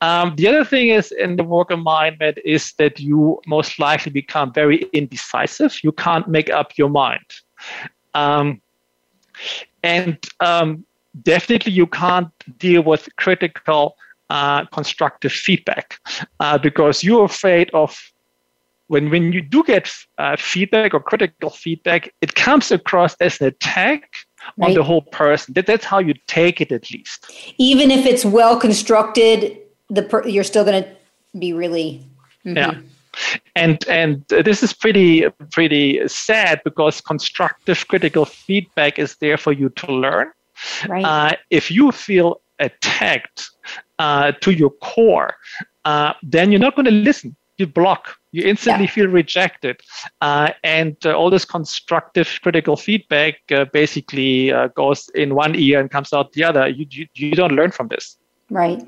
Um, 0.00 0.36
the 0.36 0.48
other 0.48 0.64
thing 0.64 0.88
is 0.88 1.10
in 1.12 1.36
the 1.36 1.44
work 1.44 1.70
environment 1.70 2.38
is 2.44 2.72
that 2.74 3.00
you 3.00 3.40
most 3.46 3.78
likely 3.78 4.12
become 4.12 4.52
very 4.52 4.82
indecisive. 4.92 5.82
You 5.82 5.92
can't 5.92 6.28
make 6.28 6.50
up 6.50 6.76
your 6.76 6.90
mind. 6.90 7.24
Um, 8.14 8.60
and 9.82 10.18
um, 10.40 10.84
definitely 11.22 11.72
you 11.72 11.86
can't 11.86 12.28
deal 12.58 12.82
with 12.82 13.08
critical 13.16 13.96
uh, 14.28 14.64
constructive 14.66 15.32
feedback 15.32 15.98
uh, 16.40 16.58
because 16.58 17.04
you're 17.04 17.24
afraid 17.24 17.70
of 17.72 17.96
when, 18.88 19.10
when 19.10 19.32
you 19.32 19.40
do 19.40 19.64
get 19.64 19.90
uh, 20.18 20.36
feedback 20.38 20.94
or 20.94 21.00
critical 21.00 21.50
feedback, 21.50 22.12
it 22.20 22.34
comes 22.34 22.70
across 22.70 23.14
as 23.20 23.40
an 23.40 23.48
attack 23.48 24.14
right. 24.56 24.68
on 24.68 24.74
the 24.74 24.82
whole 24.82 25.02
person. 25.02 25.54
That, 25.54 25.66
that's 25.66 25.84
how 25.84 25.98
you 25.98 26.14
take 26.26 26.60
it, 26.60 26.70
at 26.70 26.90
least. 26.92 27.32
Even 27.58 27.90
if 27.90 28.06
it's 28.06 28.24
well 28.24 28.58
constructed, 28.58 29.58
the 29.88 30.02
per- 30.02 30.26
you're 30.26 30.44
still 30.44 30.64
going 30.64 30.82
to 30.82 30.90
be 31.38 31.52
really. 31.52 32.02
Mm-hmm. 32.44 32.56
Yeah 32.56 32.80
and 33.54 33.82
and 33.88 34.22
this 34.28 34.62
is 34.62 34.74
pretty 34.74 35.24
pretty 35.50 36.06
sad 36.06 36.60
because 36.64 37.00
constructive 37.00 37.88
critical 37.88 38.26
feedback 38.26 38.98
is 38.98 39.16
there 39.16 39.38
for 39.38 39.52
you 39.52 39.70
to 39.70 39.90
learn 39.90 40.30
right. 40.88 41.04
Uh, 41.04 41.32
if 41.50 41.70
you 41.70 41.92
feel 41.92 42.40
attacked 42.58 43.50
uh, 43.98 44.32
to 44.40 44.52
your 44.52 44.70
core, 44.70 45.34
uh, 45.84 46.12
then 46.22 46.50
you're 46.50 46.60
not 46.60 46.74
going 46.74 46.86
to 46.86 46.90
listen. 46.90 47.36
You 47.58 47.66
block. 47.66 48.16
You 48.32 48.42
instantly 48.44 48.84
yeah. 48.84 48.90
feel 48.90 49.06
rejected, 49.06 49.80
uh, 50.20 50.50
and 50.62 50.94
uh, 51.06 51.16
all 51.16 51.30
this 51.30 51.46
constructive, 51.46 52.28
critical 52.42 52.76
feedback 52.76 53.36
uh, 53.50 53.64
basically 53.72 54.52
uh, 54.52 54.68
goes 54.68 55.08
in 55.14 55.34
one 55.34 55.54
ear 55.54 55.80
and 55.80 55.90
comes 55.90 56.12
out 56.12 56.32
the 56.32 56.44
other. 56.44 56.68
You, 56.68 56.86
you 56.90 57.06
you 57.14 57.30
don't 57.30 57.52
learn 57.52 57.70
from 57.70 57.88
this. 57.88 58.18
Right. 58.50 58.86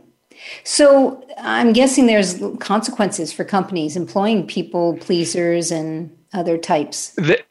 So 0.64 1.24
I'm 1.39 1.72
guessing 1.72 2.07
there's 2.07 2.43
consequences 2.59 3.32
for 3.32 3.45
companies 3.45 3.97
employing 3.97 4.47
people 4.47 4.97
pleasers 4.99 5.70
and 5.70 6.16
other 6.32 6.59
types. 6.59 7.11
The, 7.14 7.39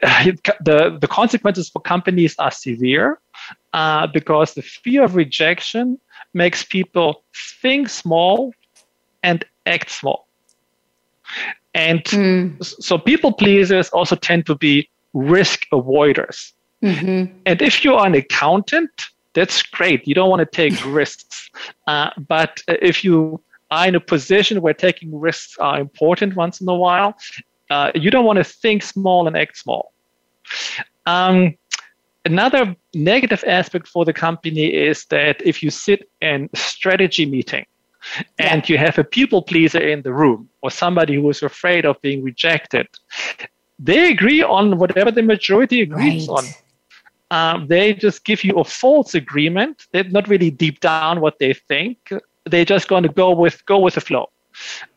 the, 0.60 0.98
the 1.00 1.08
consequences 1.08 1.68
for 1.68 1.80
companies 1.80 2.34
are 2.38 2.50
severe 2.50 3.20
uh, 3.72 4.06
because 4.06 4.54
the 4.54 4.62
fear 4.62 5.04
of 5.04 5.16
rejection 5.16 5.98
makes 6.34 6.64
people 6.64 7.24
think 7.60 7.88
small 7.88 8.52
and 9.22 9.44
act 9.66 9.90
small. 9.90 10.26
And 11.74 12.02
mm. 12.04 12.64
so 12.64 12.98
people 12.98 13.32
pleasers 13.32 13.88
also 13.90 14.16
tend 14.16 14.46
to 14.46 14.54
be 14.54 14.88
risk 15.12 15.66
avoiders. 15.72 16.52
Mm-hmm. 16.82 17.32
And 17.44 17.62
if 17.62 17.84
you're 17.84 18.04
an 18.04 18.14
accountant, 18.14 18.90
that's 19.38 19.62
great. 19.62 20.06
You 20.06 20.14
don't 20.14 20.30
want 20.30 20.40
to 20.40 20.46
take 20.62 20.74
risks. 21.02 21.50
Uh, 21.86 22.10
but 22.28 22.62
if 22.68 23.04
you 23.04 23.40
are 23.70 23.86
in 23.86 23.94
a 23.94 24.00
position 24.00 24.60
where 24.62 24.74
taking 24.74 25.18
risks 25.18 25.56
are 25.58 25.80
important 25.80 26.36
once 26.36 26.60
in 26.60 26.68
a 26.68 26.74
while, 26.74 27.16
uh, 27.70 27.92
you 27.94 28.10
don't 28.10 28.24
want 28.24 28.38
to 28.38 28.44
think 28.44 28.82
small 28.82 29.26
and 29.26 29.36
act 29.36 29.56
small. 29.56 29.92
Um, 31.06 31.54
Another 32.24 32.76
negative 32.94 33.42
aspect 33.46 33.88
for 33.88 34.04
the 34.04 34.12
company 34.12 34.66
is 34.66 35.06
that 35.06 35.40
if 35.46 35.62
you 35.62 35.70
sit 35.70 36.10
in 36.20 36.50
strategy 36.54 37.24
meeting 37.24 37.64
and 38.38 38.68
yeah. 38.68 38.72
you 38.72 38.76
have 38.76 38.98
a 38.98 39.04
people 39.04 39.40
pleaser 39.40 39.78
in 39.78 40.02
the 40.02 40.12
room 40.12 40.46
or 40.60 40.70
somebody 40.70 41.14
who 41.14 41.30
is 41.30 41.42
afraid 41.42 41.86
of 41.86 41.98
being 42.02 42.22
rejected, 42.22 42.86
they 43.78 44.10
agree 44.10 44.42
on 44.42 44.76
whatever 44.76 45.10
the 45.10 45.22
majority 45.22 45.80
agrees 45.80 46.28
right. 46.28 46.38
on. 46.38 46.44
Um, 47.30 47.66
they 47.68 47.92
just 47.94 48.24
give 48.24 48.42
you 48.42 48.54
a 48.54 48.64
false 48.64 49.14
agreement. 49.14 49.86
They're 49.92 50.04
not 50.04 50.28
really 50.28 50.50
deep 50.50 50.80
down 50.80 51.20
what 51.20 51.38
they 51.38 51.52
think. 51.52 52.12
They're 52.46 52.64
just 52.64 52.88
going 52.88 53.02
to 53.02 53.08
go 53.10 53.32
with 53.32 53.64
go 53.66 53.78
with 53.78 53.94
the 53.94 54.00
flow. 54.00 54.30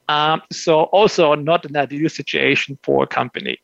Um, 0.07 0.41
so 0.51 0.83
also 0.83 1.35
not 1.35 1.65
an 1.65 1.75
ideal 1.75 2.09
situation 2.09 2.77
for 2.83 3.03
a 3.03 3.07
company. 3.07 3.57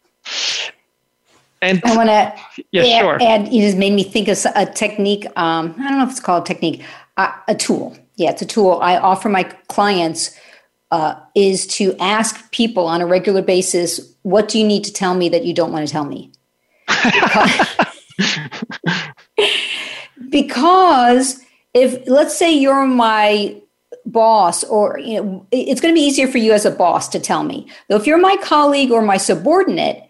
And 1.62 1.82
I 1.84 1.96
want 1.96 2.10
to 2.10 2.64
yeah, 2.72 2.84
add, 2.84 3.02
sure. 3.02 3.18
add, 3.22 3.52
just 3.52 3.78
made 3.78 3.94
me 3.94 4.04
think 4.04 4.28
of 4.28 4.46
a 4.56 4.66
technique. 4.66 5.26
Um, 5.36 5.74
I 5.80 5.90
don't 5.90 5.98
know 5.98 6.04
if 6.04 6.12
it's 6.12 6.20
called 6.20 6.44
a 6.44 6.46
technique, 6.46 6.84
uh, 7.18 7.32
a 7.48 7.56
tool. 7.56 7.98
Yeah, 8.16 8.32
it's 8.32 8.42
a 8.42 8.46
tool 8.46 8.80
I 8.82 8.98
offer 8.98 9.30
my 9.30 9.44
clients 9.68 10.38
uh, 10.92 11.16
is 11.36 11.68
to 11.68 11.96
ask 12.00 12.50
people 12.52 12.86
on 12.86 13.02
a 13.02 13.06
regular 13.06 13.42
basis, 13.42 14.14
what 14.22 14.48
do 14.48 14.60
you 14.60 14.66
need 14.66 14.84
to 14.84 14.94
tell 14.94 15.16
me 15.16 15.30
that 15.30 15.46
you 15.46 15.54
don't 15.54 15.72
want 15.72 15.88
to 15.88 15.92
tell 15.92 16.06
me? 16.06 16.32
because 17.04 17.68
if, 21.74 22.08
let's 22.08 22.38
say 22.38 22.54
you're 22.54 22.86
my 22.86 23.60
boss 24.06 24.64
or 24.66 25.00
you 25.00 25.22
know 25.22 25.46
it's 25.52 25.82
going 25.82 25.94
to 25.94 26.00
be 26.00 26.06
easier 26.06 26.30
for 26.30 26.38
you 26.38 26.54
as 26.54 26.66
a 26.66 26.72
boss 26.72 27.10
to 27.10 27.20
tell 27.20 27.44
me 27.44 27.68
though 27.90 27.98
if 27.98 28.08
you're 28.08 28.18
my 28.18 28.38
colleague 28.42 28.90
or 28.90 29.02
my 29.02 29.18
subordinate 29.18 30.08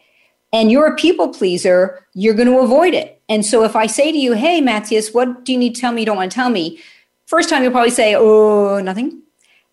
and 0.53 0.71
you're 0.71 0.87
a 0.87 0.95
people 0.95 1.29
pleaser, 1.29 2.05
you're 2.13 2.33
going 2.33 2.47
to 2.47 2.59
avoid 2.59 2.93
it. 2.93 3.21
And 3.29 3.45
so 3.45 3.63
if 3.63 3.75
I 3.75 3.87
say 3.87 4.11
to 4.11 4.17
you, 4.17 4.33
hey, 4.33 4.61
Matthias, 4.61 5.13
what 5.13 5.43
do 5.43 5.51
you 5.51 5.57
need 5.57 5.75
to 5.75 5.81
tell 5.81 5.91
me 5.91 6.01
you 6.01 6.05
don't 6.05 6.17
want 6.17 6.31
to 6.31 6.35
tell 6.35 6.49
me? 6.49 6.79
First 7.25 7.49
time 7.49 7.63
you'll 7.63 7.71
probably 7.71 7.91
say, 7.91 8.15
oh, 8.15 8.79
nothing. 8.79 9.21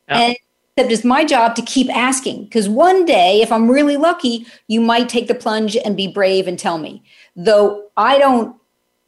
Yeah. 0.09 0.19
And 0.19 0.37
except 0.77 0.93
it's 0.93 1.05
my 1.05 1.25
job 1.25 1.55
to 1.57 1.63
keep 1.63 1.95
asking 1.95 2.45
because 2.45 2.69
one 2.69 3.05
day, 3.05 3.41
if 3.41 3.53
I'm 3.53 3.71
really 3.71 3.97
lucky, 3.97 4.47
you 4.67 4.81
might 4.81 5.09
take 5.09 5.29
the 5.29 5.35
plunge 5.35 5.77
and 5.77 5.97
be 5.97 6.09
brave 6.09 6.49
and 6.49 6.59
tell 6.59 6.79
me. 6.79 7.03
Though 7.37 7.89
I 7.97 8.19
don't, 8.19 8.57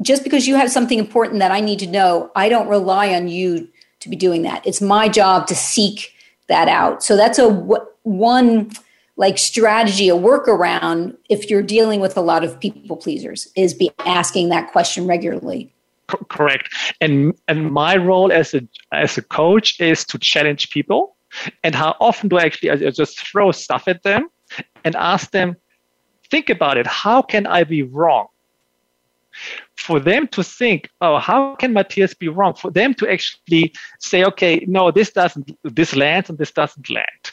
just 0.03 0.25
because 0.25 0.47
you 0.47 0.57
have 0.57 0.71
something 0.71 0.99
important 0.99 1.41
that 1.41 1.53
I 1.53 1.61
need 1.61 1.79
to 1.81 1.87
know, 1.87 2.31
I 2.35 2.49
don't 2.49 2.69
rely 2.69 3.15
on 3.15 3.29
you 3.29 3.69
to 4.01 4.09
be 4.09 4.17
doing 4.17 4.43
that. 4.43 4.67
It's 4.67 4.81
my 4.81 5.09
job 5.09 5.47
to 5.49 5.55
seek 5.55 6.13
that 6.49 6.69
out. 6.69 7.03
So 7.03 7.17
that's 7.17 7.39
a 7.39 7.49
one 8.03 8.71
like 9.17 9.39
strategy, 9.39 10.09
a 10.09 10.15
workaround 10.15 11.17
if 11.31 11.49
you're 11.49 11.63
dealing 11.63 12.01
with 12.01 12.17
a 12.17 12.21
lot 12.21 12.45
of 12.45 12.61
people 12.61 12.97
pleasers 12.97 13.49
is 13.57 13.73
be 13.73 13.91
asking 14.01 14.51
that 14.51 14.71
question 14.71 15.07
regularly. 15.07 15.73
Correct. 16.29 16.69
And 17.01 17.35
and 17.49 17.73
my 17.73 17.97
role 17.97 18.31
as 18.31 18.55
a 18.55 18.61
as 18.93 19.19
a 19.19 19.23
coach 19.23 19.81
is 19.81 20.05
to 20.07 20.19
challenge 20.19 20.71
people. 20.71 21.17
And 21.65 21.75
how 21.75 21.97
often 22.01 22.29
do 22.29 22.39
I 22.39 22.45
actually 22.45 22.71
I 22.71 22.91
just 22.91 23.19
throw 23.19 23.51
stuff 23.53 23.89
at 23.89 24.03
them 24.03 24.29
and 24.85 24.95
ask 24.95 25.33
them, 25.33 25.57
think 26.31 26.51
about 26.51 26.79
it. 26.79 26.87
How 26.87 27.23
can 27.23 27.47
I 27.47 27.65
be 27.65 27.83
wrong? 27.83 28.29
for 29.77 30.01
them 30.01 30.27
to 30.29 30.43
think, 30.43 30.91
oh, 31.01 31.19
how 31.19 31.55
can 31.57 31.73
Matthias 31.73 32.15
be 32.15 32.29
wrong? 32.29 32.55
For 32.55 32.71
them 32.71 32.95
to 32.95 33.09
actually 33.09 33.73
say, 34.01 34.25
okay, 34.25 34.65
no, 34.67 34.91
this 34.91 35.13
doesn't, 35.13 35.57
this 35.63 35.95
lands 35.95 36.31
and 36.31 36.39
this 36.39 36.51
doesn't 36.51 36.89
land. 36.91 37.25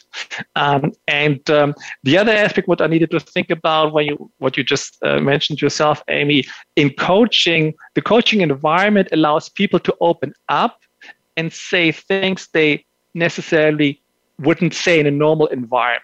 Um, 0.54 0.92
and 1.08 1.48
um, 1.50 1.74
the 2.02 2.18
other 2.18 2.32
aspect, 2.32 2.68
what 2.68 2.80
I 2.80 2.86
needed 2.86 3.10
to 3.12 3.20
think 3.20 3.50
about 3.50 3.92
when 3.92 4.06
you, 4.06 4.30
what 4.38 4.56
you 4.56 4.64
just 4.64 5.02
uh, 5.02 5.20
mentioned 5.20 5.62
yourself, 5.62 6.02
Amy, 6.08 6.44
in 6.76 6.90
coaching, 6.90 7.74
the 7.94 8.02
coaching 8.02 8.42
environment 8.42 9.08
allows 9.12 9.48
people 9.48 9.80
to 9.80 9.94
open 10.00 10.34
up 10.48 10.80
and 11.36 11.52
say 11.52 11.90
things 11.92 12.48
they 12.52 12.84
necessarily 13.14 14.00
wouldn't 14.40 14.74
say 14.74 14.98
in 14.98 15.06
a 15.06 15.10
normal 15.10 15.46
environment. 15.46 16.02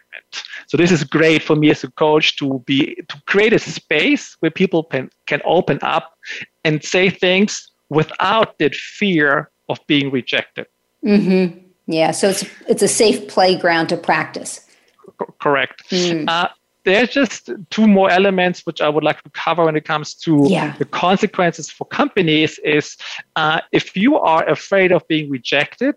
So 0.67 0.77
this 0.77 0.93
is 0.93 1.05
great 1.05 1.43
for 1.43 1.57
me 1.57 1.71
as 1.71 1.83
a 1.83 1.91
coach 1.91 2.37
to 2.37 2.61
be 2.61 2.95
to 3.09 3.23
create 3.27 3.53
a 3.53 3.59
space 3.59 4.37
where 4.41 4.51
people 4.51 4.85
can, 4.85 5.11
can 5.27 5.41
open 5.45 5.79
up 5.83 6.17
and 6.65 6.83
say 6.85 7.11
things 7.11 7.71
without 7.89 8.59
that 8.59 8.75
fear 8.75 9.51
of 9.69 9.79
being 9.87 10.11
rejected. 10.11 10.67
Mm-hmm. 11.05 11.59
Yeah, 11.87 12.13
so 12.13 12.29
it's 12.29 12.45
it's 12.69 12.83
a 12.83 12.89
safe 12.89 13.29
playground 13.29 13.89
to 13.89 13.97
practice. 13.97 14.61
C- 15.05 15.27
correct. 15.41 15.91
Mm. 15.91 16.29
Uh, 16.29 16.49
there's 16.85 17.11
just 17.11 17.51
two 17.71 17.87
more 17.87 18.11
elements 18.11 18.65
which 18.65 18.81
I 18.81 18.89
would 18.89 19.05
like 19.05 19.23
to 19.23 19.31
cover 19.31 19.65
when 19.65 19.77
it 19.77 19.85
comes 19.85 20.15
to 20.15 20.47
yeah. 20.49 20.77
the 20.79 20.85
consequences 20.85 21.71
for 21.71 21.85
companies. 21.87 22.59
Is 22.65 22.97
uh, 23.37 23.61
if 23.73 23.97
you 23.97 24.19
are 24.19 24.49
afraid 24.49 24.93
of 24.93 25.07
being 25.09 25.31
rejected, 25.31 25.97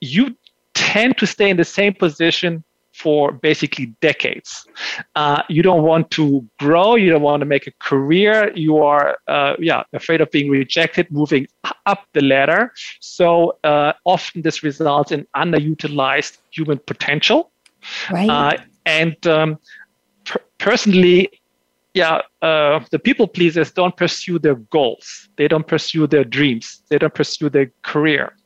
you 0.00 0.36
tend 0.76 1.16
to 1.16 1.26
stay 1.26 1.48
in 1.48 1.56
the 1.56 1.64
same 1.64 1.94
position 1.94 2.62
for 2.92 3.32
basically 3.32 3.86
decades. 4.00 4.66
Uh, 5.16 5.42
you 5.48 5.62
don't 5.62 5.82
want 5.82 6.10
to 6.10 6.46
grow. 6.58 6.94
You 6.94 7.10
don't 7.10 7.22
want 7.22 7.40
to 7.40 7.46
make 7.46 7.66
a 7.66 7.72
career. 7.78 8.52
You 8.54 8.78
are, 8.78 9.18
uh, 9.28 9.54
yeah, 9.58 9.82
afraid 9.92 10.20
of 10.20 10.30
being 10.30 10.50
rejected, 10.50 11.10
moving 11.10 11.46
up 11.84 12.06
the 12.14 12.22
ladder. 12.22 12.72
So 13.00 13.58
uh, 13.64 13.92
often 14.04 14.42
this 14.42 14.62
results 14.62 15.12
in 15.12 15.26
underutilized 15.36 16.38
human 16.50 16.78
potential. 16.86 17.50
Right. 18.10 18.30
Uh, 18.30 18.56
and 18.86 19.26
um, 19.26 19.58
per- 20.24 20.44
personally, 20.58 21.30
yeah, 21.92 22.22
uh, 22.42 22.80
the 22.90 22.98
people 22.98 23.26
pleasers 23.26 23.72
don't 23.72 23.96
pursue 23.96 24.38
their 24.38 24.56
goals. 24.56 25.28
They 25.36 25.48
don't 25.48 25.66
pursue 25.66 26.06
their 26.06 26.24
dreams. 26.24 26.82
They 26.88 26.98
don't 26.98 27.14
pursue 27.14 27.48
their 27.50 27.70
career, 27.82 28.36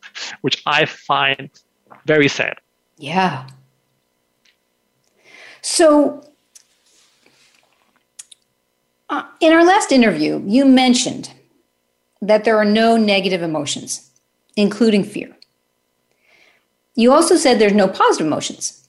which 0.42 0.62
I 0.66 0.86
find 0.86 1.50
very 2.06 2.28
sad. 2.28 2.58
Yeah. 2.98 3.46
So, 5.62 6.24
uh, 9.08 9.24
in 9.40 9.52
our 9.52 9.64
last 9.64 9.92
interview, 9.92 10.42
you 10.46 10.64
mentioned 10.64 11.30
that 12.22 12.44
there 12.44 12.56
are 12.56 12.64
no 12.64 12.96
negative 12.96 13.42
emotions, 13.42 14.10
including 14.56 15.04
fear. 15.04 15.36
You 16.94 17.12
also 17.12 17.36
said 17.36 17.58
there's 17.58 17.72
no 17.72 17.88
positive 17.88 18.26
emotions. 18.26 18.86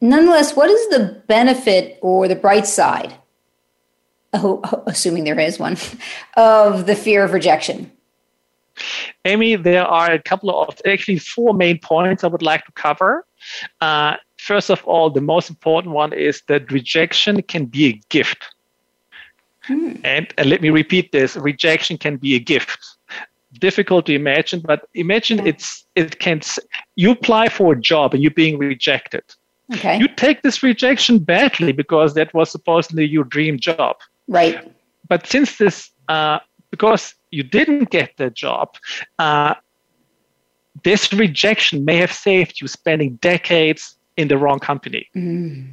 Nonetheless, 0.00 0.54
what 0.54 0.70
is 0.70 0.88
the 0.88 1.22
benefit 1.26 1.98
or 2.02 2.28
the 2.28 2.36
bright 2.36 2.66
side, 2.66 3.14
oh, 4.32 4.60
assuming 4.86 5.24
there 5.24 5.40
is 5.40 5.58
one, 5.58 5.76
of 6.36 6.86
the 6.86 6.94
fear 6.94 7.24
of 7.24 7.32
rejection? 7.32 7.90
Amy, 9.24 9.56
there 9.56 9.84
are 9.84 10.12
a 10.12 10.22
couple 10.22 10.50
of 10.50 10.80
actually 10.86 11.18
four 11.18 11.54
main 11.54 11.78
points 11.78 12.24
I 12.24 12.26
would 12.26 12.42
like 12.42 12.64
to 12.66 12.72
cover. 12.72 13.26
Uh, 13.80 14.16
first 14.36 14.70
of 14.70 14.84
all, 14.84 15.10
the 15.10 15.20
most 15.20 15.48
important 15.48 15.94
one 15.94 16.12
is 16.12 16.42
that 16.48 16.70
rejection 16.70 17.42
can 17.42 17.66
be 17.66 17.86
a 17.86 18.00
gift. 18.10 18.44
Hmm. 19.62 19.94
And, 20.04 20.32
and 20.36 20.50
let 20.50 20.60
me 20.60 20.70
repeat 20.70 21.12
this 21.12 21.36
rejection 21.36 21.96
can 21.96 22.16
be 22.16 22.34
a 22.34 22.38
gift. 22.38 22.78
Difficult 23.60 24.06
to 24.06 24.14
imagine, 24.14 24.60
but 24.60 24.88
imagine 24.94 25.38
yeah. 25.38 25.44
it's 25.46 25.86
it 25.94 26.18
can 26.18 26.40
you 26.96 27.12
apply 27.12 27.48
for 27.48 27.72
a 27.72 27.80
job 27.80 28.12
and 28.12 28.22
you're 28.22 28.32
being 28.32 28.58
rejected. 28.58 29.22
Okay. 29.72 29.96
You 29.96 30.08
take 30.08 30.42
this 30.42 30.62
rejection 30.62 31.18
badly 31.18 31.72
because 31.72 32.14
that 32.14 32.34
was 32.34 32.50
supposedly 32.50 33.06
your 33.06 33.24
dream 33.24 33.58
job. 33.58 33.96
Right. 34.26 34.70
But 35.08 35.26
since 35.26 35.56
this 35.56 35.90
uh, 36.08 36.40
because 36.74 37.14
you 37.30 37.44
didn't 37.44 37.90
get 37.90 38.10
the 38.16 38.30
job, 38.30 38.68
uh, 39.20 39.54
this 40.82 41.12
rejection 41.12 41.84
may 41.84 41.96
have 41.98 42.12
saved 42.12 42.60
you 42.60 42.66
spending 42.66 43.10
decades 43.30 43.96
in 44.16 44.26
the 44.26 44.36
wrong 44.36 44.58
company. 44.58 45.06
Mm. 45.14 45.70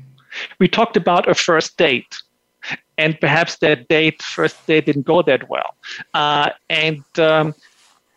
We 0.59 0.67
talked 0.67 0.95
about 0.95 1.27
a 1.27 1.33
first 1.33 1.75
date, 1.75 2.13
and 2.99 3.19
perhaps 3.19 3.57
that 3.63 3.87
date, 3.87 4.21
first 4.21 4.55
date, 4.67 4.85
didn't 4.85 5.07
go 5.13 5.23
that 5.23 5.49
well. 5.49 5.71
Uh, 6.13 6.51
and 6.69 7.03
um, 7.17 7.55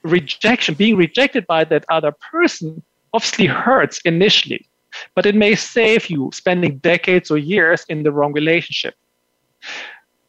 rejection, 0.03 0.75
being 0.75 0.97
rejected 0.97 1.47
by 1.47 1.65
that 1.65 1.87
other 1.89 2.13
person, 2.33 2.83
obviously 3.15 3.47
hurts 3.47 3.99
initially, 4.05 4.63
but 5.15 5.25
it 5.25 5.35
may 5.35 5.55
save 5.55 6.11
you 6.11 6.31
spending 6.35 6.77
decades 6.93 7.31
or 7.31 7.39
years 7.39 7.87
in 7.89 8.03
the 8.03 8.13
wrong 8.13 8.35
relationship 8.35 8.95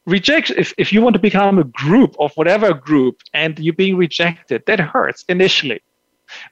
rejection 0.05 0.55
if, 0.57 0.73
if 0.77 0.93
you 0.93 1.01
want 1.01 1.13
to 1.13 1.19
become 1.19 1.59
a 1.59 1.63
group 1.63 2.15
of 2.19 2.31
whatever 2.35 2.73
group 2.73 3.21
and 3.33 3.57
you're 3.59 3.73
being 3.73 3.97
rejected 3.97 4.63
that 4.67 4.79
hurts 4.79 5.25
initially. 5.29 5.81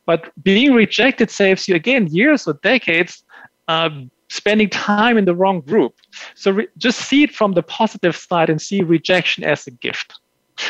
But 0.06 0.32
being 0.44 0.74
rejected 0.74 1.30
saves 1.30 1.68
you 1.68 1.76
again 1.76 2.08
years 2.08 2.48
or 2.48 2.54
decades 2.64 3.24
uh, 3.68 3.90
spending 4.30 4.70
time 4.70 5.18
in 5.18 5.26
the 5.26 5.36
wrong 5.36 5.62
group. 5.62 5.94
So 6.36 6.52
re- 6.52 6.68
just 6.78 7.00
see 7.00 7.24
it 7.24 7.34
from 7.34 7.54
the 7.54 7.64
positive 7.64 8.16
side 8.16 8.50
and 8.50 8.62
see 8.62 8.82
rejection 8.82 9.44
as 9.44 9.68
a 9.68 9.72
gift. 9.72 10.14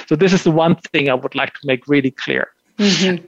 So 0.08 0.16
this 0.16 0.34
is 0.34 0.44
the 0.44 0.52
one 0.52 0.76
thing 0.76 1.10
i 1.10 1.14
would 1.14 1.36
like 1.36 1.54
to 1.54 1.68
make 1.68 1.88
really 1.88 2.12
clear. 2.12 2.52
Mm-hmm. 2.80 3.24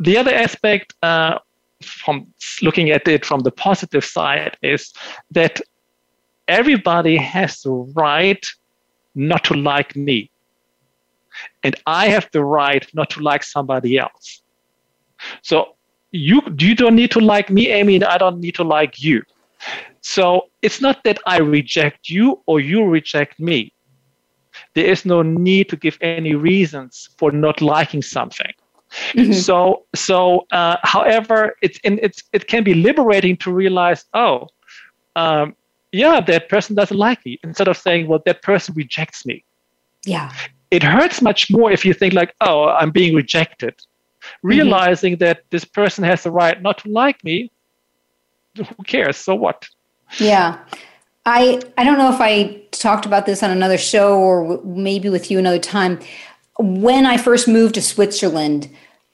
the 0.00 0.16
other 0.16 0.32
aspect 0.32 0.94
uh, 1.02 1.38
from 1.82 2.26
looking 2.62 2.90
at 2.90 3.06
it 3.06 3.26
from 3.26 3.40
the 3.40 3.50
positive 3.50 4.06
side 4.06 4.56
is 4.62 4.94
that 5.30 5.60
everybody 6.48 7.16
has 7.18 7.60
the 7.60 7.70
right 7.94 8.46
not 9.16 9.44
to 9.44 9.54
like 9.54 9.96
me. 9.96 10.30
And 11.62 11.74
I 11.86 12.08
have 12.08 12.28
the 12.32 12.44
right 12.44 12.86
not 12.94 13.10
to 13.10 13.20
like 13.20 13.42
somebody 13.42 13.98
else. 13.98 14.42
So 15.42 15.74
you 16.12 16.40
you 16.58 16.74
don't 16.74 16.94
need 16.94 17.10
to 17.12 17.20
like 17.20 17.50
me, 17.50 17.68
Amy, 17.68 17.96
and 17.96 18.04
I 18.04 18.18
don't 18.18 18.38
need 18.40 18.54
to 18.56 18.64
like 18.64 19.02
you. 19.02 19.22
So 20.00 20.48
it's 20.62 20.80
not 20.80 21.02
that 21.04 21.18
I 21.26 21.38
reject 21.38 22.08
you 22.08 22.40
or 22.46 22.60
you 22.60 22.84
reject 22.84 23.40
me. 23.40 23.72
There 24.74 24.86
is 24.86 25.04
no 25.04 25.22
need 25.22 25.68
to 25.70 25.76
give 25.76 25.98
any 26.00 26.34
reasons 26.34 27.08
for 27.18 27.32
not 27.32 27.60
liking 27.60 28.02
something. 28.02 28.52
Mm-hmm. 29.12 29.32
So, 29.32 29.84
so 29.94 30.46
uh, 30.52 30.76
however, 30.82 31.56
it's, 31.60 31.78
in, 31.80 31.98
it's 32.02 32.22
it 32.32 32.46
can 32.46 32.62
be 32.62 32.74
liberating 32.74 33.36
to 33.38 33.52
realize, 33.52 34.04
oh, 34.14 34.48
um, 35.16 35.56
yeah, 35.96 36.20
that 36.20 36.48
person 36.48 36.76
doesn't 36.76 36.96
like 36.96 37.24
me, 37.24 37.38
instead 37.42 37.68
of 37.68 37.76
saying, 37.76 38.06
well, 38.06 38.22
that 38.26 38.42
person 38.42 38.74
rejects 38.74 39.24
me. 39.24 39.44
Yeah. 40.04 40.32
It 40.70 40.82
hurts 40.82 41.22
much 41.22 41.50
more 41.50 41.70
if 41.70 41.84
you 41.84 41.92
think 41.92 42.12
like, 42.12 42.34
oh, 42.40 42.68
I'm 42.68 42.90
being 42.90 43.14
rejected. 43.14 43.74
Realizing 44.42 45.14
mm-hmm. 45.14 45.24
that 45.24 45.44
this 45.50 45.64
person 45.64 46.02
has 46.04 46.24
the 46.24 46.30
right 46.30 46.60
not 46.60 46.78
to 46.78 46.88
like 46.90 47.22
me, 47.22 47.50
who 48.56 48.84
cares? 48.84 49.16
So 49.16 49.34
what? 49.34 49.68
Yeah. 50.18 50.58
I 51.24 51.60
I 51.76 51.84
don't 51.84 51.98
know 51.98 52.12
if 52.12 52.20
I 52.20 52.62
talked 52.70 53.06
about 53.06 53.26
this 53.26 53.42
on 53.42 53.50
another 53.50 53.78
show 53.78 54.18
or 54.18 54.60
maybe 54.64 55.08
with 55.08 55.30
you 55.30 55.38
another 55.38 55.58
time. 55.58 55.98
When 56.58 57.04
I 57.04 57.16
first 57.16 57.48
moved 57.48 57.74
to 57.74 57.82
Switzerland, 57.82 58.70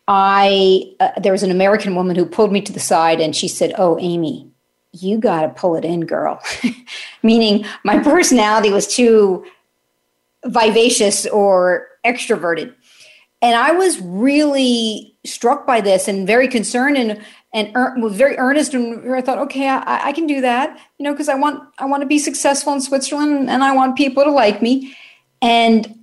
I 0.06 0.94
uh, 1.00 1.18
there 1.20 1.32
was 1.32 1.42
an 1.42 1.50
American 1.50 1.94
woman 1.94 2.16
who 2.16 2.26
pulled 2.26 2.52
me 2.52 2.60
to 2.62 2.72
the 2.72 2.80
side 2.80 3.20
and 3.20 3.34
she 3.34 3.48
said, 3.48 3.74
"Oh, 3.78 3.98
Amy, 3.98 4.51
you 4.92 5.18
got 5.18 5.42
to 5.42 5.48
pull 5.48 5.74
it 5.76 5.84
in, 5.84 6.06
girl. 6.06 6.40
Meaning, 7.22 7.64
my 7.84 7.98
personality 7.98 8.70
was 8.70 8.86
too 8.86 9.44
vivacious 10.44 11.26
or 11.26 11.88
extroverted. 12.04 12.74
And 13.40 13.56
I 13.56 13.72
was 13.72 14.00
really 14.00 15.16
struck 15.24 15.66
by 15.66 15.80
this 15.80 16.08
and 16.08 16.26
very 16.26 16.48
concerned 16.48 16.96
and 16.96 17.20
and 17.54 17.70
er, 17.76 17.94
was 17.98 18.16
very 18.16 18.38
earnest 18.38 18.72
and 18.72 19.14
I 19.14 19.20
thought, 19.20 19.38
okay, 19.38 19.68
I, 19.68 20.08
I 20.08 20.12
can 20.12 20.26
do 20.26 20.40
that, 20.40 20.78
you 20.98 21.04
know, 21.04 21.12
because 21.12 21.28
I 21.28 21.34
want 21.34 21.62
I 21.78 21.84
want 21.84 22.02
to 22.02 22.06
be 22.06 22.18
successful 22.18 22.72
in 22.72 22.80
Switzerland 22.80 23.50
and 23.50 23.62
I 23.62 23.74
want 23.74 23.96
people 23.96 24.24
to 24.24 24.30
like 24.30 24.62
me. 24.62 24.96
And 25.40 26.02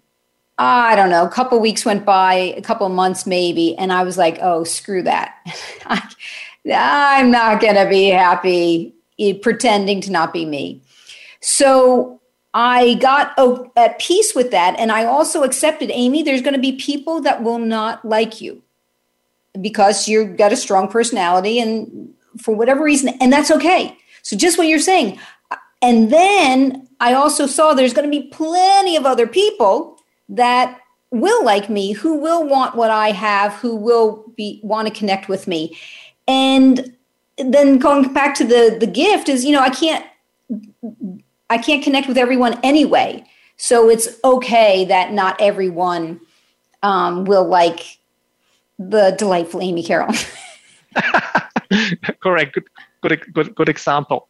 I 0.58 0.96
don't 0.98 1.10
know, 1.10 1.26
a 1.26 1.30
couple 1.30 1.58
weeks 1.62 1.86
went 1.86 2.06
by, 2.06 2.34
a 2.34 2.62
couple 2.62 2.88
months 2.90 3.26
maybe, 3.26 3.78
and 3.78 3.94
I 3.94 4.04
was 4.04 4.18
like, 4.18 4.40
oh, 4.42 4.66
screw 4.66 5.02
that. 5.04 5.36
I'm 6.74 7.32
not 7.32 7.62
going 7.62 7.76
to 7.76 7.88
be 7.89 8.07
happy 8.07 8.93
pretending 9.41 10.01
to 10.01 10.12
not 10.12 10.34
be 10.34 10.45
me. 10.45 10.82
So 11.41 12.20
I 12.53 12.95
got 12.95 13.38
at 13.76 13.99
peace 13.99 14.34
with 14.34 14.51
that. 14.51 14.78
And 14.80 14.91
I 14.91 15.05
also 15.05 15.43
accepted, 15.43 15.91
Amy, 15.91 16.24
there's 16.24 16.41
going 16.41 16.55
to 16.55 16.60
be 16.60 16.74
people 16.74 17.22
that 17.22 17.43
will 17.43 17.60
not 17.60 18.03
like 18.03 18.41
you 18.41 18.62
because 19.62 20.07
you've 20.07 20.38
got 20.38 20.53
a 20.53 20.57
strong 20.57 20.88
personality 20.88 21.60
and 21.60 22.14
for 22.38 22.55
whatever 22.55 22.84
reason, 22.84 23.10
and 23.20 23.34
that's 23.34 23.51
okay. 23.51 23.97
So 24.22 24.38
just 24.38 24.57
what 24.57 24.68
you're 24.68 24.80
saying. 24.80 25.20
Uh, 25.51 25.57
and 25.82 26.12
then 26.12 26.88
I 26.99 27.14
also 27.14 27.45
saw 27.45 27.74
there's 27.74 27.93
going 27.93 28.10
to 28.10 28.20
be 28.20 28.28
plenty 28.28 28.95
of 28.95 29.05
other 29.05 29.28
people 29.28 29.97
that 30.30 30.80
will 31.12 31.43
like 31.43 31.70
me, 31.70 31.91
who 31.91 32.20
will 32.20 32.47
want 32.47 32.76
what 32.76 32.91
I 32.91 33.12
have, 33.12 33.53
who 33.53 33.76
will 33.76 34.32
be 34.38 34.60
want 34.64 34.88
to 34.88 34.93
connect 34.93 35.28
with 35.28 35.47
me 35.47 35.78
and 36.30 36.95
then 37.38 37.77
going 37.77 38.13
back 38.13 38.36
to 38.36 38.45
the 38.45 38.77
the 38.80 38.88
gift 38.88 39.27
is 39.27 39.43
you 39.43 39.51
know 39.51 39.61
i 39.61 39.69
can't 39.69 40.05
i 41.49 41.57
can't 41.57 41.84
connect 41.84 42.07
with 42.07 42.17
everyone 42.17 42.57
anyway 42.63 43.23
so 43.57 43.89
it's 43.89 44.07
okay 44.23 44.86
that 44.86 45.11
not 45.11 45.36
everyone 45.41 46.21
um, 46.82 47.25
will 47.25 47.45
like 47.45 47.97
the 48.77 49.13
delightful 49.17 49.61
amy 49.61 49.84
carroll 49.84 50.13
Correct. 52.21 52.53
Good, 52.53 52.67
good, 53.01 53.34
good, 53.34 53.55
good 53.55 53.69
example. 53.69 54.27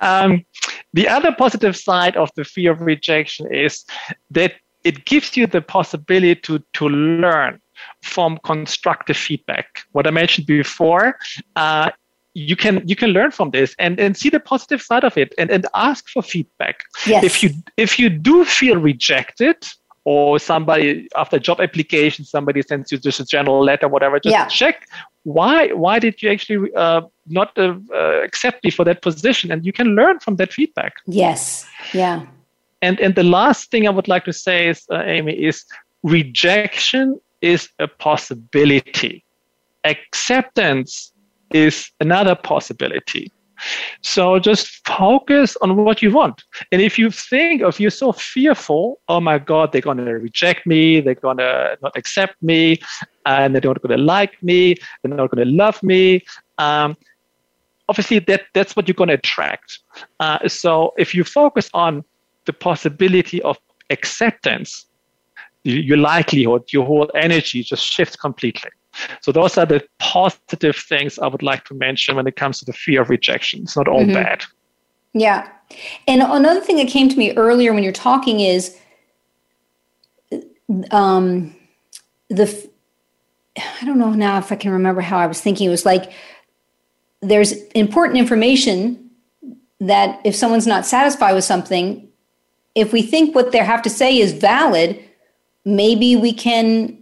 Um, 0.00 0.44
the 0.92 1.08
other 1.08 1.32
positive 1.32 1.76
side 1.76 2.16
of 2.16 2.30
the 2.36 2.44
fear 2.44 2.72
of 2.72 2.80
rejection 2.80 3.52
is 3.52 3.84
that 4.30 4.54
it 4.82 5.04
gives 5.06 5.36
you 5.36 5.46
the 5.46 5.62
possibility 5.62 6.34
to, 6.42 6.62
to 6.74 6.88
learn 6.88 7.60
from 8.02 8.38
constructive 8.44 9.16
feedback. 9.16 9.66
What 9.92 10.06
I 10.06 10.10
mentioned 10.10 10.46
before, 10.46 11.18
uh, 11.56 11.90
you 12.34 12.56
can 12.56 12.86
you 12.86 12.96
can 12.96 13.10
learn 13.10 13.30
from 13.30 13.50
this 13.50 13.74
and, 13.78 13.98
and 14.00 14.16
see 14.16 14.28
the 14.28 14.40
positive 14.40 14.82
side 14.82 15.04
of 15.04 15.16
it 15.16 15.32
and, 15.38 15.50
and 15.50 15.66
ask 15.74 16.08
for 16.08 16.22
feedback. 16.22 16.80
Yes. 17.06 17.24
If 17.24 17.42
you 17.42 17.50
if 17.76 17.98
you 17.98 18.08
do 18.08 18.44
feel 18.44 18.76
rejected, 18.76 19.56
or 20.04 20.38
somebody 20.38 21.08
after 21.16 21.38
job 21.38 21.60
application 21.60 22.24
somebody 22.24 22.62
sends 22.62 22.92
you 22.92 22.98
just 22.98 23.20
a 23.20 23.24
general 23.24 23.62
letter 23.64 23.88
whatever 23.88 24.20
just 24.20 24.32
yeah. 24.32 24.46
check 24.46 24.86
why 25.24 25.68
why 25.68 25.98
did 25.98 26.22
you 26.22 26.30
actually 26.30 26.72
uh, 26.74 27.00
not 27.26 27.56
uh, 27.58 27.74
uh, 27.92 28.22
accept 28.22 28.62
me 28.62 28.70
for 28.70 28.84
that 28.84 29.02
position 29.02 29.50
and 29.50 29.64
you 29.64 29.72
can 29.72 29.94
learn 29.96 30.20
from 30.20 30.36
that 30.36 30.52
feedback 30.52 30.94
yes 31.06 31.66
yeah 31.92 32.24
and 32.82 33.00
and 33.00 33.14
the 33.14 33.22
last 33.22 33.70
thing 33.70 33.86
i 33.88 33.90
would 33.90 34.08
like 34.08 34.24
to 34.24 34.32
say 34.32 34.68
is 34.68 34.86
uh, 34.90 35.02
amy 35.04 35.32
is 35.32 35.64
rejection 36.02 37.18
is 37.44 37.68
a 37.78 37.86
possibility 37.86 39.24
acceptance 39.84 41.12
is 41.50 41.90
another 42.00 42.34
possibility 42.34 43.30
so 44.02 44.38
just 44.38 44.86
focus 44.86 45.56
on 45.62 45.76
what 45.76 46.02
you 46.02 46.10
want. 46.10 46.44
And 46.72 46.82
if 46.82 46.98
you 46.98 47.10
think, 47.10 47.62
of 47.62 47.78
you're 47.80 47.90
so 47.90 48.12
fearful, 48.12 49.00
oh 49.08 49.20
my 49.20 49.38
God, 49.38 49.72
they're 49.72 49.80
going 49.80 49.98
to 49.98 50.04
reject 50.04 50.66
me, 50.66 51.00
they're 51.00 51.14
going 51.14 51.38
to 51.38 51.78
not 51.82 51.96
accept 51.96 52.42
me, 52.42 52.78
and 53.26 53.54
they're 53.54 53.62
not 53.62 53.80
going 53.82 53.96
to 53.96 54.04
like 54.04 54.42
me, 54.42 54.74
they're 55.02 55.14
not 55.14 55.30
going 55.30 55.46
to 55.46 55.52
love 55.52 55.82
me. 55.82 56.24
Um, 56.58 56.96
obviously, 57.88 58.18
that, 58.20 58.42
that's 58.52 58.76
what 58.76 58.88
you're 58.88 58.94
going 58.94 59.08
to 59.08 59.14
attract. 59.14 59.78
Uh, 60.20 60.46
so 60.48 60.92
if 60.98 61.14
you 61.14 61.24
focus 61.24 61.70
on 61.74 62.04
the 62.46 62.52
possibility 62.52 63.40
of 63.42 63.58
acceptance, 63.90 64.86
your 65.64 65.96
likelihood, 65.96 66.64
your 66.72 66.84
whole 66.84 67.10
energy 67.14 67.62
just 67.62 67.84
shifts 67.84 68.16
completely. 68.16 68.70
So 69.22 69.32
those 69.32 69.58
are 69.58 69.66
the 69.66 69.84
positive 69.98 70.76
things 70.76 71.18
I 71.18 71.26
would 71.26 71.42
like 71.42 71.64
to 71.64 71.74
mention 71.74 72.16
when 72.16 72.26
it 72.26 72.36
comes 72.36 72.58
to 72.60 72.64
the 72.64 72.72
fear 72.72 73.02
of 73.02 73.10
rejection. 73.10 73.62
It's 73.62 73.76
not 73.76 73.88
all 73.88 74.02
mm-hmm. 74.02 74.12
bad. 74.12 74.44
Yeah. 75.14 75.48
And 76.06 76.22
another 76.22 76.60
thing 76.60 76.76
that 76.76 76.88
came 76.88 77.08
to 77.08 77.16
me 77.16 77.34
earlier 77.36 77.72
when 77.72 77.82
you're 77.82 77.92
talking 77.92 78.40
is 78.40 78.78
um, 80.90 81.54
the, 82.28 82.70
I 83.56 83.84
don't 83.84 83.98
know 83.98 84.10
now 84.10 84.38
if 84.38 84.52
I 84.52 84.56
can 84.56 84.70
remember 84.70 85.00
how 85.00 85.18
I 85.18 85.26
was 85.26 85.40
thinking. 85.40 85.68
It 85.68 85.70
was 85.70 85.86
like 85.86 86.12
there's 87.20 87.52
important 87.68 88.18
information 88.18 89.10
that 89.80 90.20
if 90.24 90.34
someone's 90.34 90.66
not 90.66 90.86
satisfied 90.86 91.34
with 91.34 91.44
something, 91.44 92.08
if 92.74 92.92
we 92.92 93.02
think 93.02 93.34
what 93.34 93.52
they 93.52 93.58
have 93.58 93.82
to 93.82 93.90
say 93.90 94.18
is 94.18 94.32
valid, 94.32 95.02
maybe 95.64 96.16
we 96.16 96.32
can 96.32 96.98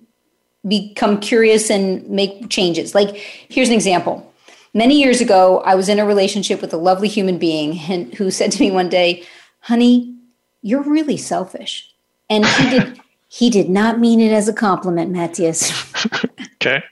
become 0.67 1.19
curious 1.21 1.71
and 1.71 2.09
make 2.09 2.49
changes. 2.49 2.95
Like, 2.95 3.17
here's 3.49 3.69
an 3.69 3.75
example. 3.75 4.33
Many 4.75 4.99
years 4.99 5.21
ago, 5.21 5.61
I 5.61 5.75
was 5.75 5.89
in 5.89 5.99
a 5.99 6.07
relationship 6.07 6.63
with 6.63 6.73
a 6.73 6.77
lovely 6.77 7.09
human 7.09 7.39
being 7.39 7.79
and, 7.91 8.15
who 8.15 8.31
said 8.31 8.53
to 8.53 8.61
me 8.61 8.71
one 8.71 8.89
day, 8.89 9.25
"Honey, 9.61 10.15
you're 10.63 10.83
really 10.83 11.17
selfish." 11.17 11.93
And 12.31 12.47
he 12.47 12.71
did 12.71 13.01
he 13.29 13.49
did 13.49 13.71
not 13.71 13.99
mean 13.99 14.21
it 14.21 14.33
as 14.33 14.49
a 14.49 14.53
compliment, 14.53 15.11
Matthias. 15.11 15.73
okay. 16.55 16.83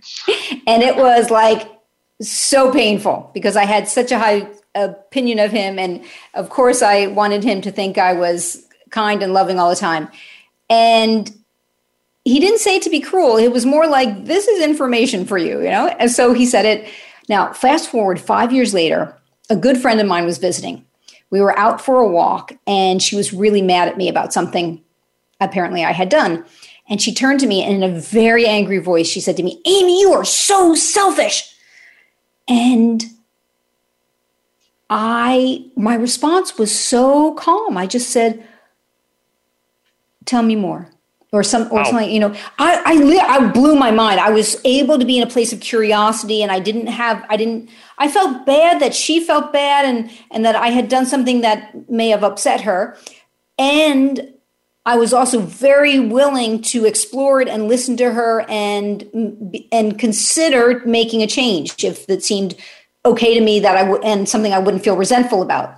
And 0.66 0.82
it 0.82 0.96
was 0.96 1.30
like 1.30 1.68
so 2.22 2.72
painful 2.72 3.30
because 3.34 3.56
I 3.56 3.64
had 3.64 3.88
such 3.88 4.10
a 4.10 4.18
high 4.18 4.48
opinion 4.74 5.38
of 5.38 5.50
him 5.50 5.78
and 5.78 6.02
of 6.34 6.48
course 6.48 6.80
I 6.80 7.08
wanted 7.08 7.44
him 7.44 7.60
to 7.62 7.70
think 7.70 7.98
I 7.98 8.14
was 8.14 8.66
kind 8.88 9.22
and 9.22 9.34
loving 9.34 9.58
all 9.58 9.68
the 9.68 9.76
time. 9.76 10.08
And 10.70 11.30
he 12.30 12.38
didn't 12.38 12.60
say 12.60 12.78
to 12.78 12.88
be 12.88 13.00
cruel. 13.00 13.36
It 13.36 13.52
was 13.52 13.66
more 13.66 13.88
like, 13.88 14.24
this 14.24 14.46
is 14.46 14.62
information 14.62 15.24
for 15.24 15.36
you, 15.36 15.60
you 15.60 15.68
know? 15.68 15.88
And 15.88 16.10
so 16.10 16.32
he 16.32 16.46
said 16.46 16.64
it. 16.64 16.88
Now, 17.28 17.52
fast 17.52 17.90
forward 17.90 18.20
five 18.20 18.52
years 18.52 18.72
later, 18.72 19.16
a 19.50 19.56
good 19.56 19.76
friend 19.76 20.00
of 20.00 20.06
mine 20.06 20.26
was 20.26 20.38
visiting. 20.38 20.86
We 21.30 21.40
were 21.40 21.58
out 21.58 21.80
for 21.80 21.98
a 21.98 22.08
walk, 22.08 22.52
and 22.68 23.02
she 23.02 23.16
was 23.16 23.32
really 23.32 23.62
mad 23.62 23.88
at 23.88 23.96
me 23.96 24.08
about 24.08 24.32
something 24.32 24.80
apparently 25.40 25.84
I 25.84 25.90
had 25.90 26.08
done. 26.08 26.44
And 26.88 27.02
she 27.02 27.12
turned 27.12 27.40
to 27.40 27.46
me 27.46 27.64
and 27.64 27.82
in 27.82 27.82
a 27.82 28.00
very 28.00 28.46
angry 28.46 28.78
voice, 28.78 29.08
she 29.08 29.20
said 29.20 29.36
to 29.36 29.42
me, 29.42 29.60
Amy, 29.66 30.00
you 30.00 30.12
are 30.12 30.24
so 30.24 30.74
selfish. 30.74 31.52
And 32.46 33.04
I, 34.88 35.66
my 35.76 35.94
response 35.94 36.58
was 36.58 36.76
so 36.76 37.34
calm. 37.34 37.76
I 37.76 37.86
just 37.86 38.10
said, 38.10 38.46
Tell 40.26 40.42
me 40.42 40.54
more 40.54 40.92
or 41.32 41.42
some 41.42 41.68
or 41.70 41.84
something 41.84 42.10
you 42.10 42.18
know 42.18 42.34
i 42.58 42.82
I, 42.84 42.94
li- 42.94 43.20
I 43.20 43.46
blew 43.48 43.76
my 43.76 43.90
mind. 43.90 44.20
I 44.20 44.30
was 44.30 44.60
able 44.64 44.98
to 44.98 45.04
be 45.04 45.16
in 45.16 45.22
a 45.22 45.30
place 45.30 45.52
of 45.52 45.60
curiosity 45.60 46.42
and 46.42 46.50
i 46.50 46.58
didn't 46.58 46.88
have 46.88 47.24
i 47.28 47.36
didn't 47.36 47.70
i 47.98 48.08
felt 48.08 48.46
bad 48.46 48.80
that 48.80 48.94
she 48.94 49.24
felt 49.24 49.52
bad 49.52 49.84
and 49.84 50.10
and 50.30 50.44
that 50.44 50.56
i 50.56 50.68
had 50.68 50.88
done 50.88 51.06
something 51.06 51.40
that 51.42 51.88
may 51.88 52.08
have 52.08 52.24
upset 52.24 52.62
her. 52.62 52.96
And 53.58 54.34
i 54.86 54.96
was 54.96 55.12
also 55.12 55.40
very 55.40 56.00
willing 56.00 56.62
to 56.62 56.84
explore 56.84 57.40
it 57.40 57.48
and 57.48 57.68
listen 57.68 57.96
to 57.98 58.12
her 58.12 58.44
and 58.48 59.04
and 59.70 59.98
consider 59.98 60.82
making 60.84 61.22
a 61.22 61.26
change 61.26 61.84
if 61.84 62.08
it 62.08 62.24
seemed 62.24 62.56
okay 63.04 63.34
to 63.34 63.40
me 63.40 63.60
that 63.60 63.76
i 63.76 63.82
would 63.82 64.02
and 64.04 64.28
something 64.28 64.52
i 64.52 64.58
wouldn't 64.58 64.82
feel 64.82 64.96
resentful 64.96 65.42
about. 65.42 65.76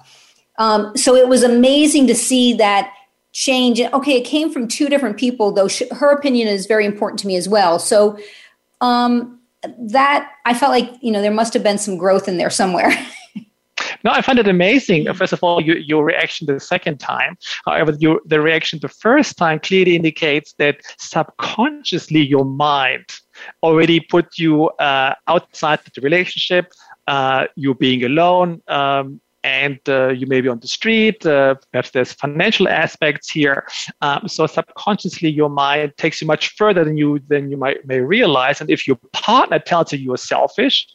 Um, 0.59 0.97
so 0.97 1.15
it 1.17 1.29
was 1.29 1.43
amazing 1.43 2.07
to 2.07 2.15
see 2.15 2.53
that 2.55 2.93
change. 3.33 3.81
Okay, 3.81 4.17
it 4.19 4.25
came 4.25 4.51
from 4.53 4.69
two 4.69 4.89
different 4.89 5.17
people, 5.17 5.53
though 5.53 5.69
she, 5.69 5.87
her 5.91 6.11
opinion 6.13 6.49
is 6.49 6.67
very 6.67 6.85
important 6.87 7.19
to 7.21 7.27
me 7.27 7.37
as 7.37 7.49
well. 7.49 7.79
So 7.79 8.19
um, 8.81 9.41
that 9.79 10.31
I 10.45 10.55
felt 10.55 10.71
like 10.71 10.91
you 11.01 11.13
know 11.13 11.23
there 11.23 11.31
must 11.31 11.55
have 11.55 11.63
been 11.63 11.79
some 11.79 11.97
growth 11.97 12.29
in 12.29 12.37
there 12.37 12.51
somewhere. 12.51 12.93
No, 14.05 14.11
I 14.11 14.21
find 14.21 14.39
it 14.39 14.49
amazing. 14.49 15.13
First 15.15 15.33
of 15.33 15.43
all, 15.43 15.61
you, 15.61 15.75
your 15.75 16.05
reaction 16.05 16.47
the 16.47 16.59
second 16.59 16.99
time. 16.99 17.37
However, 17.65 17.95
your, 18.01 18.21
the 18.27 18.41
reaction 18.41 18.81
the 18.81 18.89
first 18.89 19.37
time 19.37 19.61
clearly 19.61 19.95
indicates 19.95 20.55
that 20.55 20.81
subconsciously 20.99 22.21
your 22.21 22.45
mind 22.45 23.05
already 23.63 24.01
put 24.01 24.39
you 24.39 24.69
uh, 24.81 25.15
outside 25.29 25.81
the 25.95 26.01
relationship. 26.01 26.73
Uh, 27.07 27.47
you 27.57 27.75
being 27.75 28.05
alone, 28.05 28.63
um, 28.69 29.21
and 29.45 29.79
uh, 29.89 30.09
you 30.09 30.27
may 30.27 30.41
be 30.41 30.49
on 30.49 30.61
the 30.61 30.69
street. 30.69 31.25
Uh, 31.27 31.57
perhaps 31.71 31.91
there's 31.91 32.13
financial 32.13 32.69
aspects 32.69 33.31
here. 33.31 33.67
Um, 34.01 34.29
so 34.29 34.47
subconsciously, 34.47 35.31
your 35.31 35.51
mind 35.51 35.93
takes 35.97 36.21
you 36.21 36.27
much 36.27 36.55
further 36.57 36.85
than 36.85 36.97
you 36.97 37.21
than 37.29 37.51
you 37.51 37.57
might 37.57 37.87
may 37.87 38.01
realize. 38.01 38.61
And 38.61 38.71
if 38.71 38.87
your 38.87 38.97
partner 39.13 39.59
tells 39.59 39.93
you 39.93 39.99
you 39.99 40.13
are 40.15 40.19
selfish, 40.19 40.87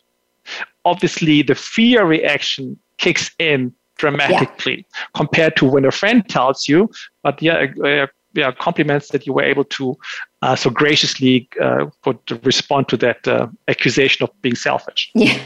obviously 0.86 1.42
the 1.42 1.56
fear 1.56 2.06
reaction 2.06 2.78
kicks 2.98 3.32
in 3.40 3.74
dramatically 3.98 4.78
yeah. 4.78 5.06
compared 5.16 5.56
to 5.58 5.66
when 5.66 5.86
a 5.86 5.92
friend 5.92 6.28
tells 6.30 6.68
you. 6.68 6.90
But 7.24 7.42
yeah. 7.42 7.68
Uh, 7.84 8.08
yeah, 8.34 8.52
compliments 8.52 9.08
that 9.10 9.26
you 9.26 9.34
were 9.34 9.42
able 9.42 9.64
to 9.64 9.98
uh, 10.44 10.56
so 10.56 10.70
graciously 10.70 11.50
uh, 11.60 11.88
put, 12.04 12.20
respond 12.44 12.88
to 12.90 12.98
that 12.98 13.28
uh, 13.28 13.48
accusation 13.68 14.24
of 14.24 14.42
being 14.42 14.54
selfish. 14.54 15.10
Yeah. 15.16 15.40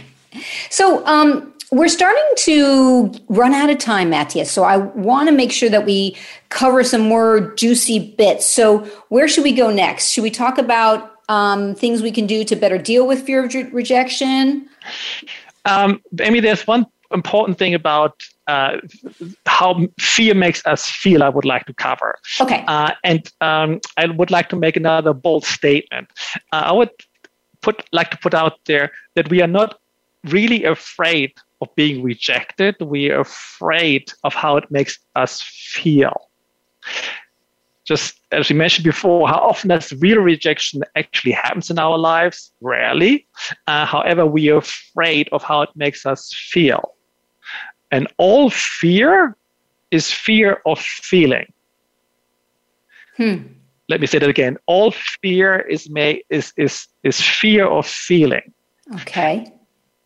So, 0.70 1.06
um, 1.06 1.54
we're 1.72 1.88
starting 1.88 2.24
to 2.36 3.12
run 3.30 3.54
out 3.54 3.70
of 3.70 3.78
time, 3.78 4.10
Matthias. 4.10 4.52
So 4.52 4.64
I 4.64 4.78
want 4.78 5.30
to 5.30 5.32
make 5.34 5.54
sure 5.54 5.70
that 5.70 5.86
we 5.86 6.18
cover 6.50 6.84
some 6.84 7.02
more 7.02 7.54
juicy 7.56 8.14
bits. 8.18 8.46
So 8.46 8.80
where 9.08 9.28
should 9.28 9.46
we 9.46 9.54
go 9.54 9.72
next? 9.72 10.12
Should 10.12 10.24
we 10.24 10.32
talk 10.32 10.58
about 10.58 11.16
um, 11.30 11.74
things 11.76 12.02
we 12.02 12.12
can 12.12 12.28
do 12.28 12.44
to 12.44 12.56
better 12.58 12.78
deal 12.78 13.08
with 13.08 13.26
fear 13.26 13.46
of 13.46 13.74
rejection? 13.74 14.68
Um, 15.64 16.02
Amy, 16.20 16.42
there's 16.42 16.68
one 16.68 16.86
important 17.14 17.58
thing 17.58 17.74
about 17.74 18.22
uh, 18.48 18.78
how 19.46 19.88
fear 19.98 20.34
makes 20.34 20.66
us 20.66 20.90
feel. 20.90 21.24
I 21.24 21.30
would 21.30 21.46
like 21.46 21.66
to 21.68 21.74
cover. 21.74 22.16
Okay. 22.42 22.66
Uh, 22.68 22.92
and 23.06 23.32
um, 23.40 23.80
I 23.96 24.08
would 24.08 24.30
like 24.30 24.50
to 24.50 24.58
make 24.58 24.76
another 24.76 25.14
bold 25.14 25.46
statement. 25.46 26.10
Uh, 26.52 26.64
I 26.66 26.72
would 26.74 26.90
put 27.62 27.88
like 27.94 28.12
to 28.12 28.18
put 28.18 28.34
out 28.34 28.60
there 28.66 28.92
that 29.16 29.30
we 29.30 29.42
are 29.42 29.48
not 29.48 29.80
really 30.26 30.66
afraid 30.66 31.32
of 31.62 31.74
being 31.76 32.04
rejected. 32.04 32.76
We 32.82 33.12
are 33.12 33.22
afraid 33.22 34.12
of 34.24 34.34
how 34.34 34.58
it 34.58 34.70
makes 34.72 35.00
us 35.16 35.42
feel. 35.42 36.30
Just 37.86 38.20
as 38.32 38.50
we 38.50 38.56
mentioned 38.56 38.86
before, 38.86 39.28
how 39.28 39.40
often 39.40 39.70
does 39.70 39.92
real 39.94 40.20
rejection 40.20 40.82
actually 40.96 41.34
happens 41.34 41.70
in 41.70 41.80
our 41.80 41.98
lives? 41.98 42.52
Rarely. 42.62 43.28
Uh, 43.68 43.86
however, 43.86 44.26
we 44.26 44.50
are 44.50 44.58
afraid 44.58 45.30
of 45.32 45.44
how 45.44 45.62
it 45.62 45.70
makes 45.76 46.06
us 46.06 46.34
feel. 46.34 46.96
And 47.92 48.08
all 48.18 48.50
fear 48.50 49.36
is 49.92 50.12
fear 50.12 50.62
of 50.66 50.80
feeling. 50.80 51.52
Hmm. 53.18 53.38
Let 53.90 54.00
me 54.00 54.08
say 54.08 54.20
that 54.20 54.30
again. 54.30 54.58
All 54.68 54.92
fear 55.22 55.60
is, 55.60 55.90
may, 55.90 56.24
is, 56.30 56.54
is, 56.56 56.88
is 57.04 57.20
fear 57.20 57.66
of 57.68 57.86
feeling. 57.86 58.54
Okay 59.02 59.52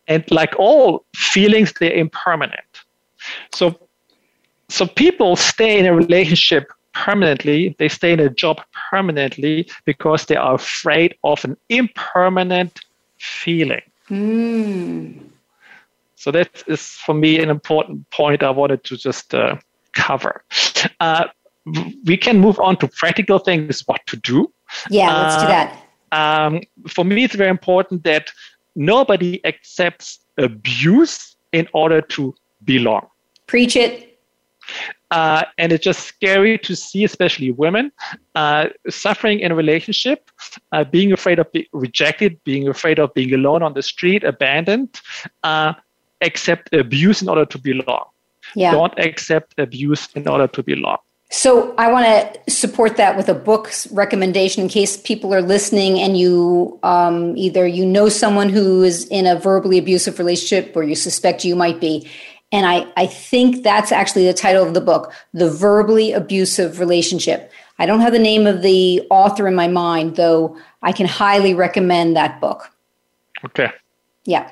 And 0.08 0.24
like 0.30 0.54
all 0.58 1.04
feelings, 1.14 1.72
they're 1.80 1.92
impermanent. 1.92 2.60
So, 3.52 3.74
so 4.68 4.86
people 4.86 5.36
stay 5.36 5.78
in 5.78 5.86
a 5.86 5.94
relationship 5.94 6.70
permanently, 6.94 7.76
they 7.78 7.88
stay 7.88 8.12
in 8.12 8.20
a 8.20 8.30
job 8.30 8.60
permanently 8.90 9.68
because 9.84 10.26
they 10.26 10.36
are 10.36 10.54
afraid 10.54 11.14
of 11.24 11.44
an 11.44 11.56
impermanent 11.68 12.80
feeling. 13.18 13.82
Mm. 14.08 15.20
So 16.14 16.30
that 16.30 16.62
is 16.66 16.82
for 16.88 17.14
me 17.14 17.38
an 17.38 17.50
important 17.50 18.08
point 18.10 18.42
I 18.42 18.50
wanted 18.50 18.82
to 18.84 18.96
just 18.96 19.34
uh, 19.34 19.56
cover. 19.92 20.42
Uh, 21.00 21.24
we 22.04 22.16
can 22.16 22.38
move 22.38 22.58
on 22.60 22.76
to 22.78 22.88
practical 22.88 23.38
things, 23.38 23.82
what 23.86 24.00
to 24.06 24.16
do. 24.16 24.52
Yeah, 24.88 25.12
let's 25.12 25.36
do 25.36 25.42
Uh, 25.42 25.48
that. 25.48 25.82
Um, 26.12 26.60
for 26.88 27.04
me, 27.04 27.24
it's 27.24 27.34
very 27.34 27.50
important 27.50 28.04
that 28.04 28.30
nobody 28.76 29.44
accepts 29.44 30.20
abuse 30.38 31.36
in 31.52 31.66
order 31.72 32.00
to 32.00 32.34
belong. 32.64 33.06
Preach 33.46 33.76
it. 33.76 34.18
Uh, 35.12 35.44
and 35.58 35.72
it's 35.72 35.84
just 35.84 36.00
scary 36.00 36.58
to 36.58 36.74
see, 36.74 37.04
especially 37.04 37.52
women, 37.52 37.92
uh, 38.34 38.66
suffering 38.88 39.38
in 39.38 39.52
a 39.52 39.54
relationship, 39.54 40.30
uh, 40.72 40.82
being 40.82 41.12
afraid 41.12 41.38
of 41.38 41.50
being 41.52 41.66
rejected, 41.72 42.42
being 42.42 42.66
afraid 42.68 42.98
of 42.98 43.14
being 43.14 43.32
alone 43.32 43.62
on 43.62 43.74
the 43.74 43.82
street, 43.82 44.24
abandoned, 44.24 45.00
uh, 45.44 45.72
accept 46.22 46.74
abuse 46.74 47.22
in 47.22 47.28
order 47.28 47.46
to 47.46 47.58
belong. 47.58 48.06
Yeah. 48.54 48.72
Don't 48.72 48.98
accept 48.98 49.54
abuse 49.58 50.08
in 50.14 50.26
order 50.26 50.48
to 50.48 50.62
belong. 50.62 50.98
So 51.30 51.74
I 51.76 51.90
want 51.90 52.06
to 52.06 52.50
support 52.50 52.96
that 52.98 53.16
with 53.16 53.28
a 53.28 53.34
book 53.34 53.72
recommendation 53.90 54.62
in 54.62 54.68
case 54.68 54.96
people 54.96 55.34
are 55.34 55.42
listening 55.42 55.98
and 55.98 56.16
you 56.16 56.78
um, 56.84 57.36
either 57.36 57.66
you 57.66 57.84
know 57.84 58.08
someone 58.08 58.48
who 58.48 58.84
is 58.84 59.06
in 59.08 59.26
a 59.26 59.36
verbally 59.36 59.76
abusive 59.78 60.18
relationship 60.18 60.76
or 60.76 60.84
you 60.84 60.94
suspect 60.94 61.44
you 61.44 61.56
might 61.56 61.80
be. 61.80 62.08
And 62.52 62.64
I, 62.64 62.86
I 62.96 63.06
think 63.06 63.64
that's 63.64 63.90
actually 63.90 64.24
the 64.24 64.32
title 64.32 64.64
of 64.64 64.72
the 64.72 64.80
book, 64.80 65.12
The 65.32 65.50
Verbally 65.50 66.12
Abusive 66.12 66.78
Relationship. 66.78 67.50
I 67.80 67.86
don't 67.86 68.00
have 68.00 68.12
the 68.12 68.20
name 68.20 68.46
of 68.46 68.62
the 68.62 69.04
author 69.10 69.48
in 69.48 69.54
my 69.56 69.66
mind, 69.66 70.14
though 70.14 70.56
I 70.82 70.92
can 70.92 71.06
highly 71.06 71.54
recommend 71.54 72.16
that 72.16 72.40
book. 72.40 72.70
Okay. 73.44 73.70
Yeah. 74.24 74.50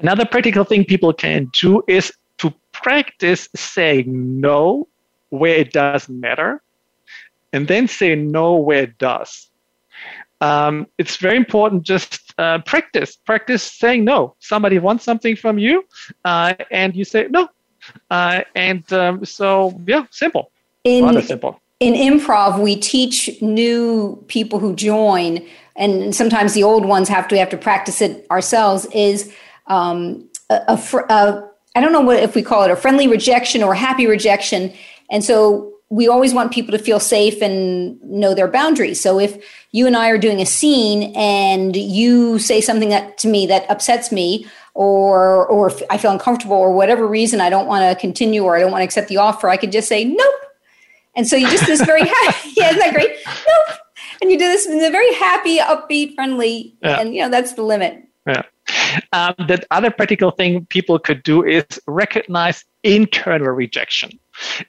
Another 0.00 0.24
practical 0.24 0.64
thing 0.64 0.86
people 0.86 1.12
can 1.12 1.50
do 1.52 1.82
is 1.86 2.12
to 2.38 2.52
practice 2.72 3.48
saying 3.54 4.40
no 4.40 4.88
where 5.30 5.54
it 5.56 5.72
doesn't 5.72 6.18
matter 6.20 6.62
and 7.52 7.68
then 7.68 7.88
say 7.88 8.14
no 8.14 8.56
where 8.56 8.82
it 8.82 8.98
does. 8.98 9.48
Um, 10.40 10.86
it's 10.98 11.16
very 11.16 11.36
important 11.36 11.82
just 11.82 12.34
uh, 12.38 12.60
practice. 12.60 13.16
Practice 13.16 13.62
saying 13.62 14.04
no. 14.04 14.34
Somebody 14.38 14.78
wants 14.78 15.04
something 15.04 15.34
from 15.34 15.58
you 15.58 15.84
uh, 16.24 16.54
and 16.70 16.94
you 16.94 17.04
say 17.04 17.26
no. 17.30 17.48
Uh, 18.10 18.42
and 18.54 18.90
um, 18.92 19.24
so, 19.24 19.80
yeah, 19.86 20.06
simple. 20.10 20.50
In, 20.84 21.04
Rather 21.04 21.22
simple. 21.22 21.60
in 21.80 21.94
improv 21.94 22.62
we 22.62 22.76
teach 22.76 23.42
new 23.42 24.22
people 24.28 24.58
who 24.58 24.74
join 24.74 25.44
and 25.76 26.14
sometimes 26.14 26.54
the 26.54 26.62
old 26.62 26.86
ones 26.86 27.08
have 27.08 27.28
to 27.28 27.36
have 27.36 27.50
to 27.50 27.58
practice 27.58 28.00
it 28.00 28.26
ourselves 28.30 28.86
is 28.94 29.32
um, 29.66 30.26
a, 30.50 30.54
a, 30.68 30.98
a 31.10 31.50
i 31.74 31.80
don't 31.80 31.92
know 31.92 32.00
what 32.00 32.22
if 32.22 32.34
we 32.34 32.42
call 32.42 32.62
it 32.62 32.70
a 32.70 32.76
friendly 32.76 33.06
rejection 33.06 33.62
or 33.62 33.72
a 33.72 33.76
happy 33.76 34.06
rejection 34.06 34.72
and 35.10 35.24
so 35.24 35.72
we 35.90 36.06
always 36.06 36.34
want 36.34 36.52
people 36.52 36.76
to 36.76 36.82
feel 36.82 37.00
safe 37.00 37.40
and 37.40 38.00
know 38.02 38.34
their 38.34 38.48
boundaries 38.48 39.00
so 39.00 39.18
if 39.18 39.36
you 39.72 39.86
and 39.86 39.96
i 39.96 40.08
are 40.08 40.18
doing 40.18 40.40
a 40.40 40.46
scene 40.46 41.12
and 41.16 41.76
you 41.76 42.38
say 42.38 42.60
something 42.60 42.90
that 42.90 43.16
to 43.18 43.28
me 43.28 43.46
that 43.46 43.68
upsets 43.70 44.12
me 44.12 44.46
or 44.74 45.46
or 45.46 45.72
i 45.90 45.96
feel 45.98 46.10
uncomfortable 46.10 46.56
or 46.56 46.72
whatever 46.72 47.06
reason 47.06 47.40
i 47.40 47.50
don't 47.50 47.66
want 47.66 47.82
to 47.82 48.00
continue 48.00 48.44
or 48.44 48.56
i 48.56 48.60
don't 48.60 48.70
want 48.70 48.80
to 48.80 48.84
accept 48.84 49.08
the 49.08 49.16
offer 49.16 49.48
i 49.48 49.56
could 49.56 49.72
just 49.72 49.88
say 49.88 50.04
nope 50.04 50.34
and 51.18 51.26
so 51.26 51.34
you 51.34 51.48
just 51.50 51.66
this 51.66 51.84
very 51.84 52.06
happy, 52.06 52.50
yeah, 52.56 52.68
isn't 52.68 52.78
that 52.78 52.94
great? 52.94 53.10
Nope. 53.26 53.78
And 54.22 54.30
you 54.30 54.38
do 54.38 54.46
this 54.46 54.66
in 54.66 54.80
a 54.82 54.90
very 54.90 55.12
happy, 55.14 55.58
upbeat, 55.58 56.14
friendly, 56.14 56.76
Yeah. 56.80 57.00
and 57.00 57.12
you 57.12 57.22
know 57.22 57.28
that's 57.28 57.54
the 57.54 57.62
limit. 57.62 58.04
Yeah. 58.24 58.42
Um, 59.12 59.34
the 59.38 59.66
other 59.72 59.90
practical 59.90 60.30
thing 60.30 60.64
people 60.66 60.96
could 61.00 61.24
do 61.24 61.44
is 61.44 61.64
recognize 61.88 62.64
internal 62.84 63.48
rejection. 63.48 64.16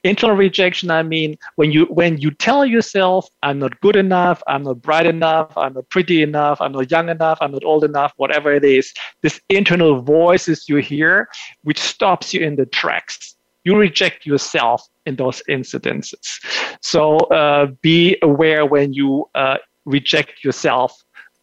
Internal 0.03 0.35
rejection, 0.35 0.91
I 0.91 1.03
mean, 1.03 1.37
when 1.55 1.71
you 1.71 1.85
when 1.85 2.17
you 2.17 2.31
tell 2.31 2.65
yourself, 2.65 3.29
"I'm 3.43 3.59
not 3.59 3.79
good 3.81 3.95
enough, 3.95 4.41
I'm 4.47 4.63
not 4.63 4.81
bright 4.81 5.05
enough, 5.05 5.51
I'm 5.57 5.73
not 5.73 5.89
pretty 5.89 6.21
enough, 6.21 6.61
I'm 6.61 6.71
not 6.71 6.89
young 6.91 7.09
enough, 7.09 7.37
I'm 7.41 7.51
not 7.51 7.63
old 7.63 7.83
enough," 7.83 8.13
whatever 8.17 8.53
it 8.53 8.63
is, 8.63 8.93
this 9.21 9.39
internal 9.49 10.01
voices 10.01 10.67
you 10.69 10.77
hear, 10.77 11.29
which 11.63 11.79
stops 11.79 12.33
you 12.33 12.41
in 12.41 12.55
the 12.55 12.65
tracks. 12.65 13.35
You 13.65 13.75
reject 13.77 14.25
yourself 14.25 14.87
in 15.05 15.15
those 15.17 15.43
incidences. 15.49 16.39
So 16.81 17.17
uh, 17.17 17.67
be 17.81 18.17
aware 18.21 18.65
when 18.65 18.93
you 18.93 19.29
uh, 19.35 19.57
reject 19.85 20.43
yourself 20.43 20.91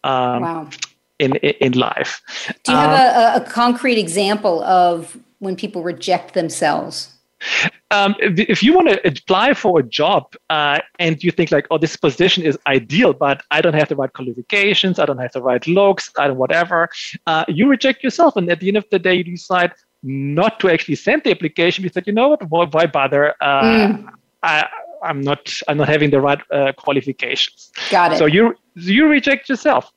um, 0.03 0.41
Wow. 0.41 0.69
in 1.19 1.35
in 1.35 1.73
life. 1.73 2.21
Do 2.63 2.71
you 2.71 2.77
have 2.77 2.93
Um, 2.93 2.99
a, 2.99 3.39
a, 3.39 3.41
a 3.41 3.45
concrete 3.49 3.99
example 3.99 4.63
of 4.63 5.17
when 5.39 5.55
people 5.55 5.83
reject 5.83 6.33
themselves? 6.33 7.16
Um, 7.91 8.15
if 8.19 8.61
you 8.63 8.73
want 8.73 8.89
to 8.89 9.07
apply 9.07 9.53
for 9.53 9.79
a 9.79 9.83
job 9.83 10.33
uh, 10.49 10.79
and 10.99 11.23
you 11.23 11.31
think 11.31 11.51
like, 11.51 11.67
oh, 11.71 11.77
this 11.77 11.95
position 11.95 12.43
is 12.43 12.57
ideal, 12.67 13.13
but 13.13 13.41
I 13.51 13.61
don't 13.61 13.73
have 13.75 13.89
the 13.89 13.95
right 13.95 14.11
qualifications, 14.11 14.99
I 14.99 15.05
don't 15.05 15.19
have 15.19 15.33
the 15.33 15.41
right 15.41 15.65
looks, 15.67 16.11
I 16.17 16.27
don't 16.27 16.37
whatever, 16.37 16.89
uh, 17.27 17.45
you 17.47 17.67
reject 17.69 18.03
yourself, 18.03 18.35
and 18.35 18.49
at 18.49 18.59
the 18.59 18.67
end 18.67 18.77
of 18.77 18.85
the 18.91 18.99
day, 18.99 19.15
you 19.15 19.23
decide 19.23 19.71
not 20.03 20.59
to 20.59 20.69
actually 20.69 20.95
send 20.95 21.23
the 21.23 21.31
application. 21.31 21.83
You 21.83 21.89
said, 21.89 22.05
you 22.07 22.13
know 22.13 22.29
what, 22.29 22.49
why, 22.49 22.65
why 22.65 22.85
bother? 22.85 23.33
Uh, 23.41 23.61
Mm. 23.61 24.09
I, 24.43 24.67
I'm 25.03 25.21
not, 25.21 25.51
I'm 25.67 25.77
not 25.77 25.89
having 25.89 26.09
the 26.11 26.21
right 26.21 26.39
uh, 26.51 26.71
qualifications. 26.73 27.71
Got 27.89 28.13
it. 28.13 28.17
So 28.17 28.25
you 28.25 28.55
you 28.75 29.07
reject 29.07 29.49
yourself. 29.49 29.91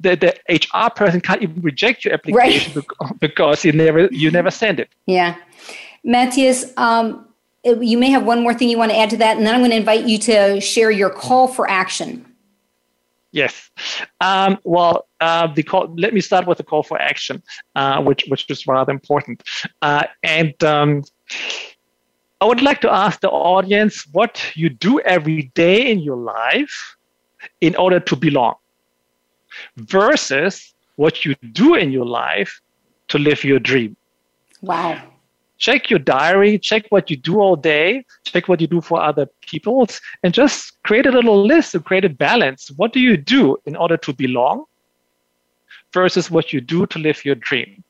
The, 0.00 0.14
the 0.14 0.34
HR 0.48 0.90
person 0.90 1.20
can't 1.22 1.42
even 1.42 1.62
reject 1.62 2.04
your 2.04 2.12
application 2.14 2.74
bec- 2.74 3.18
because 3.18 3.64
you 3.64 3.72
never 3.72 4.08
you 4.12 4.30
never 4.30 4.50
send 4.50 4.78
it. 4.80 4.90
yeah, 5.06 5.36
Matthias. 6.06 6.72
Um, 6.76 7.26
you 7.64 7.98
may 7.98 8.10
have 8.10 8.24
one 8.24 8.42
more 8.42 8.54
thing 8.54 8.68
you 8.68 8.78
want 8.78 8.92
to 8.92 8.96
add 8.96 9.10
to 9.10 9.16
that, 9.18 9.36
and 9.36 9.44
then 9.44 9.52
I'm 9.54 9.60
going 9.60 9.72
to 9.72 9.76
invite 9.76 10.06
you 10.06 10.18
to 10.18 10.60
share 10.60 10.90
your 10.90 11.10
call 11.10 11.48
for 11.48 11.68
action. 11.68 12.24
Yes. 13.32 13.70
Um, 14.20 14.58
well, 14.62 15.08
uh, 15.20 15.48
the 15.48 15.64
call, 15.64 15.92
let 15.96 16.14
me 16.14 16.20
start 16.20 16.46
with 16.46 16.58
the 16.58 16.64
call 16.64 16.84
for 16.84 16.98
action, 16.98 17.42
uh, 17.74 18.00
which 18.02 18.24
which 18.28 18.48
is 18.48 18.66
rather 18.66 18.92
important. 18.92 19.42
Uh, 19.82 20.04
and 20.22 20.54
um, 20.64 21.02
I 22.40 22.44
would 22.44 22.62
like 22.62 22.80
to 22.82 22.90
ask 22.90 23.20
the 23.20 23.30
audience 23.30 24.06
what 24.12 24.52
you 24.54 24.70
do 24.70 25.00
every 25.00 25.50
day 25.54 25.90
in 25.90 25.98
your 25.98 26.16
life 26.16 26.96
in 27.60 27.74
order 27.76 28.00
to 28.00 28.16
belong, 28.16 28.54
versus 29.76 30.72
what 30.94 31.24
you 31.24 31.34
do 31.52 31.74
in 31.74 31.90
your 31.90 32.06
life 32.06 32.62
to 33.08 33.18
live 33.18 33.42
your 33.44 33.58
dream. 33.58 33.96
Wow. 34.62 35.02
Check 35.58 35.88
your 35.90 35.98
diary, 35.98 36.58
check 36.58 36.86
what 36.90 37.10
you 37.10 37.16
do 37.16 37.40
all 37.40 37.56
day, 37.56 38.04
check 38.24 38.46
what 38.48 38.60
you 38.60 38.66
do 38.66 38.80
for 38.80 39.00
other 39.00 39.26
people, 39.40 39.86
and 40.22 40.34
just 40.34 40.82
create 40.82 41.06
a 41.06 41.10
little 41.10 41.42
list 41.46 41.72
to 41.72 41.80
create 41.80 42.04
a 42.04 42.10
balance. 42.10 42.70
What 42.76 42.92
do 42.92 43.00
you 43.00 43.16
do 43.16 43.56
in 43.64 43.74
order 43.74 43.96
to 43.96 44.12
belong 44.12 44.64
versus 45.92 46.30
what 46.30 46.52
you 46.52 46.60
do 46.60 46.86
to 46.86 46.98
live 46.98 47.24
your 47.24 47.36
dream? 47.36 47.82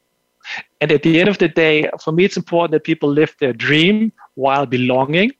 And 0.80 0.92
at 0.92 1.02
the 1.02 1.18
end 1.18 1.28
of 1.28 1.38
the 1.38 1.48
day, 1.48 1.90
for 2.02 2.12
me, 2.12 2.24
it's 2.24 2.36
important 2.36 2.70
that 2.72 2.84
people 2.84 3.08
live 3.08 3.34
their 3.40 3.52
dream 3.52 4.12
while 4.34 4.66
belonging. 4.66 5.32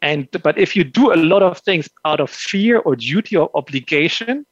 And 0.00 0.28
but 0.42 0.58
if 0.58 0.74
you 0.74 0.82
do 0.82 1.12
a 1.12 1.16
lot 1.16 1.44
of 1.44 1.58
things 1.58 1.88
out 2.04 2.18
of 2.18 2.28
fear 2.28 2.78
or 2.78 2.96
duty 2.96 3.36
or 3.36 3.50
obligation, 3.54 4.44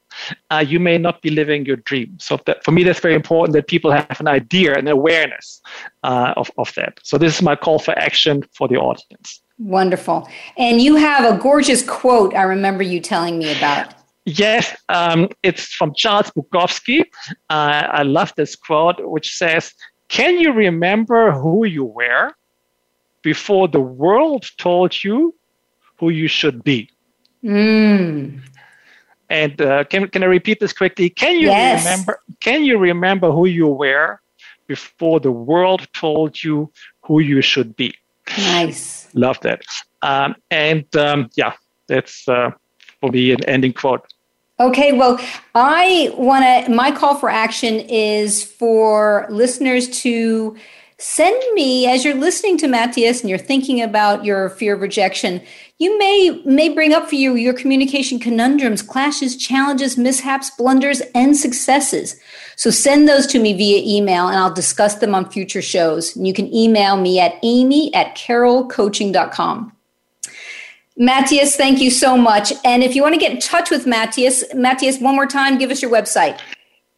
uh, 0.51 0.65
you 0.67 0.81
may 0.81 0.99
not 0.99 1.23
be 1.23 1.31
living 1.31 1.65
your 1.67 1.77
dream. 1.77 2.17
So 2.19 2.39
that, 2.47 2.65
for 2.65 2.73
me, 2.73 2.83
that's 2.85 3.01
very 3.01 3.15
important 3.15 3.55
that 3.55 3.67
people 3.67 3.91
have 3.91 4.21
an 4.21 4.29
idea 4.29 4.75
and 4.75 4.89
awareness 4.89 5.61
uh, 6.03 6.35
of, 6.37 6.51
of 6.59 6.73
that. 6.75 6.99
So 7.03 7.19
this 7.19 7.37
is 7.37 7.43
my 7.43 7.57
call 7.57 7.79
for 7.79 7.99
action 7.99 8.43
for 8.55 8.69
the 8.69 8.77
audience. 8.77 9.43
Wonderful. 9.59 10.29
And 10.57 10.81
you 10.81 10.97
have 10.97 11.25
a 11.33 11.37
gorgeous 11.39 11.83
quote 11.83 12.35
I 12.35 12.43
remember 12.43 12.83
you 12.83 13.01
telling 13.01 13.39
me 13.39 13.57
about. 13.57 13.95
Yes, 14.27 14.77
um, 14.89 15.29
it's 15.43 15.67
from 15.67 15.95
Charles 15.95 16.31
Bukowski. 16.31 17.05
Uh, 17.49 17.87
I 18.01 18.03
love 18.03 18.33
this 18.37 18.55
quote, 18.55 18.97
which 19.01 19.37
says, 19.37 19.73
Can 20.09 20.39
you 20.39 20.53
remember 20.53 21.33
who 21.33 21.65
you 21.65 21.85
were 21.85 22.33
before 23.23 23.69
the 23.69 23.81
world 23.81 24.47
told 24.57 25.03
you 25.03 25.35
who 25.99 26.11
you 26.11 26.29
should 26.29 26.63
be? 26.65 26.91
Mm. 27.43 28.41
And 29.31 29.61
uh, 29.63 29.85
can, 29.85 30.09
can 30.09 30.23
I 30.23 30.27
repeat 30.27 30.59
this 30.61 30.73
quickly? 30.73 31.09
Can 31.09 31.39
you 31.39 31.47
Yes. 31.47 31.85
remember? 31.85 32.21
Can 32.41 32.65
you 32.65 32.77
remember 32.79 33.31
who 33.31 33.47
you 33.47 33.69
were 33.69 34.21
before 34.67 35.21
the 35.21 35.31
world 35.31 35.87
told 35.95 36.43
you 36.43 36.71
who 37.03 37.21
you 37.21 37.41
should 37.41 37.75
be? 37.77 37.95
Nice. 38.37 39.09
Love 39.15 39.39
that. 39.41 39.63
Um, 40.03 40.35
and 40.51 40.85
um, 40.97 41.31
yeah, 41.37 41.53
that's 41.87 42.29
uh, 42.29 42.51
for 43.01 43.11
me 43.11 43.33
an 43.33 43.45
ending 43.45 43.73
quote. 43.73 44.05
Okay, 44.59 44.93
well, 44.93 45.19
I 45.55 46.13
want 46.19 46.45
to, 46.45 46.71
my 46.71 46.91
call 46.91 47.15
for 47.15 47.31
action 47.31 47.81
is 47.81 48.45
for 48.45 49.27
listeners 49.31 49.89
to 50.03 50.57
send 51.01 51.43
me, 51.55 51.87
as 51.87 52.05
you're 52.05 52.15
listening 52.15 52.59
to 52.59 52.69
Matthias 52.69 53.21
and 53.21 53.31
you're 53.31 53.39
thinking 53.39 53.81
about 53.81 54.25
your 54.25 54.51
fear 54.51 54.75
of 54.75 54.83
rejection, 54.83 55.41
you 55.79 55.99
may, 55.99 56.43
may 56.45 56.69
bring 56.69 56.93
up 56.93 57.09
for 57.09 57.15
you 57.15 57.35
your 57.35 57.55
communication 57.55 58.19
conundrums, 58.19 58.83
clashes, 58.83 59.35
challenges, 59.37 59.97
mishaps, 59.97 60.51
blunders, 60.51 61.01
and 61.15 61.37
successes. 61.37 62.21
So 62.57 62.71
send 62.71 63.09
those 63.09 63.27
to 63.29 63.39
me 63.39 63.55
via 63.55 63.83
email 63.85 64.29
and 64.29 64.37
I'll 64.37 64.53
discuss 64.53 64.97
them 64.97 65.15
on 65.15 65.31
future 65.31 65.63
shows. 65.63 66.15
And 66.15 66.27
you 66.27 66.35
can 66.35 66.53
email 66.55 66.97
me 66.99 67.19
at 67.19 67.35
amy 67.43 67.93
at 67.95 68.15
carrollcoaching.com. 68.15 69.73
Matthias, 70.99 71.57
thank 71.57 71.81
you 71.81 71.91
so 71.91 72.19
much. 72.19 72.53
And 72.63 72.83
if 72.83 72.95
you 72.95 73.01
want 73.01 73.15
to 73.15 73.21
get 73.21 73.33
in 73.33 73.41
touch 73.41 73.71
with 73.71 73.87
Matthias, 73.87 74.45
Matthias, 74.55 75.01
one 75.01 75.15
more 75.15 75.27
time, 75.27 75.57
give 75.57 75.71
us 75.71 75.81
your 75.81 75.91
website. 75.91 76.39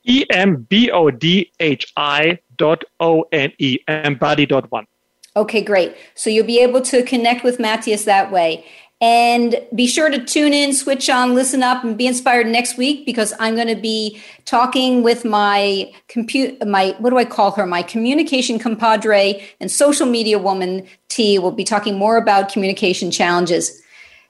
E 0.04 0.24
M 0.30 0.66
B 0.68 0.90
O 0.90 1.12
D 1.12 1.52
H 1.60 1.92
I 1.96 2.40
dot 2.62 2.84
O 3.00 3.24
N 3.32 3.52
E, 3.58 3.78
embodhi 3.88 4.46
dot 4.46 4.70
one. 4.70 4.86
Okay, 5.34 5.62
great. 5.62 5.96
So 6.14 6.30
you'll 6.30 6.46
be 6.46 6.60
able 6.60 6.82
to 6.82 7.02
connect 7.02 7.42
with 7.42 7.58
Matthias 7.58 8.04
that 8.04 8.30
way. 8.30 8.64
And 9.00 9.56
be 9.74 9.88
sure 9.88 10.10
to 10.10 10.24
tune 10.24 10.52
in, 10.52 10.72
switch 10.72 11.10
on, 11.10 11.34
listen 11.34 11.60
up, 11.60 11.82
and 11.82 11.98
be 11.98 12.06
inspired 12.06 12.46
next 12.46 12.78
week 12.78 13.04
because 13.04 13.34
I'm 13.40 13.56
going 13.56 13.66
to 13.66 13.82
be 13.92 14.20
talking 14.44 15.02
with 15.02 15.24
my 15.24 15.92
compute, 16.06 16.64
my 16.64 16.94
what 16.98 17.10
do 17.10 17.18
I 17.18 17.24
call 17.24 17.50
her? 17.52 17.66
My 17.66 17.82
communication 17.82 18.60
compadre 18.60 19.42
and 19.58 19.68
social 19.70 20.06
media 20.06 20.38
woman 20.38 20.86
T. 21.08 21.40
We'll 21.40 21.50
be 21.50 21.64
talking 21.64 21.98
more 21.98 22.16
about 22.16 22.52
communication 22.52 23.10
challenges. 23.10 23.82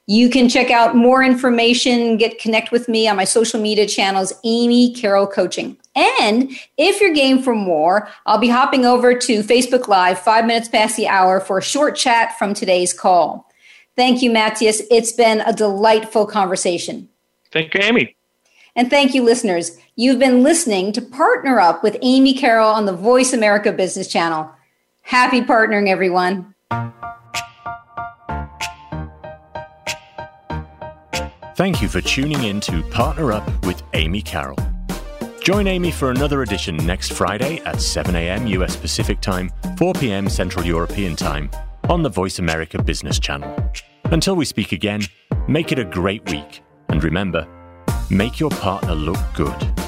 You 0.07 0.31
can 0.31 0.49
check 0.49 0.71
out 0.71 0.97
more 0.97 1.23
information, 1.23 2.17
get 2.17 2.41
connect 2.41 2.73
with 2.73 2.89
me 2.89 3.07
on 3.07 3.17
my 3.17 3.25
social 3.25 3.61
media 3.61 3.87
channels, 3.87 4.33
Amy 4.43 4.95
Carroll 4.95 5.27
Coaching. 5.27 5.77
And 5.95 6.53
if 6.79 7.01
you're 7.01 7.13
game 7.13 7.43
for 7.43 7.55
more, 7.55 8.09
I'll 8.25 8.39
be 8.39 8.49
hopping 8.49 8.87
over 8.87 9.15
to 9.15 9.43
Facebook 9.43 9.89
Live 9.89 10.19
five 10.19 10.47
minutes 10.47 10.69
past 10.69 10.97
the 10.97 11.09
hour 11.09 11.41
for 11.41 11.59
a 11.59 11.63
short 11.63 11.97
chat 11.97 12.39
from 12.39 12.55
today's 12.55 12.93
call. 12.93 13.51
Thank 13.95 14.23
you, 14.23 14.31
Matthias. 14.31 14.81
It's 14.91 15.13
been 15.13 15.43
a 15.43 15.53
delightful 15.53 16.27
conversation. 16.27 17.09
Thank 17.51 17.75
you, 17.75 17.81
Amy. 17.83 18.17
And 18.75 18.89
thank 18.89 19.13
you, 19.13 19.23
listeners. 19.23 19.77
You've 19.97 20.19
been 20.19 20.43
listening 20.43 20.93
to 20.93 21.03
Partner 21.03 21.61
Up 21.61 21.83
with 21.83 21.99
Amy 22.01 22.33
Carroll 22.33 22.71
on 22.71 22.87
the 22.87 22.97
Voice 22.97 23.35
America 23.35 23.71
Business 23.71 24.09
Channel. 24.09 24.51
Happy 25.03 25.43
partnering, 25.43 25.89
everyone. 25.89 26.55
Thank 31.55 31.83
you 31.83 31.89
for 31.89 32.01
tuning 32.01 32.45
in 32.45 32.61
to 32.61 32.83
Partner 32.85 33.33
Up 33.33 33.67
with 33.67 33.83
Amy 33.93 34.23
Carroll. 34.23 34.72
Join 35.43 35.67
Amy 35.67 35.91
for 35.91 36.13
another 36.13 36.43
edition 36.43 36.77
next 36.77 37.13
Friday 37.13 37.59
at 37.65 37.81
7 37.81 38.15
a.m. 38.15 38.47
US 38.47 38.77
Pacific 38.77 39.21
Time, 39.21 39.51
4 39.77 39.93
p.m. 39.95 40.29
Central 40.29 40.65
European 40.65 41.17
Time 41.17 41.51
on 41.89 42.05
the 42.05 42.09
Voice 42.09 42.39
America 42.39 42.81
Business 42.81 43.19
Channel. 43.19 43.53
Until 44.05 44.37
we 44.37 44.45
speak 44.45 44.71
again, 44.71 45.03
make 45.49 45.73
it 45.73 45.81
a 45.81 45.85
great 45.85 46.31
week. 46.31 46.63
And 46.91 47.03
remember, 47.03 47.49
make 48.09 48.39
your 48.39 48.51
partner 48.51 48.95
look 48.95 49.19
good. 49.35 49.82